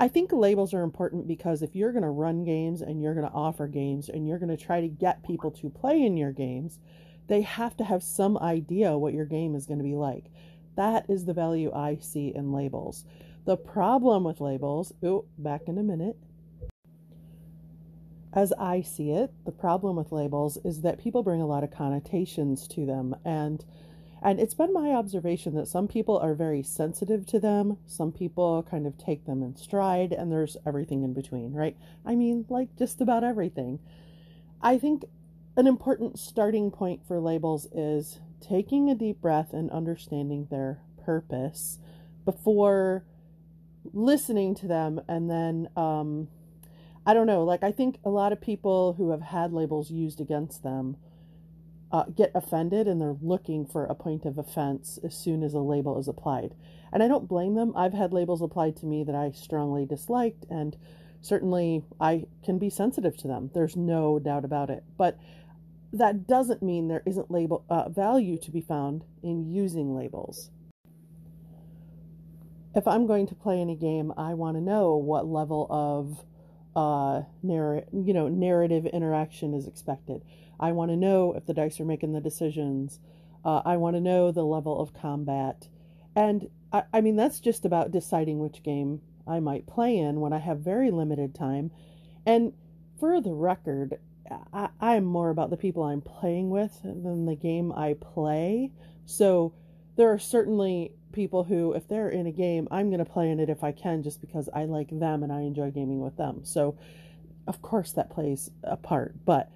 I 0.00 0.08
think 0.08 0.32
labels 0.32 0.72
are 0.72 0.80
important 0.80 1.28
because 1.28 1.60
if 1.60 1.76
you're 1.76 1.92
going 1.92 2.04
to 2.04 2.08
run 2.08 2.42
games 2.42 2.80
and 2.80 3.02
you're 3.02 3.12
going 3.12 3.28
to 3.28 3.34
offer 3.34 3.68
games 3.68 4.08
and 4.08 4.26
you're 4.26 4.38
going 4.38 4.48
to 4.48 4.56
try 4.56 4.80
to 4.80 4.88
get 4.88 5.22
people 5.22 5.50
to 5.50 5.68
play 5.68 6.02
in 6.02 6.16
your 6.16 6.32
games, 6.32 6.78
they 7.28 7.42
have 7.42 7.76
to 7.76 7.84
have 7.84 8.02
some 8.02 8.38
idea 8.38 8.96
what 8.96 9.12
your 9.12 9.26
game 9.26 9.54
is 9.54 9.66
going 9.66 9.76
to 9.76 9.84
be 9.84 9.96
like. 9.96 10.30
That 10.74 11.04
is 11.10 11.26
the 11.26 11.34
value 11.34 11.70
I 11.74 11.98
see 12.00 12.32
in 12.34 12.50
labels. 12.50 13.04
The 13.44 13.58
problem 13.58 14.24
with 14.24 14.40
labels, 14.40 14.94
oh, 15.02 15.26
back 15.36 15.68
in 15.68 15.76
a 15.76 15.82
minute. 15.82 16.16
As 18.32 18.54
I 18.54 18.80
see 18.80 19.10
it, 19.10 19.34
the 19.44 19.52
problem 19.52 19.96
with 19.96 20.12
labels 20.12 20.56
is 20.64 20.80
that 20.80 20.98
people 20.98 21.22
bring 21.22 21.42
a 21.42 21.46
lot 21.46 21.62
of 21.62 21.72
connotations 21.72 22.66
to 22.68 22.86
them 22.86 23.14
and 23.26 23.62
and 24.22 24.38
it's 24.38 24.54
been 24.54 24.72
my 24.72 24.90
observation 24.90 25.54
that 25.54 25.68
some 25.68 25.88
people 25.88 26.18
are 26.18 26.34
very 26.34 26.62
sensitive 26.62 27.26
to 27.26 27.40
them, 27.40 27.78
some 27.86 28.12
people 28.12 28.66
kind 28.68 28.86
of 28.86 28.98
take 28.98 29.24
them 29.26 29.42
in 29.42 29.56
stride, 29.56 30.12
and 30.12 30.30
there's 30.30 30.56
everything 30.66 31.02
in 31.02 31.14
between, 31.14 31.52
right? 31.52 31.76
I 32.04 32.14
mean, 32.14 32.44
like 32.48 32.76
just 32.76 33.00
about 33.00 33.24
everything. 33.24 33.78
I 34.62 34.78
think 34.78 35.04
an 35.56 35.66
important 35.66 36.18
starting 36.18 36.70
point 36.70 37.06
for 37.06 37.18
labels 37.20 37.66
is 37.72 38.20
taking 38.40 38.88
a 38.88 38.94
deep 38.94 39.20
breath 39.20 39.52
and 39.52 39.70
understanding 39.70 40.48
their 40.50 40.80
purpose 41.04 41.78
before 42.24 43.04
listening 43.92 44.54
to 44.54 44.66
them 44.66 45.00
and 45.08 45.30
then 45.30 45.68
um 45.76 46.28
i 47.06 47.14
don't 47.14 47.26
know 47.26 47.44
like 47.44 47.62
i 47.62 47.72
think 47.72 47.98
a 48.04 48.10
lot 48.10 48.32
of 48.32 48.40
people 48.40 48.94
who 48.94 49.10
have 49.10 49.22
had 49.22 49.52
labels 49.52 49.90
used 49.90 50.20
against 50.20 50.62
them 50.62 50.96
uh, 51.92 52.04
get 52.04 52.30
offended 52.34 52.86
and 52.86 53.00
they're 53.00 53.16
looking 53.20 53.66
for 53.66 53.84
a 53.84 53.94
point 53.94 54.24
of 54.24 54.38
offense 54.38 54.98
as 55.04 55.14
soon 55.14 55.42
as 55.42 55.54
a 55.54 55.58
label 55.58 55.98
is 55.98 56.08
applied 56.08 56.54
and 56.92 57.02
i 57.02 57.08
don't 57.08 57.28
blame 57.28 57.54
them 57.54 57.72
i've 57.76 57.94
had 57.94 58.12
labels 58.12 58.42
applied 58.42 58.76
to 58.76 58.86
me 58.86 59.02
that 59.02 59.14
i 59.14 59.30
strongly 59.32 59.84
disliked 59.84 60.44
and 60.48 60.76
certainly 61.20 61.84
i 62.00 62.24
can 62.44 62.58
be 62.58 62.70
sensitive 62.70 63.16
to 63.16 63.26
them 63.26 63.50
there's 63.54 63.76
no 63.76 64.18
doubt 64.18 64.44
about 64.44 64.70
it 64.70 64.84
but 64.96 65.18
that 65.92 66.26
doesn't 66.26 66.62
mean 66.62 66.88
there 66.88 67.02
isn't 67.04 67.30
label 67.30 67.64
uh, 67.68 67.88
value 67.88 68.38
to 68.38 68.50
be 68.50 68.60
found 68.60 69.04
in 69.22 69.50
using 69.50 69.94
labels. 69.94 70.50
If 72.74 72.86
I'm 72.86 73.06
going 73.06 73.26
to 73.26 73.34
play 73.34 73.60
any 73.60 73.74
game, 73.74 74.12
I 74.16 74.34
want 74.34 74.56
to 74.56 74.60
know 74.60 74.96
what 74.96 75.26
level 75.26 75.66
of 75.68 76.24
uh, 76.76 77.24
narr- 77.42 77.84
you 77.92 78.14
know 78.14 78.28
narrative 78.28 78.86
interaction 78.86 79.54
is 79.54 79.66
expected. 79.66 80.22
I 80.60 80.72
want 80.72 80.90
to 80.90 80.96
know 80.96 81.32
if 81.32 81.46
the 81.46 81.54
dice 81.54 81.80
are 81.80 81.84
making 81.84 82.12
the 82.12 82.20
decisions. 82.20 83.00
Uh, 83.44 83.62
I 83.64 83.76
want 83.78 83.96
to 83.96 84.00
know 84.00 84.30
the 84.30 84.44
level 84.44 84.80
of 84.80 84.94
combat, 84.94 85.68
and 86.14 86.48
I, 86.72 86.82
I 86.92 87.00
mean 87.00 87.16
that's 87.16 87.40
just 87.40 87.64
about 87.64 87.90
deciding 87.90 88.38
which 88.38 88.62
game 88.62 89.00
I 89.26 89.40
might 89.40 89.66
play 89.66 89.96
in 89.96 90.20
when 90.20 90.32
I 90.32 90.38
have 90.38 90.60
very 90.60 90.90
limited 90.90 91.34
time. 91.34 91.70
And 92.26 92.52
for 92.98 93.20
the 93.20 93.32
record, 93.32 93.98
I, 94.52 94.68
I'm 94.80 95.04
more 95.04 95.30
about 95.30 95.50
the 95.50 95.56
people 95.56 95.82
I'm 95.82 96.02
playing 96.02 96.50
with 96.50 96.82
than 96.82 97.26
the 97.26 97.34
game 97.34 97.72
I 97.72 97.94
play. 97.94 98.70
So 99.06 99.54
there 99.96 100.12
are 100.12 100.18
certainly 100.18 100.92
people 101.12 101.44
who, 101.44 101.72
if 101.72 101.88
they're 101.88 102.08
in 102.08 102.26
a 102.26 102.32
game, 102.32 102.68
I'm 102.70 102.90
going 102.90 103.04
to 103.04 103.10
play 103.10 103.30
in 103.30 103.40
it 103.40 103.50
if 103.50 103.64
I 103.64 103.72
can 103.72 104.02
just 104.02 104.20
because 104.20 104.48
I 104.54 104.64
like 104.64 104.88
them 104.90 105.22
and 105.22 105.32
I 105.32 105.40
enjoy 105.40 105.70
gaming 105.70 106.00
with 106.00 106.16
them. 106.16 106.44
So, 106.44 106.76
of 107.46 107.60
course, 107.62 107.92
that 107.92 108.10
plays 108.10 108.50
a 108.62 108.76
part. 108.76 109.14
But 109.24 109.50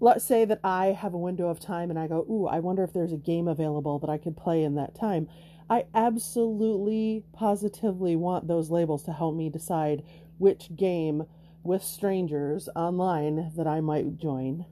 let's 0.00 0.24
say 0.24 0.44
that 0.44 0.60
I 0.62 0.86
have 0.86 1.14
a 1.14 1.18
window 1.18 1.48
of 1.48 1.60
time 1.60 1.90
and 1.90 1.98
I 1.98 2.06
go, 2.06 2.26
Ooh, 2.30 2.46
I 2.46 2.60
wonder 2.60 2.84
if 2.84 2.92
there's 2.92 3.12
a 3.12 3.16
game 3.16 3.48
available 3.48 3.98
that 4.00 4.10
I 4.10 4.18
could 4.18 4.36
play 4.36 4.62
in 4.62 4.74
that 4.76 4.94
time. 4.94 5.28
I 5.70 5.84
absolutely, 5.94 7.24
positively 7.32 8.16
want 8.16 8.48
those 8.48 8.70
labels 8.70 9.02
to 9.04 9.12
help 9.12 9.34
me 9.34 9.50
decide 9.50 10.02
which 10.38 10.74
game 10.76 11.24
with 11.62 11.82
strangers 11.82 12.68
online 12.74 13.52
that 13.56 13.66
I 13.66 13.80
might 13.80 14.16
join. 14.18 14.64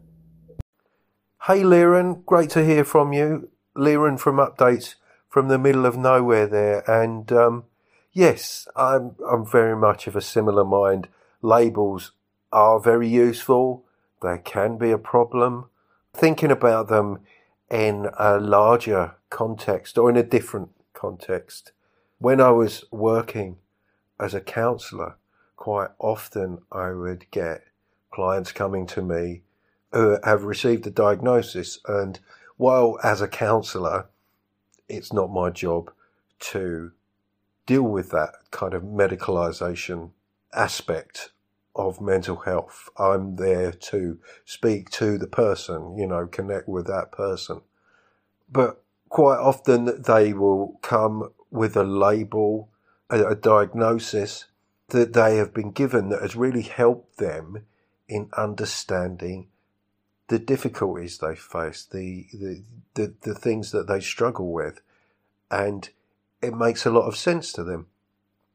Hey, 1.46 1.62
Liren, 1.62 2.24
great 2.24 2.50
to 2.50 2.64
hear 2.64 2.84
from 2.84 3.12
you. 3.12 3.50
Liren 3.76 4.18
from 4.18 4.36
Updates 4.36 4.94
from 5.28 5.48
the 5.48 5.58
middle 5.58 5.84
of 5.84 5.98
nowhere 5.98 6.46
there. 6.46 6.88
And 6.90 7.30
um, 7.30 7.64
yes, 8.12 8.66
I'm, 8.74 9.16
I'm 9.30 9.44
very 9.44 9.76
much 9.76 10.06
of 10.06 10.16
a 10.16 10.22
similar 10.22 10.64
mind. 10.64 11.08
Labels 11.42 12.12
are 12.50 12.80
very 12.80 13.08
useful, 13.08 13.84
they 14.22 14.38
can 14.38 14.78
be 14.78 14.90
a 14.90 14.98
problem. 14.98 15.66
Thinking 16.14 16.50
about 16.50 16.88
them 16.88 17.20
in 17.70 18.08
a 18.18 18.38
larger 18.38 19.14
context 19.30 19.98
or 19.98 20.08
in 20.08 20.16
a 20.16 20.22
different 20.22 20.70
context. 20.92 21.72
When 22.18 22.40
I 22.40 22.50
was 22.50 22.84
working 22.90 23.58
as 24.18 24.34
a 24.34 24.40
counsellor, 24.40 25.16
quite 25.56 25.90
often 25.98 26.58
I 26.72 26.92
would 26.92 27.30
get 27.30 27.64
clients 28.10 28.52
coming 28.52 28.86
to 28.86 29.02
me 29.02 29.42
who 29.92 30.18
have 30.24 30.44
received 30.44 30.86
a 30.86 30.90
diagnosis. 30.90 31.78
And 31.86 32.18
while 32.56 32.98
as 33.02 33.20
a 33.20 33.28
counsellor, 33.28 34.06
it's 34.88 35.12
not 35.12 35.30
my 35.30 35.50
job 35.50 35.92
to 36.38 36.92
deal 37.66 37.82
with 37.82 38.10
that 38.10 38.34
kind 38.50 38.74
of 38.74 38.82
medicalisation 38.82 40.10
aspect 40.54 41.30
of 41.76 42.00
mental 42.00 42.36
health. 42.36 42.88
I'm 42.98 43.36
there 43.36 43.70
to 43.70 44.18
speak 44.44 44.90
to 44.90 45.18
the 45.18 45.26
person, 45.26 45.96
you 45.96 46.06
know, 46.06 46.26
connect 46.26 46.68
with 46.68 46.86
that 46.86 47.12
person. 47.12 47.60
But 48.50 48.82
quite 49.08 49.38
often 49.38 50.02
they 50.02 50.32
will 50.32 50.78
come 50.82 51.30
with 51.50 51.76
a 51.76 51.84
label, 51.84 52.70
a, 53.10 53.26
a 53.26 53.34
diagnosis, 53.34 54.46
that 54.88 55.12
they 55.12 55.36
have 55.36 55.52
been 55.52 55.72
given 55.72 56.08
that 56.10 56.22
has 56.22 56.36
really 56.36 56.62
helped 56.62 57.18
them 57.18 57.64
in 58.08 58.30
understanding 58.36 59.48
the 60.28 60.38
difficulties 60.38 61.18
they 61.18 61.34
face, 61.34 61.84
the, 61.84 62.26
the, 62.32 62.62
the, 62.94 63.14
the 63.22 63.34
things 63.34 63.70
that 63.70 63.86
they 63.86 64.00
struggle 64.00 64.52
with. 64.52 64.80
And 65.50 65.88
it 66.42 66.54
makes 66.54 66.84
a 66.84 66.90
lot 66.90 67.06
of 67.06 67.16
sense 67.16 67.52
to 67.52 67.64
them. 67.64 67.86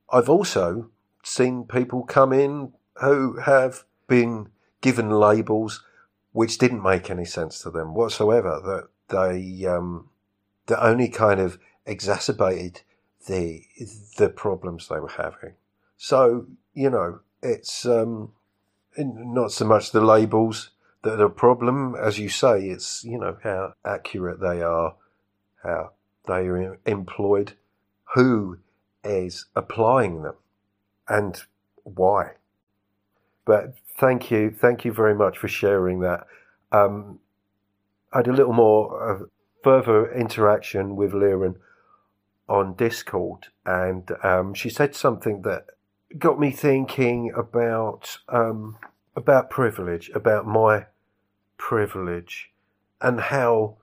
I've 0.09 0.29
also 0.29 0.89
seen 1.23 1.65
people 1.65 2.03
come 2.03 2.33
in 2.33 2.73
who 3.01 3.37
have 3.37 3.83
been 4.07 4.49
given 4.81 5.09
labels 5.09 5.83
which 6.31 6.57
didn't 6.57 6.81
make 6.81 7.09
any 7.09 7.25
sense 7.25 7.61
to 7.61 7.69
them 7.69 7.93
whatsoever, 7.93 8.61
that 8.63 8.87
they, 9.09 9.65
um, 9.65 10.09
that 10.67 10.83
only 10.83 11.09
kind 11.09 11.39
of 11.39 11.59
exacerbated 11.85 12.81
the, 13.27 13.63
the 14.17 14.29
problems 14.29 14.87
they 14.87 14.99
were 14.99 15.09
having. 15.09 15.53
So, 15.97 16.47
you 16.73 16.89
know, 16.89 17.19
it's, 17.41 17.85
um, 17.85 18.31
not 18.97 19.51
so 19.51 19.65
much 19.65 19.91
the 19.91 20.01
labels 20.01 20.71
that 21.03 21.19
are 21.19 21.25
a 21.25 21.29
problem, 21.29 21.95
as 21.95 22.19
you 22.19 22.29
say, 22.29 22.67
it's, 22.67 23.03
you 23.03 23.17
know, 23.17 23.37
how 23.43 23.73
accurate 23.83 24.39
they 24.39 24.61
are, 24.61 24.95
how 25.63 25.91
they 26.27 26.47
are 26.47 26.79
employed, 26.85 27.53
who 28.13 28.59
is 29.03 29.45
applying 29.55 30.21
them, 30.21 30.35
and 31.07 31.43
why. 31.83 32.33
But 33.51 33.73
thank 33.97 34.31
you, 34.31 34.49
thank 34.49 34.85
you 34.85 34.93
very 34.93 35.13
much 35.13 35.37
for 35.37 35.49
sharing 35.49 35.99
that. 35.99 36.25
Um, 36.71 37.19
I 38.13 38.19
had 38.19 38.29
a 38.29 38.31
little 38.31 38.53
more 38.53 38.81
uh, 39.11 39.25
further 39.61 40.09
interaction 40.09 40.95
with 40.95 41.11
Liren 41.11 41.55
on 42.47 42.75
Discord, 42.75 43.47
and 43.65 44.09
um, 44.23 44.53
she 44.53 44.69
said 44.69 44.95
something 44.95 45.41
that 45.41 45.65
got 46.17 46.39
me 46.39 46.51
thinking 46.51 47.33
about 47.35 48.19
um, 48.29 48.77
about 49.17 49.49
privilege, 49.49 50.09
about 50.15 50.47
my 50.47 50.85
privilege, 51.57 52.51
and 53.01 53.19
how 53.19 53.75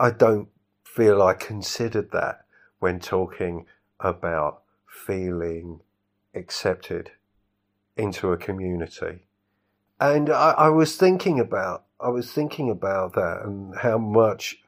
I 0.00 0.10
don't 0.10 0.48
feel 0.84 1.20
I 1.20 1.34
considered 1.34 2.12
that 2.12 2.46
when 2.78 3.00
talking 3.00 3.66
about 4.00 4.62
feeling 4.88 5.80
accepted 6.34 7.10
into 7.96 8.32
a 8.32 8.36
community. 8.36 9.26
And 10.00 10.30
I, 10.30 10.50
I 10.52 10.68
was 10.68 10.96
thinking 10.96 11.40
about 11.40 11.84
I 11.98 12.08
was 12.08 12.30
thinking 12.30 12.68
about 12.68 13.14
that 13.14 13.40
and 13.44 13.74
how 13.78 13.98
much 13.98 14.58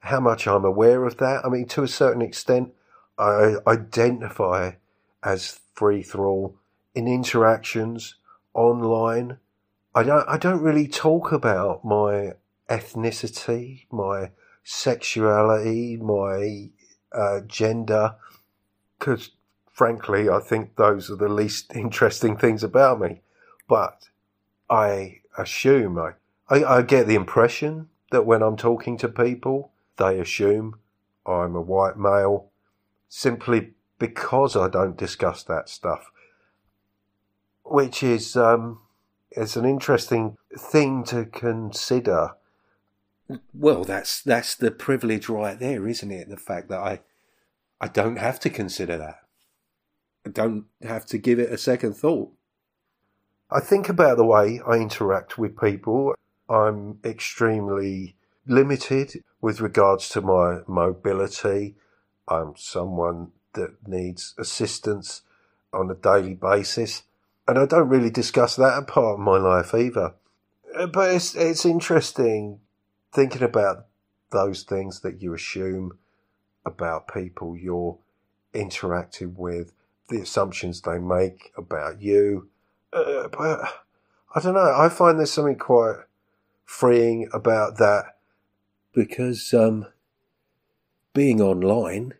how 0.00 0.20
much 0.20 0.46
I'm 0.46 0.64
aware 0.64 1.04
of 1.04 1.16
that. 1.16 1.44
I 1.44 1.48
mean, 1.48 1.66
to 1.68 1.82
a 1.82 1.88
certain 1.88 2.22
extent, 2.22 2.72
I 3.18 3.56
identify 3.66 4.72
as 5.24 5.60
free 5.74 6.02
thrall 6.02 6.56
in 6.94 7.08
interactions 7.08 8.14
online. 8.54 9.38
I 9.94 10.04
don't 10.04 10.28
I 10.28 10.38
don't 10.38 10.62
really 10.62 10.86
talk 10.86 11.32
about 11.32 11.84
my 11.84 12.34
ethnicity, 12.68 13.86
my 13.90 14.30
sexuality, 14.62 15.96
my 15.96 16.70
uh, 17.12 17.40
gender, 17.40 18.14
because 18.98 19.30
frankly, 19.78 20.28
I 20.28 20.40
think 20.40 20.74
those 20.74 21.08
are 21.08 21.14
the 21.14 21.28
least 21.28 21.70
interesting 21.74 22.36
things 22.36 22.64
about 22.64 23.00
me. 23.00 23.20
But 23.68 24.08
I 24.68 25.20
assume 25.38 25.98
I, 25.98 26.14
I, 26.50 26.64
I 26.64 26.82
get 26.82 27.06
the 27.06 27.14
impression 27.14 27.88
that 28.10 28.26
when 28.26 28.42
I'm 28.42 28.56
talking 28.56 28.96
to 28.98 29.08
people, 29.08 29.70
they 29.96 30.18
assume 30.18 30.80
I'm 31.24 31.54
a 31.54 31.60
white 31.60 31.96
male 31.96 32.50
simply 33.08 33.74
because 34.00 34.56
I 34.56 34.68
don't 34.68 34.96
discuss 34.96 35.44
that 35.44 35.68
stuff, 35.68 36.10
which 37.62 38.02
is 38.02 38.36
um, 38.36 38.80
it's 39.30 39.56
an 39.56 39.64
interesting 39.64 40.36
thing 40.58 41.04
to 41.04 41.24
consider. 41.24 42.32
Well, 43.52 43.84
that's 43.84 44.22
that's 44.22 44.54
the 44.54 44.70
privilege 44.70 45.28
right 45.28 45.58
there, 45.58 45.86
isn't 45.86 46.10
it? 46.10 46.28
The 46.28 46.36
fact 46.36 46.68
that 46.68 46.80
I 46.80 47.00
I 47.80 47.88
don't 47.88 48.16
have 48.16 48.40
to 48.40 48.50
consider 48.50 48.96
that. 48.98 49.27
Don't 50.30 50.66
have 50.82 51.06
to 51.06 51.18
give 51.18 51.38
it 51.38 51.52
a 51.52 51.58
second 51.58 51.94
thought. 51.94 52.30
I 53.50 53.60
think 53.60 53.88
about 53.88 54.18
the 54.18 54.26
way 54.26 54.60
I 54.66 54.74
interact 54.74 55.38
with 55.38 55.58
people. 55.58 56.14
I'm 56.48 56.98
extremely 57.04 58.16
limited 58.46 59.22
with 59.40 59.60
regards 59.60 60.08
to 60.10 60.20
my 60.20 60.60
mobility. 60.66 61.76
I'm 62.26 62.54
someone 62.56 63.32
that 63.54 63.86
needs 63.86 64.34
assistance 64.38 65.22
on 65.72 65.90
a 65.90 65.94
daily 65.94 66.34
basis. 66.34 67.02
And 67.46 67.58
I 67.58 67.64
don't 67.64 67.88
really 67.88 68.10
discuss 68.10 68.56
that 68.56 68.86
part 68.86 69.14
of 69.14 69.18
my 69.18 69.38
life 69.38 69.74
either. 69.74 70.14
Uh, 70.76 70.86
but 70.86 71.14
it's, 71.14 71.34
it's 71.34 71.64
interesting 71.64 72.60
thinking 73.12 73.42
about 73.42 73.86
those 74.30 74.62
things 74.62 75.00
that 75.00 75.22
you 75.22 75.32
assume 75.32 75.98
about 76.66 77.12
people 77.12 77.56
you're 77.56 77.98
interacting 78.52 79.34
with, 79.36 79.72
the 80.08 80.20
assumptions 80.20 80.80
they 80.80 80.98
make 80.98 81.52
about 81.56 82.00
you. 82.00 82.48
Uh, 82.92 83.28
but 83.28 83.60
I 84.34 84.40
don't 84.40 84.54
know. 84.54 84.74
I 84.76 84.88
find 84.88 85.18
there's 85.18 85.32
something 85.32 85.56
quite 85.56 85.96
freeing 86.64 87.28
about 87.32 87.78
that 87.78 88.16
because 88.92 89.54
um, 89.54 89.86
being 91.14 91.40
online 91.40 92.14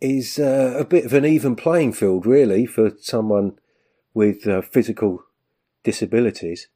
is 0.00 0.38
uh, 0.38 0.74
a 0.78 0.84
bit 0.84 1.04
of 1.04 1.12
an 1.12 1.24
even 1.24 1.56
playing 1.56 1.92
field, 1.92 2.26
really, 2.26 2.66
for 2.66 2.92
someone 3.00 3.58
with 4.14 4.46
uh, 4.46 4.62
physical 4.62 5.24
disabilities. 5.82 6.68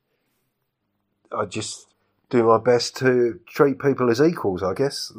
I 1.30 1.44
just 1.44 1.88
do 2.30 2.42
my 2.44 2.58
best 2.58 2.96
to 2.98 3.40
treat 3.46 3.78
people 3.78 4.10
as 4.10 4.20
equals, 4.20 4.62
I 4.62 4.74
guess. 4.74 5.12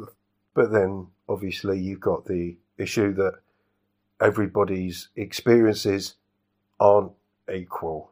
But 0.52 0.70
then, 0.70 1.08
obviously, 1.28 1.78
you've 1.80 2.00
got 2.00 2.26
the 2.26 2.56
issue 2.78 3.14
that 3.14 3.40
everybody's 4.20 5.08
experiences 5.16 6.14
aren't 6.80 7.12
equal. 7.52 8.10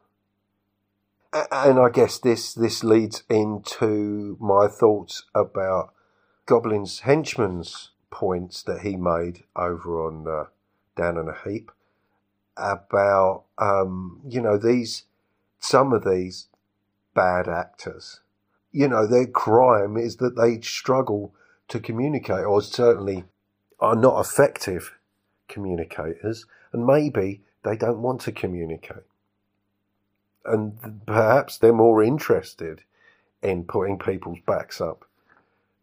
And 1.33 1.79
I 1.79 1.89
guess 1.89 2.19
this, 2.19 2.53
this 2.53 2.85
leads 2.85 3.23
into 3.31 4.37
my 4.39 4.69
thoughts 4.69 5.25
about 5.35 5.95
Goblin's 6.45 7.01
henchman's 7.01 7.91
points 8.11 8.63
that 8.65 8.81
he 8.83 8.97
made 8.97 9.45
over 9.57 10.07
on 10.07 10.27
uh, 10.29 10.45
Down 10.95 11.17
in 11.17 11.29
a 11.29 11.49
Heap 11.49 11.71
about, 12.57 13.45
um, 13.57 14.21
you 14.29 14.43
know, 14.43 14.59
these, 14.59 15.05
some 15.59 15.95
of 15.95 16.05
these 16.05 16.49
bad 17.15 17.49
actors, 17.49 18.21
you 18.71 18.89
know, 18.89 19.07
their 19.07 19.27
crime 19.27 19.97
is 19.97 20.17
that 20.17 20.37
they 20.37 20.61
struggle 20.61 21.35
to 21.69 21.81
communicate, 21.81 22.45
or 22.45 22.61
certainly 22.61 23.25
are 23.81 23.97
not 23.97 24.21
effective 24.21 24.93
communicators, 25.53 26.47
and 26.73 26.87
maybe 26.87 27.43
they 27.65 27.77
don't 27.77 28.03
want 28.03 28.21
to 28.23 28.33
communicate. 28.33 29.05
And 30.45 31.03
perhaps 31.07 31.59
they're 31.59 31.73
more 31.73 32.03
interested 32.03 32.83
in 33.43 33.65
putting 33.65 33.99
people's 33.99 34.41
backs 34.47 34.81
up. 34.81 35.05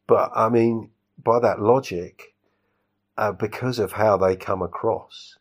But 0.07 0.32
I 0.36 0.49
mean, 0.49 0.89
by 1.24 1.39
that 1.39 1.61
logic, 1.61 2.34
uh, 3.17 3.32
because 3.32 3.80
of 3.80 3.93
how 3.93 4.17
they 4.17 4.36
come 4.36 4.61
across, 4.61 5.38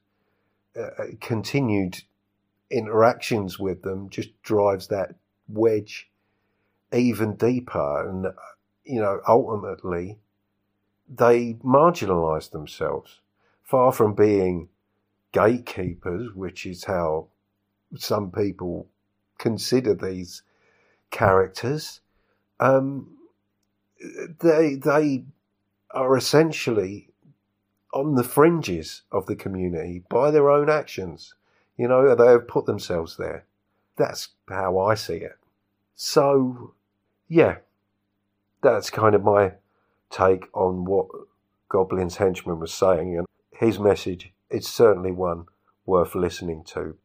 uh, 0.77 0.83
uh, 0.83 1.07
continued 1.21 2.03
interactions 2.71 3.59
with 3.59 3.83
them 3.83 4.11
just 4.11 4.31
drives 4.43 4.89
that 4.89 5.15
wedge 5.49 6.11
even 6.93 7.37
deeper. 7.37 8.09
And, 8.09 8.27
uh, 8.27 8.33
you 8.85 9.01
know, 9.01 9.21
ultimately, 9.27 10.19
they 11.09 11.55
marginalize 11.65 12.51
themselves 12.51 13.21
far 13.69 13.93
from 13.93 14.15
being 14.15 14.69
gatekeepers, 15.33 16.35
which 16.35 16.65
is 16.65 16.85
how 16.85 17.29
some 17.97 18.31
people 18.31 18.89
consider 19.39 19.95
these 19.95 20.43
characters. 21.11 22.01
Um, 22.59 23.19
they 24.41 24.75
they 24.75 25.25
are 25.91 26.17
essentially 26.17 27.11
on 27.93 28.15
the 28.15 28.25
fringes 28.25 29.03
of 29.13 29.27
the 29.27 29.37
community 29.37 30.03
by 30.09 30.31
their 30.31 30.51
own 30.51 30.71
actions. 30.71 31.35
You 31.77 31.89
know, 31.89 32.15
they 32.15 32.27
have 32.27 32.49
put 32.49 32.65
themselves 32.65 33.17
there. 33.17 33.45
That's 33.97 34.29
how 34.49 34.79
I 34.79 34.95
see 34.95 35.17
it. 35.17 35.39
So, 35.95 36.75
yeah, 37.29 37.59
that's 38.63 38.91
kind 38.91 39.15
of 39.15 39.23
my 39.23 39.53
take 40.11 40.47
on 40.55 40.85
what 40.85 41.07
Goblin's 41.69 42.17
henchman 42.17 42.61
was 42.61 42.73
saying, 42.73 43.19
and 43.19 43.27
his 43.59 43.79
message 43.81 44.33
is 44.51 44.69
certainly 44.69 45.11
one 45.11 45.47
worth 45.85 46.15
listening 46.15 46.63
to. 46.65 46.97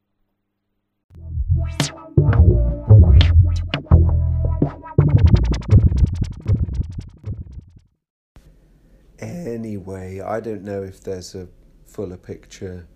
Anyway, 9.19 10.19
I 10.19 10.39
don't 10.39 10.63
know 10.63 10.83
if 10.83 11.01
there's 11.01 11.33
a 11.33 11.47
fuller 11.87 12.17
picture 12.17 12.87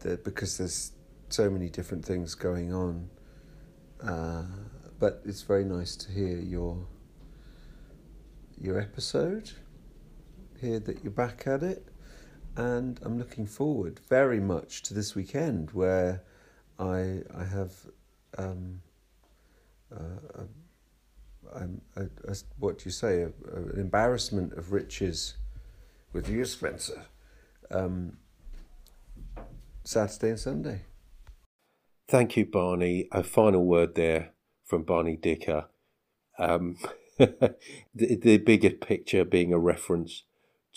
that 0.00 0.22
because 0.22 0.58
there's 0.58 0.92
so 1.30 1.48
many 1.48 1.70
different 1.70 2.04
things 2.04 2.34
going 2.34 2.74
on. 2.74 3.08
Uh, 4.02 4.42
but 4.98 5.22
it's 5.24 5.42
very 5.42 5.64
nice 5.64 5.96
to 5.96 6.12
hear 6.12 6.36
your 6.38 6.86
your 8.60 8.78
episode. 8.78 9.52
Hear 10.60 10.78
that 10.80 11.02
you're 11.02 11.12
back 11.12 11.46
at 11.46 11.62
it, 11.62 11.88
and 12.56 12.98
I'm 13.02 13.18
looking 13.18 13.46
forward 13.46 14.00
very 14.08 14.40
much 14.40 14.82
to 14.84 14.94
this 14.94 15.14
weekend 15.14 15.70
where 15.72 16.22
I 16.78 17.22
I 17.34 17.44
have 17.44 17.72
um, 18.38 18.80
uh, 19.94 20.44
a, 21.54 21.68
a, 21.96 22.02
a, 22.28 22.36
what 22.58 22.78
do 22.78 22.84
you 22.86 22.90
say 22.90 23.22
an 23.22 23.72
embarrassment 23.76 24.52
of 24.54 24.72
riches 24.72 25.34
with 26.12 26.28
you, 26.28 26.44
Spencer. 26.44 27.02
Um, 27.70 28.16
Saturday 29.84 30.30
and 30.30 30.40
Sunday. 30.40 30.80
Thank 32.08 32.36
you, 32.36 32.46
Barney. 32.46 33.08
A 33.12 33.22
final 33.22 33.64
word 33.64 33.94
there 33.94 34.30
from 34.64 34.82
Barney 34.82 35.16
Dicker. 35.16 35.66
Um, 36.38 36.78
the, 37.18 37.56
the 37.94 38.38
bigger 38.38 38.70
picture 38.70 39.24
being 39.24 39.52
a 39.52 39.58
reference 39.58 40.22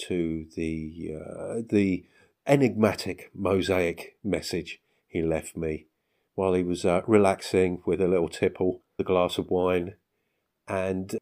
to 0.08 0.46
the 0.56 1.12
uh, 1.16 1.62
the 1.70 2.06
enigmatic 2.48 3.30
mosaic 3.34 4.18
message 4.24 4.80
he 5.08 5.22
left 5.22 5.56
me 5.56 5.86
while 6.36 6.54
he 6.54 6.64
was 6.64 6.86
uh, 6.86 7.02
relaxing 7.06 7.82
with 7.86 8.02
a 8.02 8.08
little 8.08 8.30
tipple, 8.30 8.82
a 8.98 9.04
glass 9.04 9.38
of 9.38 9.50
wine, 9.50 9.96
and 10.68 11.18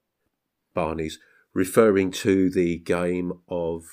Barney's 0.73 1.19
referring 1.53 2.11
to 2.11 2.49
the 2.49 2.77
game 2.77 3.33
of 3.49 3.83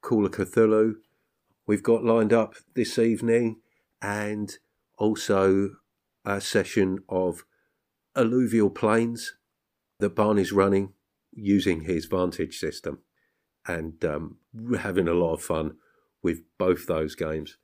Call 0.00 0.24
of 0.24 0.32
Cthulhu 0.32 0.96
we've 1.66 1.82
got 1.82 2.04
lined 2.04 2.32
up 2.32 2.54
this 2.74 2.98
evening, 2.98 3.60
and 4.02 4.58
also 4.98 5.76
a 6.24 6.40
session 6.40 6.98
of 7.08 7.44
alluvial 8.16 8.70
plains 8.70 9.34
that 9.98 10.14
Barney's 10.14 10.52
running 10.52 10.92
using 11.32 11.82
his 11.82 12.06
Vantage 12.06 12.58
system, 12.58 12.98
and 13.66 14.04
um, 14.04 14.36
having 14.78 15.08
a 15.08 15.14
lot 15.14 15.34
of 15.34 15.42
fun 15.42 15.76
with 16.22 16.42
both 16.58 16.86
those 16.86 17.14
games. 17.14 17.56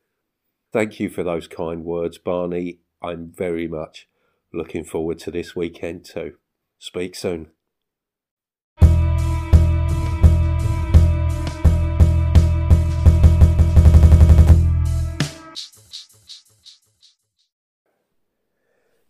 Thank 0.72 1.00
you 1.00 1.08
for 1.08 1.22
those 1.22 1.48
kind 1.48 1.84
words, 1.84 2.18
Barney. 2.18 2.78
I'm 3.02 3.32
very 3.32 3.66
much 3.66 4.08
looking 4.52 4.84
forward 4.84 5.18
to 5.20 5.30
this 5.30 5.56
weekend 5.56 6.04
too. 6.04 6.34
Speak 6.78 7.14
soon. 7.14 7.50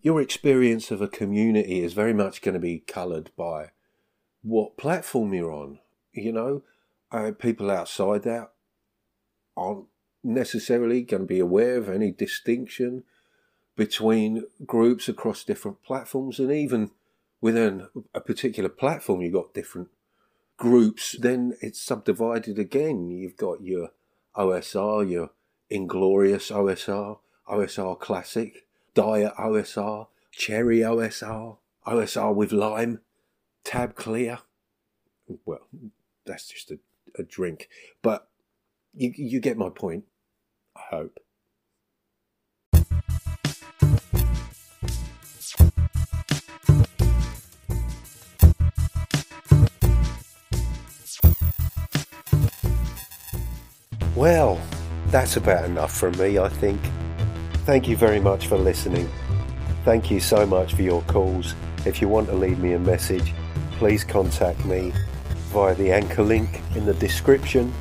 your 0.02 0.20
experience 0.20 0.90
of 0.90 1.02
a 1.02 1.08
community 1.08 1.82
is 1.82 1.92
very 1.92 2.14
much 2.14 2.42
going 2.42 2.54
to 2.54 2.60
be 2.60 2.78
coloured 2.78 3.30
by 3.36 3.70
what 4.42 4.76
platform 4.76 5.34
you're 5.34 5.52
on. 5.52 5.78
You 6.12 6.32
know, 6.32 6.62
uh, 7.12 7.32
people 7.38 7.70
outside 7.70 8.22
that 8.22 8.50
aren't 9.56 9.86
necessarily 10.22 11.02
going 11.02 11.22
to 11.22 11.26
be 11.26 11.40
aware 11.40 11.76
of 11.76 11.88
any 11.88 12.10
distinction 12.10 13.04
between 13.76 14.44
groups 14.66 15.08
across 15.08 15.44
different 15.44 15.82
platforms, 15.82 16.38
and 16.38 16.52
even 16.52 16.90
within 17.40 17.86
a 18.14 18.20
particular 18.20 18.68
platform, 18.68 19.22
you've 19.22 19.32
got 19.32 19.54
different 19.54 19.88
groups. 20.56 21.16
Then 21.18 21.56
it's 21.60 21.80
subdivided 21.80 22.58
again. 22.58 23.10
You've 23.10 23.36
got 23.36 23.62
your 23.62 23.90
OSR, 24.36 25.10
your 25.10 25.30
Inglorious 25.70 26.50
OSR, 26.50 27.18
OSR 27.48 27.98
Classic 27.98 28.66
Diet 28.94 29.32
OSR, 29.38 30.08
Cherry 30.32 30.78
OSR, 30.78 31.56
OSR 31.86 32.34
with 32.34 32.52
lime, 32.52 33.00
Tab 33.64 33.94
Clear. 33.94 34.38
Well, 35.44 35.66
that's 36.26 36.48
just 36.48 36.70
a, 36.70 36.78
a 37.18 37.22
drink. 37.22 37.68
But 38.02 38.28
you, 38.92 39.12
you 39.16 39.40
get 39.40 39.56
my 39.56 39.70
point, 39.70 40.04
I 40.76 40.82
hope. 40.90 41.18
Well, 54.16 54.60
that's 55.06 55.38
about 55.38 55.64
enough 55.64 55.96
from 55.96 56.18
me, 56.18 56.38
I 56.38 56.50
think. 56.50 56.78
Thank 57.64 57.88
you 57.88 57.96
very 57.96 58.20
much 58.20 58.48
for 58.48 58.58
listening. 58.58 59.08
Thank 59.84 60.10
you 60.10 60.20
so 60.20 60.44
much 60.44 60.74
for 60.74 60.82
your 60.82 61.00
calls. 61.02 61.54
If 61.86 62.02
you 62.02 62.08
want 62.08 62.26
to 62.28 62.34
leave 62.34 62.58
me 62.58 62.74
a 62.74 62.78
message, 62.78 63.32
please 63.78 64.04
contact 64.04 64.62
me 64.66 64.92
via 65.50 65.74
the 65.74 65.92
anchor 65.92 66.22
link 66.22 66.62
in 66.74 66.86
the 66.86 66.94
description. 66.94 67.72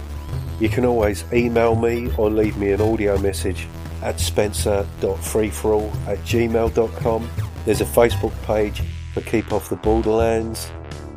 You 0.59 0.70
can 0.70 0.86
always 0.86 1.24
email 1.32 1.76
me 1.76 2.11
or 2.17 2.30
leave 2.30 2.57
me 2.57 2.72
an 2.72 2.82
audio 2.82 3.17
message 3.17 3.67
at 4.01 4.20
spencer.freeforall 4.20 6.07
at 6.07 6.17
gmail.com. 6.20 7.30
There's 7.65 7.82
a 7.82 7.86
Facebook 7.86 8.34
page 8.43 8.82
for 9.13 9.22
Keep 9.22 9.53
Off 9.53 9.70
the 9.70 9.76
Borderlands. 9.76 10.72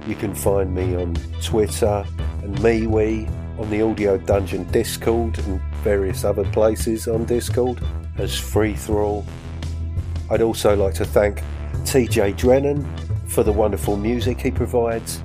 You 0.07 0.14
can 0.14 0.34
find 0.34 0.74
me 0.74 0.94
on 0.96 1.14
Twitter 1.40 2.05
and 2.42 2.57
MeWe, 2.59 3.28
on 3.59 3.70
the 3.70 3.82
Audio 3.82 4.18
Dungeon 4.18 4.64
Discord 4.70 5.38
and 5.38 5.61
various 5.82 6.24
other 6.24 6.44
places 6.50 7.07
on 7.07 7.24
Discord 7.24 7.80
as 8.18 8.38
Free 8.38 8.74
Thrall. 8.74 9.24
I'd 10.30 10.42
also 10.42 10.74
like 10.74 10.94
to 10.94 11.05
thank 11.05 11.42
TJ 11.84 12.36
Drennan 12.36 12.84
for 13.26 13.42
the 13.42 13.53
wonderful 13.53 13.96
music 13.96 14.40
he 14.40 14.50
provides. 14.50 15.22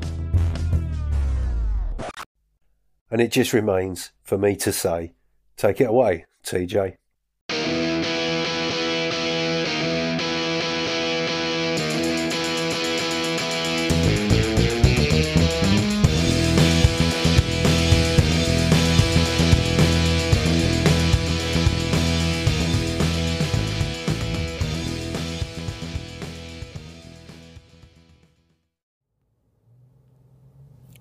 And 3.10 3.22
it 3.22 3.32
just 3.32 3.54
remains 3.54 4.12
for 4.24 4.38
me 4.38 4.56
to 4.58 4.72
say, 4.72 5.14
take 5.56 5.80
it 5.80 5.90
away, 5.90 6.26
TJ. 6.44 6.98